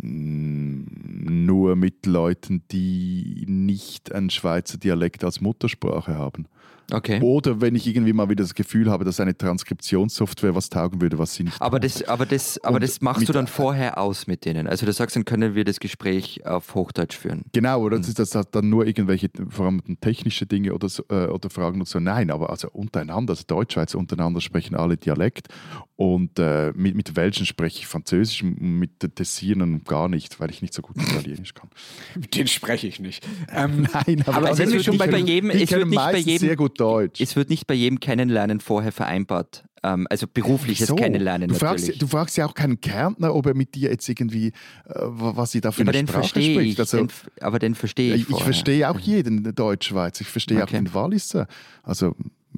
Nur 0.00 1.76
mit 1.76 2.06
Leuten, 2.06 2.62
die 2.70 3.44
nicht 3.46 4.12
einen 4.12 4.30
Schweizer 4.30 4.78
Dialekt 4.78 5.24
als 5.24 5.40
Muttersprache 5.40 6.14
haben. 6.14 6.46
Okay. 6.92 7.20
Oder 7.22 7.60
wenn 7.60 7.74
ich 7.74 7.86
irgendwie 7.86 8.12
mal 8.12 8.28
wieder 8.28 8.44
das 8.44 8.54
Gefühl 8.54 8.90
habe, 8.90 9.04
dass 9.04 9.18
eine 9.18 9.36
Transkriptionssoftware 9.36 10.54
was 10.54 10.68
taugen 10.68 11.00
würde, 11.00 11.18
was 11.18 11.34
sie 11.34 11.44
nicht 11.44 11.60
Aber 11.60 11.80
das, 11.80 12.02
aber 12.04 12.26
das, 12.26 12.62
aber 12.62 12.80
das 12.80 13.00
machst 13.00 13.28
du 13.28 13.32
dann 13.32 13.46
vorher 13.46 13.98
aus 13.98 14.26
mit 14.26 14.44
denen. 14.44 14.66
Also 14.66 14.84
du 14.86 14.92
sagst, 14.92 15.16
dann 15.16 15.24
können 15.24 15.54
wir 15.54 15.64
das 15.64 15.80
Gespräch 15.80 16.44
auf 16.44 16.74
Hochdeutsch 16.74 17.16
führen. 17.16 17.44
Genau, 17.52 17.80
oder 17.80 17.98
mhm. 17.98 18.14
das, 18.14 18.30
das 18.30 18.50
dann 18.50 18.68
nur 18.68 18.86
irgendwelche, 18.86 19.30
vor 19.48 19.66
allem 19.66 19.82
technische 20.00 20.46
Dinge 20.46 20.74
oder, 20.74 20.88
so, 20.88 21.04
äh, 21.08 21.26
oder 21.26 21.48
Fragen 21.50 21.80
und 21.80 21.88
so. 21.88 21.98
Nein, 21.98 22.30
aber 22.30 22.50
also 22.50 22.68
untereinander, 22.70 23.32
also 23.32 23.44
Deutschschweizer 23.46 23.98
untereinander 23.98 24.40
sprechen 24.40 24.76
alle 24.76 24.96
Dialekt. 24.96 25.48
Und 25.96 26.38
äh, 26.38 26.72
mit, 26.74 26.96
mit 26.96 27.14
Welschen 27.14 27.46
spreche 27.46 27.78
ich 27.78 27.86
Französisch, 27.86 28.42
mit 28.42 29.02
den 29.02 29.14
Tessinern 29.14 29.84
gar 29.84 30.08
nicht, 30.08 30.40
weil 30.40 30.50
ich 30.50 30.60
nicht 30.60 30.74
so 30.74 30.82
gut 30.82 30.96
Italienisch 30.96 31.54
kann. 31.54 31.70
mit 32.20 32.34
denen 32.34 32.48
spreche 32.48 32.86
ich 32.86 33.00
nicht. 33.00 33.26
Ähm, 33.54 33.86
Nein, 33.92 34.22
aber, 34.26 34.38
aber 34.38 34.48
also 34.48 34.62
es 34.62 34.72
wird 34.72 34.88
nicht 34.88 35.10
bei 35.10 35.18
jedem, 35.18 35.50
es 35.50 35.70
wird 35.70 35.86
nicht 35.86 35.96
bei 35.96 36.16
jedem 36.16 36.38
sehr 36.38 36.56
gut 36.56 36.80
Deutsch. 36.82 37.20
Es 37.20 37.36
wird 37.36 37.48
nicht 37.50 37.66
bei 37.66 37.74
jedem 37.74 38.00
Kennenlernen 38.00 38.60
vorher 38.60 38.92
vereinbart, 38.92 39.64
Ähm, 39.84 40.06
also 40.10 40.26
berufliches 40.32 40.88
Wieso? 40.88 40.94
Kennenlernen 40.96 41.48
du 41.48 41.54
natürlich. 41.54 41.84
fragst, 41.86 42.02
du 42.02 42.06
fragst 42.06 42.36
ja 42.36 42.46
auch 42.46 42.54
keinen 42.54 42.80
Kärntner, 42.80 43.34
ob 43.34 43.46
er 43.46 43.54
mit 43.54 43.74
dir 43.74 43.90
jetzt 43.90 44.08
irgendwie, 44.08 44.48
äh, 44.48 44.52
was 44.94 45.50
sie 45.52 45.60
da 45.60 45.72
für 45.72 45.82
aber 45.82 45.90
eine 45.90 45.98
Sprache 46.06 46.20
verstehe 46.20 46.54
spricht. 46.54 46.72
ich. 46.74 46.78
Also, 46.78 46.96
den, 46.98 47.08
aber 47.40 47.58
den 47.58 47.74
verstehe 47.74 48.14
ich. 48.14 48.22
ich, 48.22 48.28
vorher. 48.28 48.44
verstehe 48.44 48.88
auch 48.90 48.98
jeden 49.00 49.44
in 49.44 49.54
Deutschschweiz. 49.54 50.20
Ich 50.20 50.28
verstehe 50.28 50.58
Okay. 50.58 50.64
auch 50.66 50.70
den 50.70 50.94
Walliser. 50.94 51.48
Also 51.82 52.14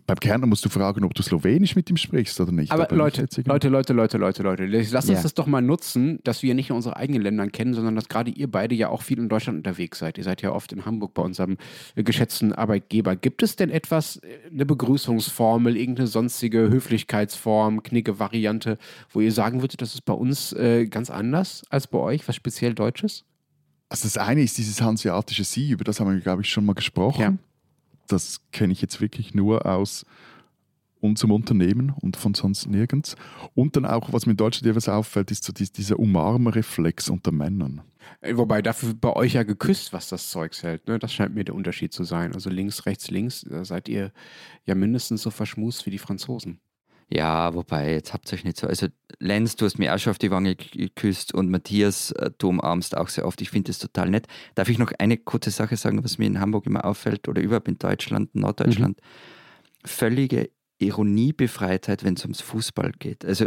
beim 0.07 0.19
Kärntner 0.19 0.47
musst 0.47 0.65
du 0.65 0.69
fragen, 0.69 1.05
ob 1.05 1.15
du 1.15 1.23
Slowenisch 1.23 1.77
mit 1.77 1.89
ihm 1.89 1.97
sprichst 1.97 2.41
oder 2.41 2.53
nicht. 2.53 2.73
Aber 2.73 2.83
nicht 2.83 2.93
Leute, 2.93 3.23
Leute, 3.47 3.69
Leute, 3.69 3.93
Leute, 3.95 4.19
Leute, 4.19 4.43
Leute, 4.43 4.67
lasst 4.67 5.09
uns 5.09 5.19
Ja. 5.19 5.23
das 5.23 5.35
doch 5.35 5.47
mal 5.47 5.63
nutzen, 5.63 6.19
dass 6.25 6.43
wir 6.43 6.55
nicht 6.55 6.69
nur 6.69 6.77
unsere 6.77 6.97
eigenen 6.97 7.23
Länder 7.23 7.47
kennen, 7.49 7.75
sondern 7.75 7.95
dass 7.95 8.09
gerade 8.09 8.31
ihr 8.31 8.51
beide 8.51 8.75
ja 8.75 8.89
auch 8.89 9.03
viel 9.03 9.19
in 9.19 9.29
Deutschland 9.29 9.59
unterwegs 9.59 9.99
seid. 9.99 10.19
Ihr 10.19 10.25
seid 10.25 10.43
ja 10.43 10.53
oft 10.53 10.73
in 10.73 10.85
Hamburg 10.85 11.15
bei 11.15 11.23
unserem 11.23 11.57
äh, 11.95 12.03
geschätzten 12.03 12.53
Arbeitgeber. 12.53 13.17
Gibt 13.17 13.43
es 13.43 13.57
denn 13.57 13.71
etwas, 13.71 14.17
äh, 14.17 14.51
eine 14.53 14.67
Begrüßungsformel, 14.67 15.77
irgendeine 15.77 16.07
sonstige 16.09 16.69
Höflichkeitsform, 16.71 17.83
knicke 17.83 18.19
Variante, 18.19 18.79
wo 19.11 19.21
ihr 19.21 19.33
sagen 19.33 19.61
würdet, 19.63 19.81
das 19.81 19.95
ist 19.95 20.05
bei 20.05 20.13
uns 20.15 20.53
äh, 20.53 20.87
ganz 20.87 21.11
anders 21.11 21.63
als 21.71 21.87
bei 21.87 21.99
euch, 21.99 22.27
was 22.29 22.37
speziell 22.37 22.75
Deutsches? 22.75 23.25
Also 23.89 24.07
das 24.07 24.19
eine 24.19 24.43
ist 24.43 24.59
dieses 24.59 24.81
hanseatische 24.83 25.45
Sie, 25.45 25.71
über 25.71 25.85
das 25.85 26.01
haben 26.01 26.13
wir, 26.13 26.21
glaube 26.21 26.43
ich, 26.43 26.49
schon 26.49 26.65
mal 26.65 26.73
gesprochen. 26.73 27.21
Ja. 27.21 27.35
Das 28.09 28.41
kenne 28.53 28.73
ich 28.73 28.81
jetzt 28.83 29.01
wirklich 29.01 29.35
nur 29.35 29.67
aus 29.67 30.05
unserem 31.01 31.33
Unternehmen 31.33 31.93
und 32.01 32.17
von 32.17 32.33
sonst 32.33 32.67
nirgends. 32.67 33.15
Und 33.55 33.77
dann 33.77 33.85
auch, 33.85 34.13
was 34.13 34.25
mir 34.25 34.31
in 34.33 34.37
Deutschland 34.39 34.67
etwas 34.71 34.89
auffällt, 34.89 35.31
ist 35.31 35.45
so 35.45 35.53
dies- 35.53 35.71
dieser 35.73 35.99
Umarmreflex 35.99 37.11
unter 37.11 37.31
Männern. 37.31 37.83
Äh, 38.23 38.37
Wobei 38.37 38.63
dafür 38.63 38.95
bei 38.95 39.13
euch 39.15 39.35
ja 39.35 39.43
geküsst, 39.43 39.93
was 39.93 40.09
das 40.09 40.31
Zeugs 40.31 40.63
hält. 40.63 40.89
Ne? 40.89 40.99
Das 40.99 41.13
scheint 41.13 41.35
mir 41.35 41.45
der 41.45 41.55
Unterschied 41.55 41.93
zu 41.93 42.05
sein. 42.05 42.33
Also 42.35 42.49
links, 42.49 42.87
rechts, 42.87 43.11
links, 43.11 43.45
da 43.49 43.65
seid 43.67 43.89
ihr 43.89 44.13
ja 44.65 44.75
mindestens 44.75 45.23
so 45.23 45.31
verschmust 45.31 45.85
wie 45.85 45.91
die 45.91 45.99
Franzosen. 45.99 46.59
Ja, 47.09 47.55
wobei, 47.55 47.93
jetzt 47.93 48.13
habt 48.13 48.31
ihr 48.31 48.37
euch 48.37 48.45
nicht 48.45 48.57
so. 48.57 48.67
Also, 48.67 48.89
Lenz, 49.19 49.57
du 49.57 49.65
hast 49.65 49.79
mir 49.79 49.95
auch 49.95 49.99
schon 49.99 50.11
auf 50.11 50.19
die 50.19 50.31
Wange 50.31 50.57
geküsst 50.57 51.35
und 51.35 51.51
Matthias, 51.51 52.11
äh, 52.13 52.31
du 52.39 52.49
umarmst 52.49 52.97
auch 52.97 53.09
sehr 53.09 53.27
oft. 53.27 53.41
Ich 53.41 53.51
finde 53.51 53.69
das 53.69 53.79
total 53.79 54.11
nett. 54.11 54.27
Darf 54.55 54.69
ich 54.69 54.79
noch 54.79 54.93
eine 54.99 55.17
kurze 55.17 55.51
Sache 55.51 55.77
sagen, 55.77 56.03
was 56.03 56.19
mir 56.19 56.27
in 56.27 56.41
Hamburg 56.41 56.67
immer 56.67 56.85
auffällt 56.85 57.29
oder 57.29 57.43
überhaupt 57.43 57.69
in 57.69 57.79
Deutschland, 57.79 58.35
Norddeutschland? 58.35 59.01
Völlige 59.85 60.51
Ironiebefreitheit, 60.79 62.05
wenn 62.05 62.15
es 62.15 62.23
ums 62.23 62.41
Fußball 62.41 62.93
geht. 62.99 63.25
Also, 63.25 63.47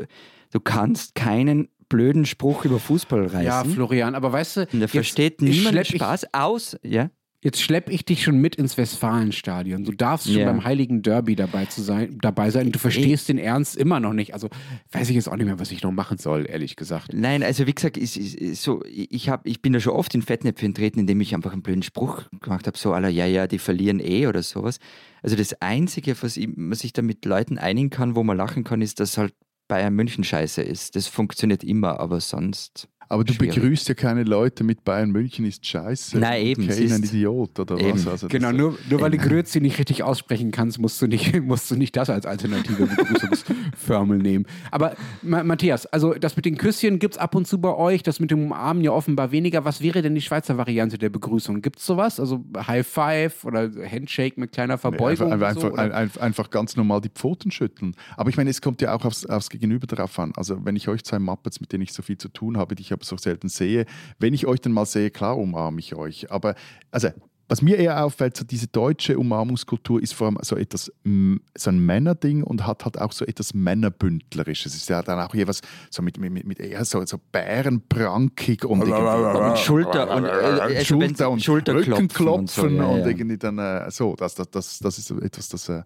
du 0.52 0.60
kannst 0.60 1.16
keinen 1.16 1.70
blöden 1.90 2.26
Spruch 2.26 2.66
über 2.66 2.80
Fußball 2.80 3.24
reißen. 3.28 3.44
Ja, 3.44 3.64
Florian, 3.64 4.16
aber 4.16 4.32
weißt 4.32 4.58
du, 4.58 4.68
da 4.74 4.88
versteht 4.88 5.42
niemand 5.42 5.88
Spaß 5.88 6.34
aus. 6.34 6.78
Ja? 6.84 7.10
Jetzt 7.44 7.62
schlepp 7.62 7.90
ich 7.92 8.04
dich 8.04 8.24
schon 8.24 8.40
mit 8.40 8.56
ins 8.56 8.78
Westfalenstadion. 8.78 9.84
Du 9.84 9.92
darfst 9.92 10.26
schon 10.26 10.38
Ja. 10.38 10.46
beim 10.52 10.64
Heiligen 10.64 11.04
Derby 11.04 11.36
dabei, 11.36 11.66
zu 11.66 11.84
sein, 11.84 12.18
dabei 12.20 12.50
sein. 12.50 12.72
Du 12.72 12.80
verstehst 12.80 13.30
den 13.30 13.38
Ernst 13.38 13.78
immer 13.78 14.00
noch 14.00 14.14
nicht. 14.14 14.34
Also 14.34 14.50
weiß 14.92 15.10
ich 15.10 15.16
jetzt 15.16 15.30
auch 15.30 15.36
nicht 15.36 15.46
mehr, 15.46 15.60
was 15.60 15.72
ich 15.72 15.84
noch 15.84 15.92
machen 15.92 16.18
soll, 16.18 16.48
ehrlich 16.50 16.76
gesagt. 16.76 17.14
Nein, 17.14 17.44
also 17.44 17.68
wie 17.68 17.76
gesagt, 17.76 17.96
ist, 17.96 18.18
ist, 18.18 18.64
so, 18.64 18.84
ich, 18.86 19.30
hab, 19.30 19.46
ich 19.46 19.62
bin 19.62 19.72
da 19.72 19.80
schon 19.80 19.94
oft 19.94 20.16
in 20.16 20.24
Fettnäpfchen 20.24 20.74
treten, 20.74 21.00
indem 21.02 21.22
ich 21.22 21.36
einfach 21.36 21.54
einen 21.54 21.62
blöden 21.62 21.84
Spruch 21.84 22.24
gemacht 22.42 22.66
habe, 22.66 22.78
so 22.78 22.94
aller, 22.94 23.10
ja, 23.10 23.28
ja, 23.28 23.46
die 23.46 23.60
verlieren 23.60 24.00
eh 24.00 24.26
oder 24.26 24.42
sowas. 24.42 24.80
Also 25.22 25.36
das 25.36 25.62
Einzige, 25.62 26.16
was 26.24 26.38
ich, 26.38 26.50
was 26.56 26.84
ich 26.84 26.92
da 26.94 27.04
mit 27.04 27.24
Leuten 27.24 27.60
einigen 27.60 27.92
kann, 27.92 28.16
wo 28.16 28.24
man 28.24 28.36
lachen 28.36 28.64
kann, 28.64 28.82
ist, 28.82 29.00
dass 29.00 29.16
halt 29.18 29.36
Bayern 29.68 29.94
München 29.94 30.24
scheiße 30.24 30.64
ist. 30.64 30.96
Das 30.96 31.06
funktioniert 31.08 31.64
immer, 31.64 32.00
aber 32.00 32.20
sonst. 32.20 32.88
Aber 33.10 33.24
du 33.24 33.34
Schwierig. 33.34 33.56
begrüßt 33.56 33.88
ja 33.90 33.96
keine 33.96 34.24
Leute 34.24 34.64
mit 34.64 34.84
Bayern 34.84 35.12
München 35.12 35.46
ist 35.46 35.66
scheiße. 35.66 36.18
Nein, 36.18 36.46
eben, 36.46 36.68
Kane 36.68 36.96
ein 36.96 37.04
Idiot 37.04 37.60
oder 37.60 37.78
Eben. 37.80 37.98
was. 38.06 38.08
Also 38.08 38.28
Genau, 38.28 38.52
nur, 38.52 38.78
nur 38.90 39.02
weil 39.02 39.12
du 39.12 39.18
Grüezi 39.18 39.62
nicht 39.62 39.80
richtig 39.80 40.04
aussprechen 40.04 40.52
kannst, 40.52 40.80
musst 40.80 41.02
du 41.02 41.08
nicht, 41.08 41.42
musst 41.42 41.72
du 41.72 41.76
nicht 41.76 41.96
das 41.96 42.10
als 42.10 42.26
alternative 42.26 42.86
Begrüßungsformel 42.86 44.18
nehmen. 44.18 44.46
Aber 44.72 44.96
Ma 45.22 45.44
Matthias, 45.44 45.86
also 45.86 46.14
das 46.14 46.36
mit 46.36 46.46
den 46.46 46.58
Küsschen 46.58 47.00
gibt 47.00 47.16
es 47.16 47.18
ab 47.18 47.36
und 47.36 47.48
zu 47.48 47.60
bei 47.60 47.74
euch, 47.74 48.04
das 48.04 48.20
mit 48.20 48.32
dem 48.32 48.46
Umarmen 48.46 48.84
ja 48.84 48.92
offenbar 48.92 49.32
weniger. 49.32 49.64
Was 49.64 49.82
wäre 49.82 50.02
denn 50.02 50.16
die 50.16 50.22
Schweizer 50.22 50.58
Variante 50.58 50.98
der 50.98 51.10
Begrüßung? 51.10 51.62
Gibt 51.62 51.80
es 51.80 51.86
sowas? 51.86 52.20
Also 52.20 52.44
High 52.56 52.86
Five 52.86 53.46
oder 53.46 53.70
Handshake 53.90 54.40
mit 54.40 54.52
kleiner 54.52 54.78
Verbeugung? 54.78 55.32
Einfach, 55.32 55.52
oder 55.52 55.54
so, 55.54 55.68
einfach, 55.68 55.86
oder? 55.86 55.96
einfach, 55.96 56.22
einfach 56.22 56.50
ganz 56.50 56.76
normal 56.76 57.02
die 57.02 57.10
Pfoten 57.10 57.52
schütteln. 57.52 57.96
Aber 58.18 58.30
ich 58.30 58.38
meine, 58.38 58.50
es 58.50 58.62
kommt 58.62 58.82
ja 58.82 58.94
auch 58.94 59.06
aufs, 59.06 59.26
aufs 59.26 59.50
Gegenüber 59.50 59.88
drauf 59.88 60.18
an. 60.20 60.34
Also 60.36 60.66
wenn 60.66 60.76
ich 60.76 60.88
euch 60.88 61.04
zwei 61.04 61.20
Muppets, 61.20 61.62
mit 61.62 61.72
denen 61.72 61.84
ich 61.84 61.94
so 61.94 62.02
viel 62.02 62.18
zu 62.18 62.30
tun 62.30 62.58
habe, 62.58 62.76
die 62.76 62.82
ich 62.82 62.94
aber 62.98 63.06
so 63.06 63.18
selten 63.18 63.50
sehe, 63.50 63.86
wenn 64.20 64.34
ich 64.34 64.46
euch 64.48 64.60
dann 64.62 64.74
mal 64.74 64.86
sehe, 64.86 65.12
klar 65.12 65.38
umarme 65.38 65.80
ich 65.80 65.96
euch. 65.96 66.32
Aber 66.32 66.56
also 66.92 67.10
was 67.50 67.62
mir 67.62 67.78
eher 67.78 68.04
auffällt, 68.04 68.36
so 68.36 68.44
diese 68.44 68.68
deutsche 68.68 69.18
Umarmungskultur 69.18 70.04
ist 70.04 70.14
vor 70.14 70.28
allem 70.28 70.38
so 70.42 70.58
etwas, 70.58 70.92
mm, 71.06 71.36
so 71.58 71.70
ein 71.70 71.80
Männerding 71.80 72.44
und 72.44 72.68
hat 72.68 72.84
halt 72.84 73.00
auch 73.00 73.14
so 73.14 73.24
etwas 73.26 73.54
Männerbündlerisches. 73.54 74.76
Es 74.76 74.82
ist 74.82 74.90
ja 74.90 75.02
dann 75.02 75.18
auch 75.22 75.34
jeweils 75.34 75.62
so 75.90 76.02
mit, 76.02 76.18
mit, 76.18 76.46
mit 76.46 76.60
eher 76.60 76.84
so, 76.84 77.06
so 77.06 77.18
bärenbrankig 77.32 78.66
und, 78.66 78.82
irgendwie- 78.82 79.50
Und 79.52 79.60
Schulter 79.60 80.14
und, 80.14 80.26
äh, 80.26 80.84
Schulter 80.84 81.30
und 81.30 81.42
Schulterklopfen 81.42 81.94
Rückenklopfen 81.94 82.40
und 82.40 82.50
so, 82.50 82.64
und, 82.64 82.76
ja, 82.76 82.98
ja. 82.98 83.08
irgendwie 83.08 83.38
dann 83.38 83.60
äh, 83.60 83.90
so. 83.92 84.16
Das, 84.18 84.36
das, 84.36 84.52
das, 84.52 84.80
das 84.80 84.98
ist 84.98 85.12
etwas, 85.12 85.48
das 85.48 85.70
äh, 85.70 85.84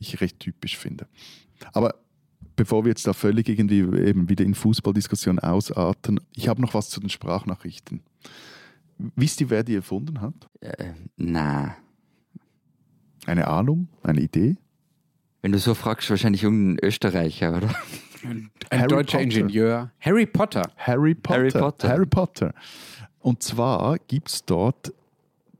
ich 0.00 0.20
recht 0.20 0.40
typisch 0.40 0.76
finde. 0.76 1.06
Aber 1.72 1.94
bevor 2.58 2.84
wir 2.84 2.90
jetzt 2.90 3.06
da 3.06 3.12
völlig 3.12 3.48
irgendwie 3.48 3.78
eben 3.78 4.28
wieder 4.28 4.44
in 4.44 4.54
Fußballdiskussion 4.54 5.38
ausarten, 5.38 6.20
ich 6.34 6.48
habe 6.48 6.60
noch 6.60 6.74
was 6.74 6.90
zu 6.90 6.98
den 6.98 7.08
Sprachnachrichten. 7.08 8.02
Wisst 8.98 9.40
ihr, 9.40 9.48
wer 9.48 9.62
die 9.62 9.76
erfunden 9.76 10.20
hat? 10.20 10.34
Äh, 10.60 10.92
na, 11.16 11.76
Eine 13.26 13.46
Ahnung? 13.46 13.88
Eine 14.02 14.20
Idee? 14.20 14.56
wenn 15.40 15.52
du 15.52 15.58
so 15.58 15.74
fragst, 15.74 16.10
wahrscheinlich 16.10 16.42
irgendein 16.42 16.84
Österreicher, 16.84 17.56
oder? 17.56 17.70
Ein 18.24 18.50
Harry 18.72 18.88
deutscher 18.88 19.18
Potter. 19.18 19.22
Ingenieur. 19.22 19.92
Harry 20.00 20.26
Potter. 20.26 20.62
Harry 20.76 21.14
Potter. 21.14 21.38
Harry 21.38 21.50
Potter. 21.50 21.88
Harry 21.88 22.06
Potter. 22.06 22.54
Und 23.20 23.44
zwar 23.44 23.98
gibt 24.08 24.28
es 24.28 24.44
dort 24.44 24.92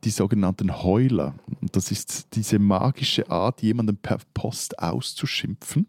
die 0.05 0.11
sogenannten 0.11 0.83
Heuler. 0.83 1.35
Und 1.61 1.75
das 1.75 1.91
ist 1.91 2.29
diese 2.35 2.59
magische 2.59 3.31
Art, 3.31 3.63
jemanden 3.63 3.97
per 3.97 4.19
Post 4.33 4.79
auszuschimpfen. 4.79 5.87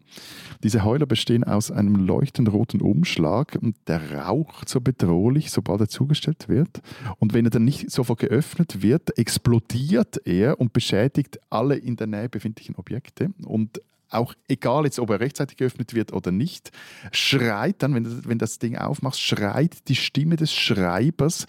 Diese 0.62 0.84
Heuler 0.84 1.06
bestehen 1.06 1.44
aus 1.44 1.70
einem 1.70 1.94
leuchtend 1.94 2.52
roten 2.52 2.80
Umschlag 2.80 3.56
und 3.60 3.76
der 3.86 4.24
raucht 4.24 4.68
so 4.68 4.80
bedrohlich, 4.80 5.50
sobald 5.50 5.80
er 5.80 5.88
zugestellt 5.88 6.48
wird. 6.48 6.80
Und 7.18 7.34
wenn 7.34 7.44
er 7.44 7.50
dann 7.50 7.64
nicht 7.64 7.90
sofort 7.90 8.18
geöffnet 8.20 8.82
wird, 8.82 9.16
explodiert 9.16 10.20
er 10.26 10.60
und 10.60 10.72
beschädigt 10.72 11.38
alle 11.48 11.76
in 11.76 11.96
der 11.96 12.06
Nähe 12.08 12.28
befindlichen 12.28 12.74
Objekte. 12.74 13.32
Und 13.44 13.80
auch 14.12 14.34
egal 14.48 14.86
jetzt, 14.86 14.98
ob 14.98 15.10
er 15.10 15.20
rechtzeitig 15.20 15.56
geöffnet 15.56 15.94
wird 15.94 16.12
oder 16.12 16.32
nicht, 16.32 16.72
schreit 17.12 17.80
dann, 17.82 17.94
wenn, 17.94 18.02
du- 18.02 18.24
wenn 18.24 18.38
das 18.38 18.58
Ding 18.58 18.76
aufmachst, 18.76 19.20
schreit 19.20 19.86
die 19.88 19.94
Stimme 19.94 20.34
des 20.34 20.52
Schreibers 20.52 21.46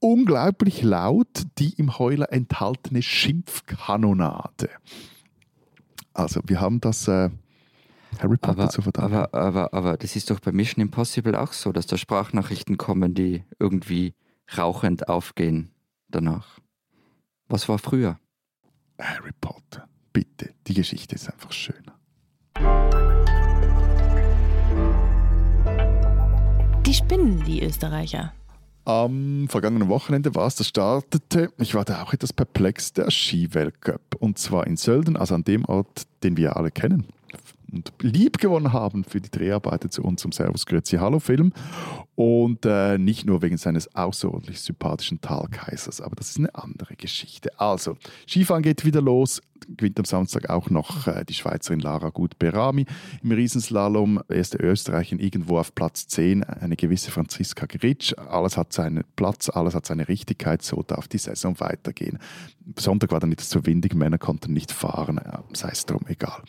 unglaublich 0.00 0.82
laut 0.82 1.44
die 1.58 1.74
im 1.74 1.98
Heuler 1.98 2.32
enthaltene 2.32 3.02
Schimpfkanonade. 3.02 4.70
Also 6.12 6.40
wir 6.46 6.60
haben 6.60 6.80
das 6.80 7.06
äh, 7.06 7.30
Harry 8.18 8.36
Potter 8.36 8.62
Aber, 8.62 8.70
zu 8.70 8.82
verdanken. 8.82 9.14
aber, 9.14 9.34
aber, 9.34 9.74
aber 9.74 9.96
das 9.96 10.16
ist 10.16 10.30
doch 10.30 10.40
bei 10.40 10.52
Mission 10.52 10.82
Impossible 10.82 11.36
auch 11.36 11.52
so, 11.52 11.72
dass 11.72 11.86
da 11.86 11.96
Sprachnachrichten 11.96 12.76
kommen, 12.76 13.14
die 13.14 13.44
irgendwie 13.58 14.14
rauchend 14.56 15.08
aufgehen 15.08 15.70
danach. 16.08 16.58
Was 17.48 17.68
war 17.68 17.78
früher? 17.78 18.18
Harry 18.98 19.32
Potter, 19.40 19.88
bitte, 20.12 20.54
die 20.66 20.74
Geschichte 20.74 21.14
ist 21.14 21.30
einfach 21.30 21.52
schön. 21.52 21.90
Die 26.84 26.94
spinnen, 26.94 27.44
die 27.44 27.62
Österreicher. 27.62 28.32
Am 28.84 29.46
vergangenen 29.48 29.88
Wochenende 29.88 30.34
war 30.34 30.46
es, 30.46 30.56
das 30.56 30.68
startete, 30.68 31.52
ich 31.58 31.74
war 31.74 31.84
da 31.84 32.02
auch 32.02 32.12
etwas 32.12 32.32
perplex, 32.32 32.92
der 32.92 33.10
Skiweltcup. 33.10 34.16
Und 34.18 34.38
zwar 34.38 34.66
in 34.66 34.76
Sölden, 34.76 35.16
also 35.16 35.34
an 35.34 35.44
dem 35.44 35.64
Ort, 35.66 36.04
den 36.22 36.36
wir 36.36 36.56
alle 36.56 36.70
kennen 36.70 37.06
und 37.72 37.92
lieb 38.00 38.38
gewonnen 38.38 38.72
haben 38.72 39.04
für 39.04 39.20
die 39.20 39.30
Dreharbeiten 39.30 39.90
zu 39.90 40.02
unserem 40.02 40.32
Servus 40.32 40.66
Grüezi 40.66 40.96
Hallo 40.96 41.20
Film. 41.20 41.52
Und 42.14 42.66
äh, 42.66 42.98
nicht 42.98 43.24
nur 43.24 43.40
wegen 43.40 43.56
seines 43.56 43.94
außerordentlich 43.94 44.60
sympathischen 44.60 45.22
Talkaisers, 45.22 46.02
aber 46.02 46.16
das 46.16 46.30
ist 46.30 46.38
eine 46.38 46.54
andere 46.54 46.94
Geschichte. 46.96 47.58
Also, 47.58 47.96
Skifahren 48.28 48.62
geht 48.62 48.84
wieder 48.84 49.00
los. 49.00 49.40
Gewinnt 49.76 49.98
am 49.98 50.04
Samstag 50.04 50.50
auch 50.50 50.68
noch 50.68 51.06
äh, 51.06 51.24
die 51.24 51.32
Schweizerin 51.32 51.80
Lara 51.80 52.10
Gut-Berami 52.10 52.84
im 53.22 53.32
Riesenslalom. 53.32 54.20
Erste 54.28 54.58
Österreicherin 54.58 55.18
irgendwo 55.18 55.58
auf 55.58 55.74
Platz 55.74 56.08
10, 56.08 56.44
eine 56.44 56.76
gewisse 56.76 57.10
Franziska 57.10 57.66
Gritsch. 57.66 58.12
Alles 58.18 58.56
hat 58.58 58.72
seinen 58.72 59.04
Platz, 59.16 59.48
alles 59.48 59.74
hat 59.74 59.86
seine 59.86 60.08
Richtigkeit, 60.08 60.62
so 60.62 60.82
darf 60.82 61.08
die 61.08 61.18
Saison 61.18 61.58
weitergehen. 61.60 62.18
Sonntag 62.78 63.12
war 63.12 63.20
dann 63.20 63.30
nicht 63.30 63.40
so 63.40 63.64
windig, 63.64 63.94
Männer 63.94 64.18
konnten 64.18 64.52
nicht 64.52 64.72
fahren, 64.72 65.20
ja, 65.24 65.42
sei 65.54 65.70
es 65.70 65.86
drum, 65.86 66.02
egal. 66.06 66.42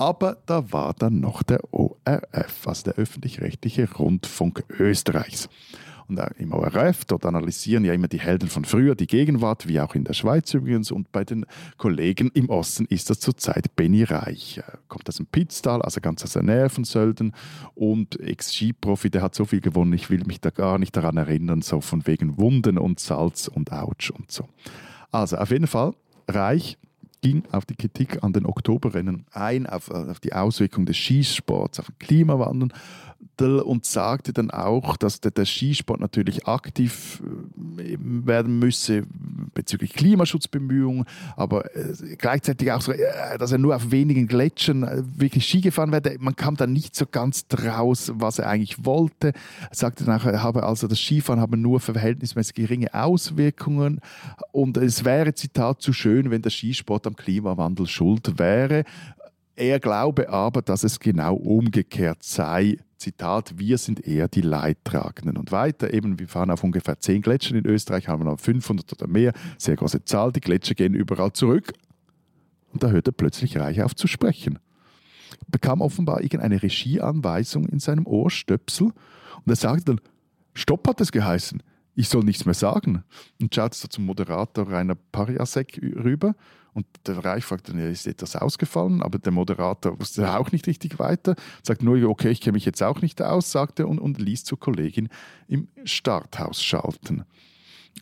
Aber 0.00 0.38
da 0.46 0.72
war 0.72 0.94
dann 0.94 1.20
noch 1.20 1.42
der 1.42 1.60
ORF, 1.74 2.66
also 2.66 2.84
der 2.84 2.94
öffentlich-rechtliche 2.94 3.86
Rundfunk 3.92 4.64
Österreichs. 4.78 5.50
Und 6.08 6.18
auch 6.18 6.30
im 6.38 6.54
ORF, 6.54 7.04
dort 7.04 7.26
analysieren 7.26 7.84
ja 7.84 7.92
immer 7.92 8.08
die 8.08 8.18
Helden 8.18 8.48
von 8.48 8.64
früher, 8.64 8.94
die 8.94 9.06
Gegenwart, 9.06 9.68
wie 9.68 9.78
auch 9.78 9.94
in 9.94 10.04
der 10.04 10.14
Schweiz 10.14 10.54
übrigens. 10.54 10.90
Und 10.90 11.12
bei 11.12 11.24
den 11.24 11.44
Kollegen 11.76 12.30
im 12.32 12.48
Osten 12.48 12.86
ist 12.86 13.10
das 13.10 13.20
zurzeit 13.20 13.76
Benny 13.76 14.04
Reich. 14.04 14.62
Er 14.66 14.78
kommt 14.88 15.06
aus 15.06 15.16
dem 15.16 15.26
Pitztal, 15.26 15.82
also 15.82 16.00
ganz 16.00 16.24
aus 16.24 16.32
der 16.32 16.44
Nähe 16.44 16.70
von 16.70 16.84
Sölden. 16.84 17.34
Und 17.74 18.18
Ex-Skiprofi, 18.18 19.10
der 19.10 19.20
hat 19.20 19.34
so 19.34 19.44
viel 19.44 19.60
gewonnen, 19.60 19.92
ich 19.92 20.08
will 20.08 20.24
mich 20.24 20.40
da 20.40 20.48
gar 20.48 20.78
nicht 20.78 20.96
daran 20.96 21.18
erinnern, 21.18 21.60
so 21.60 21.82
von 21.82 22.06
wegen 22.06 22.38
Wunden 22.38 22.78
und 22.78 23.00
Salz 23.00 23.48
und 23.48 23.70
Autsch 23.70 24.10
und 24.10 24.32
so. 24.32 24.48
Also 25.12 25.36
auf 25.36 25.50
jeden 25.50 25.66
Fall, 25.66 25.92
Reich 26.26 26.78
ging 27.20 27.42
auf 27.52 27.66
die 27.66 27.76
Kritik 27.76 28.22
an 28.22 28.32
den 28.32 28.46
Oktoberrennen 28.46 29.26
ein, 29.32 29.66
auf, 29.66 29.90
auf 29.90 30.20
die 30.20 30.32
Auswirkungen 30.32 30.86
des 30.86 30.96
Skisports, 30.96 31.80
auf 31.80 31.86
den 31.86 31.98
Klimawandel 31.98 32.70
und 33.40 33.86
sagte 33.86 34.32
dann 34.32 34.50
auch, 34.50 34.96
dass 34.96 35.20
der, 35.20 35.30
der 35.30 35.46
Skisport 35.46 36.00
natürlich 36.00 36.46
aktiv 36.46 37.22
äh, 37.78 37.96
werden 37.98 38.58
müsse 38.58 39.04
bezüglich 39.54 39.94
Klimaschutzbemühungen, 39.94 41.04
aber 41.36 41.74
äh, 41.74 42.16
gleichzeitig 42.18 42.70
auch 42.72 42.82
so, 42.82 42.92
äh, 42.92 43.38
dass 43.38 43.52
er 43.52 43.58
nur 43.58 43.76
auf 43.76 43.90
wenigen 43.90 44.26
Gletschern 44.26 44.86
wirklich 45.16 45.46
Ski 45.46 45.62
gefahren 45.62 45.92
werde. 45.92 46.16
Man 46.20 46.36
kam 46.36 46.56
da 46.56 46.66
nicht 46.66 46.94
so 46.94 47.06
ganz 47.06 47.48
draus, 47.48 48.12
was 48.14 48.38
er 48.38 48.48
eigentlich 48.48 48.84
wollte. 48.84 49.28
Er 49.70 49.74
sagte 49.74 50.04
nachher, 50.04 50.32
er 50.32 50.42
habe 50.42 50.62
also 50.64 50.86
das 50.86 50.98
Skifahren 50.98 51.40
habe 51.40 51.56
nur 51.56 51.80
verhältnismäßig 51.80 52.54
geringe 52.54 52.92
Auswirkungen 52.92 54.00
und 54.52 54.76
es 54.76 55.04
wäre, 55.04 55.34
Zitat, 55.34 55.80
zu 55.80 55.92
schön, 55.92 56.30
wenn 56.30 56.42
der 56.42 56.50
Skisport 56.50 57.06
am 57.06 57.16
Klimawandel 57.16 57.86
schuld 57.86 58.38
wäre. 58.38 58.84
Er 59.56 59.80
glaube 59.80 60.28
aber, 60.28 60.62
dass 60.62 60.84
es 60.84 61.00
genau 61.00 61.34
umgekehrt 61.34 62.22
sei. 62.22 62.78
Zitat, 63.00 63.58
wir 63.58 63.78
sind 63.78 64.06
eher 64.06 64.28
die 64.28 64.42
Leidtragenden. 64.42 65.36
Und 65.36 65.52
weiter, 65.52 65.92
eben, 65.92 66.18
wir 66.18 66.28
fahren 66.28 66.50
auf 66.50 66.62
ungefähr 66.62 67.00
10 67.00 67.22
Gletschern 67.22 67.56
in 67.56 67.66
Österreich, 67.66 68.08
haben 68.08 68.20
wir 68.20 68.30
noch 68.30 68.38
500 68.38 68.92
oder 68.92 69.06
mehr, 69.06 69.32
sehr 69.58 69.76
große 69.76 70.04
Zahl, 70.04 70.32
die 70.32 70.40
Gletscher 70.40 70.74
gehen 70.74 70.94
überall 70.94 71.32
zurück. 71.32 71.72
Und 72.72 72.82
da 72.82 72.90
hört 72.90 73.08
er 73.08 73.12
plötzlich 73.12 73.56
Reich 73.56 73.82
auf 73.82 73.96
zu 73.96 74.06
sprechen. 74.06 74.58
Bekam 75.48 75.80
offenbar 75.80 76.20
irgendeine 76.22 76.62
Regieanweisung 76.62 77.66
in 77.66 77.80
seinem 77.80 78.06
Ohrstöpsel 78.06 78.88
und 78.88 79.48
er 79.50 79.56
sagte 79.56 79.84
dann, 79.84 80.00
Stopp 80.54 80.86
hat 80.86 81.00
es 81.00 81.12
geheißen, 81.12 81.62
ich 81.94 82.08
soll 82.08 82.24
nichts 82.24 82.44
mehr 82.44 82.54
sagen. 82.54 83.04
Und 83.40 83.54
schaut 83.54 83.74
so 83.74 83.88
zum 83.88 84.06
Moderator 84.06 84.70
Rainer 84.70 84.94
Pariasek 84.94 85.80
rüber 85.82 86.34
und 86.72 86.86
der 87.06 87.24
Reich 87.24 87.44
fragt 87.44 87.68
dann, 87.68 87.78
ist 87.78 88.06
etwas 88.06 88.36
ausgefallen? 88.36 89.02
Aber 89.02 89.18
der 89.18 89.32
Moderator 89.32 89.98
wusste 89.98 90.36
auch 90.38 90.52
nicht 90.52 90.66
richtig 90.66 90.98
weiter, 90.98 91.34
sagt 91.62 91.82
nur, 91.82 92.02
okay, 92.08 92.30
ich 92.30 92.40
kenne 92.40 92.54
mich 92.54 92.64
jetzt 92.64 92.82
auch 92.82 93.02
nicht 93.02 93.20
aus, 93.22 93.50
sagte 93.50 93.86
und, 93.86 93.98
und 93.98 94.18
ließ 94.18 94.44
zur 94.44 94.58
Kollegin 94.58 95.08
im 95.48 95.68
Starthaus 95.84 96.62
schalten. 96.62 97.24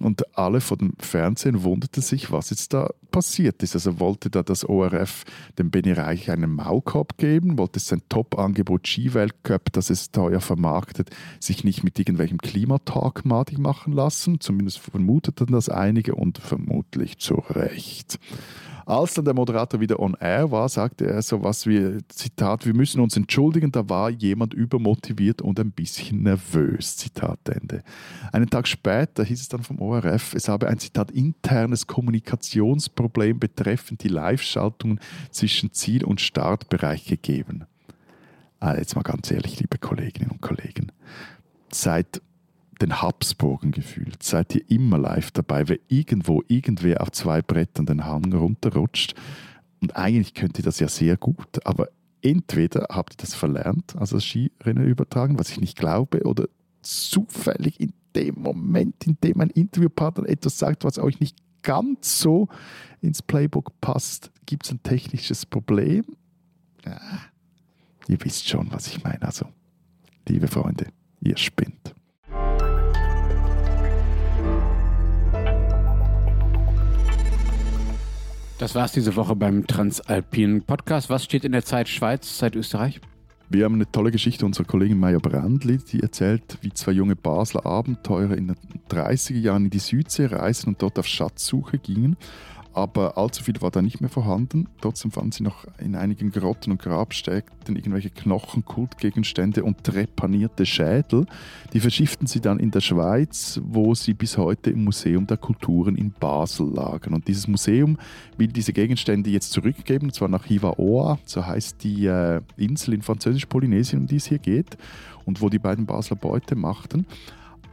Und 0.01 0.37
alle 0.39 0.61
vor 0.61 0.77
dem 0.77 0.93
Fernsehen 1.01 1.65
wunderten 1.65 2.03
sich, 2.03 2.31
was 2.31 2.51
jetzt 2.51 2.73
da 2.73 2.91
passiert 3.11 3.63
ist. 3.63 3.75
Also 3.75 3.99
wollte 3.99 4.31
da 4.31 4.43
das 4.43 4.65
ORF 4.65 5.25
dem 5.59 5.71
Benny 5.71 5.93
Reich 5.93 6.31
einen 6.31 6.53
Maulkorb 6.53 7.19
geben, 7.19 7.59
wollte 7.59 7.81
sein 7.81 8.03
Top-Angebot 8.09 8.87
Skiweltcup, 8.87 9.73
das 9.73 9.91
es 9.91 10.13
teuer 10.13 10.41
vermarktet, 10.41 11.11
sich 11.41 11.65
nicht 11.65 11.83
mit 11.83 11.99
irgendwelchem 11.99 12.39
Klimatalk 12.39 13.25
madig 13.25 13.59
machen 13.59 13.93
lassen. 13.93 14.41
Zumindest 14.41 14.79
vermuteten 14.79 15.49
das 15.51 15.69
einige 15.69 16.15
und 16.15 16.39
vermutlich 16.39 17.19
zu 17.19 17.35
Recht. 17.35 18.21
Als 18.89 19.13
dann 19.13 19.27
der 19.27 19.35
Moderator 19.35 19.81
wieder 19.81 20.01
on 20.01 20.17
air 20.19 20.51
war, 20.51 20.67
sagte 20.71 21.07
er 21.07 21.21
so 21.21 21.45
was 21.45 21.67
wie, 21.67 21.99
Zitat, 22.09 22.65
wir 22.65 22.73
müssen 22.73 23.03
uns 23.03 23.19
entschuldigen, 23.19 23.71
da 23.71 23.87
war 23.91 24.09
jemand 24.09 24.55
übermotiviert 24.55 25.43
und 25.43 25.61
ein 25.61 25.73
bisschen 25.73 26.23
nervös, 26.23 26.97
Zitat 26.97 27.39
Ende. 27.51 27.83
Einen 28.33 28.49
Tag 28.49 28.67
später 28.67 29.25
hieß 29.25 29.43
es 29.43 29.49
dann 29.49 29.63
vom 29.63 29.79
ORF, 29.83 30.33
es 30.33 30.49
habe 30.49 30.69
ein, 30.69 30.79
Zitat, 30.79 31.11
internes 31.11 31.87
Kommunikationsproblem 31.87 33.39
betreffend 33.39 34.03
die 34.05 34.09
Live-Schaltungen 34.09 35.01
zwischen 35.31 35.75
Ziel- 35.75 36.07
und 36.07 36.23
Startbereich 36.23 37.05
gegeben. 37.05 37.67
Also 38.59 38.81
jetzt 38.81 38.97
mal 38.97 39.03
ganz 39.03 39.31
ehrlich, 39.31 39.61
liebe 39.61 39.77
Kolleginnen 39.77 40.31
und 40.31 40.41
Kollegen, 40.41 40.93
seit 41.71 42.23
den 42.81 43.03
Habsburgen 43.03 43.73
gefühlt. 43.73 44.23
Seid 44.23 44.55
ihr 44.55 44.69
immer 44.71 44.99
live 44.99 45.31
dabei, 45.31 45.69
wer 45.69 45.79
irgendwo 45.89 46.43
irgendwer 46.49 47.03
auf 47.03 47.11
zwei 47.13 47.43
Brettern 47.43 47.87
den 47.87 48.05
Hang 48.05 48.33
runterrutscht. 48.33 49.15
Und 49.81 49.97
eigentlich 49.97 50.35
könnt 50.35 50.59
ihr 50.59 50.65
das 50.65 50.81
ja 50.81 50.89
sehr 50.89 51.17
gut, 51.17 51.65
aber 51.65 51.89
entweder 52.23 52.89
habt 52.91 53.15
ihr 53.15 53.19
das 53.19 53.35
verlernt, 53.35 53.95
also 53.97 54.17
das 54.17 54.25
Skirennen 54.25 54.87
übertragen, 54.87 55.39
was 55.39 55.51
ich 55.51 55.61
nicht 55.61 55.79
glaube, 55.79 56.25
oder 56.25 56.49
zufällig 56.83 57.81
in 57.81 57.93
dem 58.17 58.41
Moment, 58.41 59.07
in 59.07 59.17
dem 59.23 59.41
ein 59.41 59.51
Interviewpartner 59.51 60.29
etwas 60.29 60.59
sagt, 60.59 60.85
was 60.85 60.99
euch 60.99 61.21
nicht 61.21 61.37
ganz 61.63 62.21
so 62.21 62.49
ins 63.01 63.23
Playbook 63.23 63.81
passt, 63.81 64.31
gibt 64.47 64.65
es 64.65 64.73
ein 64.73 64.83
technisches 64.83 65.47
Problem. 65.47 66.05
Ja, 66.85 67.01
ihr 68.09 68.19
wisst 68.25 68.49
schon, 68.49 68.73
was 68.73 68.89
ich 68.89 69.03
meine. 69.05 69.23
Also, 69.23 69.47
liebe 70.27 70.49
Freunde, 70.49 70.87
ihr 71.21 71.37
spinnt. 71.37 71.95
Das 78.59 78.75
war's 78.75 78.91
diese 78.91 79.15
Woche 79.15 79.37
beim 79.37 79.69
Transalpinen 79.69 80.63
Podcast. 80.63 81.09
Was 81.11 81.23
steht 81.23 81.45
in 81.45 81.53
der 81.53 81.65
Zeit 81.65 81.89
Schweiz, 81.89 82.39
Zeit 82.39 82.57
Österreich? 82.57 83.01
Wir 83.49 83.65
haben 83.65 83.77
eine 83.77 83.89
tolle 83.89 84.11
Geschichte 84.11 84.45
unserer 84.45 84.67
Kollegin 84.67 84.99
Maya 84.99 85.21
Brandli, 85.21 85.79
die 85.79 86.01
erzählt, 86.01 86.59
wie 86.61 86.73
zwei 86.73 86.91
junge 86.91 87.15
Basler 87.15 87.65
Abenteurer 87.65 88.37
in 88.37 88.49
den 88.49 88.57
30er 88.91 89.39
Jahren 89.39 89.67
in 89.67 89.71
die 89.71 89.79
Südsee 89.79 90.27
reisen 90.27 90.71
und 90.71 90.83
dort 90.83 90.99
auf 90.99 91.07
Schatzsuche 91.07 91.79
gingen 91.79 92.17
aber 92.79 93.19
allzu 93.19 93.43
viel 93.43 93.61
war 93.61 93.73
da 93.73 93.83
nicht 93.83 94.01
mehr 94.01 94.09
vorhanden. 94.09 94.69
Trotzdem 94.81 95.11
fanden 95.11 95.33
sie 95.33 95.43
noch 95.43 95.67
in 95.79 95.97
einigen 95.97 96.31
Grotten 96.31 96.71
und 96.71 96.81
Grabstätten 96.81 97.75
irgendwelche 97.75 98.11
Knochen, 98.11 98.65
Kultgegenstände 98.65 99.65
und 99.65 99.83
trepanierte 99.83 100.65
Schädel. 100.65 101.27
Die 101.73 101.81
verschifften 101.81 102.29
sie 102.29 102.41
dann 102.41 102.61
in 102.61 102.71
der 102.71 102.81
Schweiz, 102.81 103.61
wo 103.65 103.97
sie 103.97 104.15
bis 104.15 104.39
heute 104.39 104.71
im 104.71 104.85
Museum 104.85 105.27
der 105.27 105.39
Kulturen 105.39 105.97
in 105.97 106.13
Basel 106.13 106.73
lagen. 106.73 107.15
Und 107.15 107.27
dieses 107.27 107.49
Museum 107.49 107.99
will 108.37 108.47
diese 108.47 108.73
Gegenstände 108.73 109.29
jetzt 109.31 109.51
zurückgeben, 109.51 110.07
und 110.07 110.15
zwar 110.15 110.29
nach 110.29 110.45
Hivaoa, 110.45 111.19
so 111.25 111.45
heißt 111.45 111.83
die 111.83 112.07
äh, 112.07 112.41
Insel 112.57 112.95
in 112.95 113.03
Französisch-Polynesien, 113.03 114.03
um 114.03 114.07
die 114.07 114.17
es 114.17 114.27
hier 114.27 114.39
geht, 114.39 114.79
und 115.25 115.41
wo 115.41 115.49
die 115.49 115.59
beiden 115.59 115.85
Basler 115.85 116.17
Beute 116.17 116.55
machten. 116.55 117.07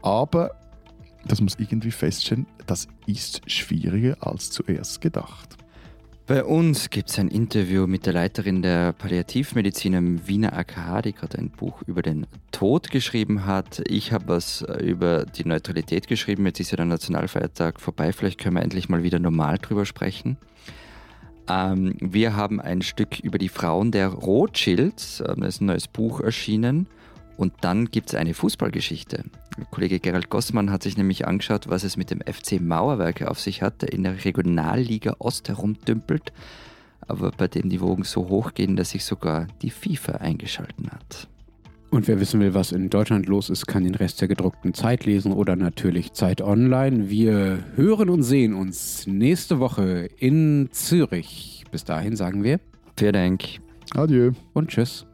Aber 0.01 0.51
das 1.27 1.41
muss 1.41 1.55
irgendwie 1.59 1.91
feststellen, 1.91 2.45
das 2.65 2.87
ist 3.05 3.49
schwieriger 3.49 4.17
als 4.19 4.51
zuerst 4.51 5.01
gedacht. 5.01 5.57
Bei 6.27 6.43
uns 6.43 6.89
gibt 6.89 7.11
es 7.11 7.19
ein 7.19 7.27
Interview 7.27 7.85
mit 7.85 8.07
der 8.07 8.13
Leiterin 8.13 8.63
der 8.63 8.93
Palliativmedizin 8.93 9.93
am 9.93 10.27
Wiener 10.27 10.57
AKH, 10.57 11.03
die 11.03 11.13
gerade 11.13 11.37
ein 11.37 11.51
Buch 11.51 11.83
über 11.83 12.01
den 12.01 12.25
Tod 12.51 12.89
geschrieben 12.89 13.45
hat. 13.45 13.83
Ich 13.87 14.11
habe 14.11 14.29
was 14.29 14.63
äh, 14.63 14.83
über 14.83 15.25
die 15.25 15.45
Neutralität 15.45 16.07
geschrieben. 16.07 16.47
Jetzt 16.47 16.59
ist 16.59 16.71
ja 16.71 16.77
der 16.77 16.87
Nationalfeiertag 16.87 17.79
vorbei. 17.79 18.11
Vielleicht 18.11 18.39
können 18.39 18.55
wir 18.55 18.63
endlich 18.63 18.89
mal 18.89 19.03
wieder 19.03 19.19
normal 19.19 19.59
drüber 19.59 19.85
sprechen. 19.85 20.37
Ähm, 21.47 21.95
wir 21.99 22.35
haben 22.35 22.59
ein 22.59 22.81
Stück 22.81 23.19
über 23.19 23.37
die 23.37 23.49
Frauen 23.49 23.91
der 23.91 24.07
Rothschilds. 24.07 25.19
Ähm, 25.19 25.41
da 25.41 25.45
ist 25.45 25.61
ein 25.61 25.67
neues 25.67 25.87
Buch 25.87 26.21
erschienen. 26.21 26.87
Und 27.37 27.53
dann 27.61 27.85
gibt 27.91 28.09
es 28.09 28.15
eine 28.15 28.33
Fußballgeschichte. 28.33 29.25
Kollege 29.71 29.99
Gerald 29.99 30.29
Gossmann 30.29 30.71
hat 30.71 30.83
sich 30.83 30.97
nämlich 30.97 31.27
angeschaut, 31.27 31.69
was 31.69 31.83
es 31.83 31.97
mit 31.97 32.11
dem 32.11 32.19
FC 32.21 32.59
Mauerwerke 32.59 33.29
auf 33.29 33.39
sich 33.39 33.61
hat, 33.61 33.81
der 33.81 33.93
in 33.93 34.03
der 34.03 34.25
Regionalliga 34.25 35.15
Ost 35.19 35.47
herumdümpelt, 35.47 36.33
aber 37.07 37.31
bei 37.31 37.47
dem 37.47 37.69
die 37.69 37.81
Wogen 37.81 38.03
so 38.03 38.27
hoch 38.29 38.53
gehen, 38.53 38.75
dass 38.75 38.91
sich 38.91 39.05
sogar 39.05 39.47
die 39.61 39.69
FIFA 39.69 40.13
eingeschalten 40.13 40.91
hat. 40.91 41.27
Und 41.91 42.09
wer 42.09 42.19
wissen 42.19 42.41
will, 42.41 42.53
was 42.53 42.73
in 42.73 42.89
Deutschland 42.89 43.27
los 43.27 43.49
ist, 43.49 43.67
kann 43.67 43.85
den 43.85 43.95
Rest 43.95 44.19
der 44.19 44.27
gedruckten 44.27 44.73
Zeit 44.73 45.05
lesen 45.05 45.31
oder 45.31 45.55
natürlich 45.55 46.11
Zeit 46.11 46.41
Online. 46.41 47.09
Wir 47.09 47.59
hören 47.75 48.09
und 48.09 48.23
sehen 48.23 48.53
uns 48.53 49.07
nächste 49.07 49.59
Woche 49.59 50.09
in 50.17 50.67
Zürich. 50.71 51.63
Bis 51.71 51.85
dahin 51.85 52.17
sagen 52.17 52.43
wir. 52.43 52.59
Vielen 52.97 53.13
Dank. 53.13 53.43
Adieu. 53.95 54.31
Und 54.53 54.71
tschüss. 54.71 55.05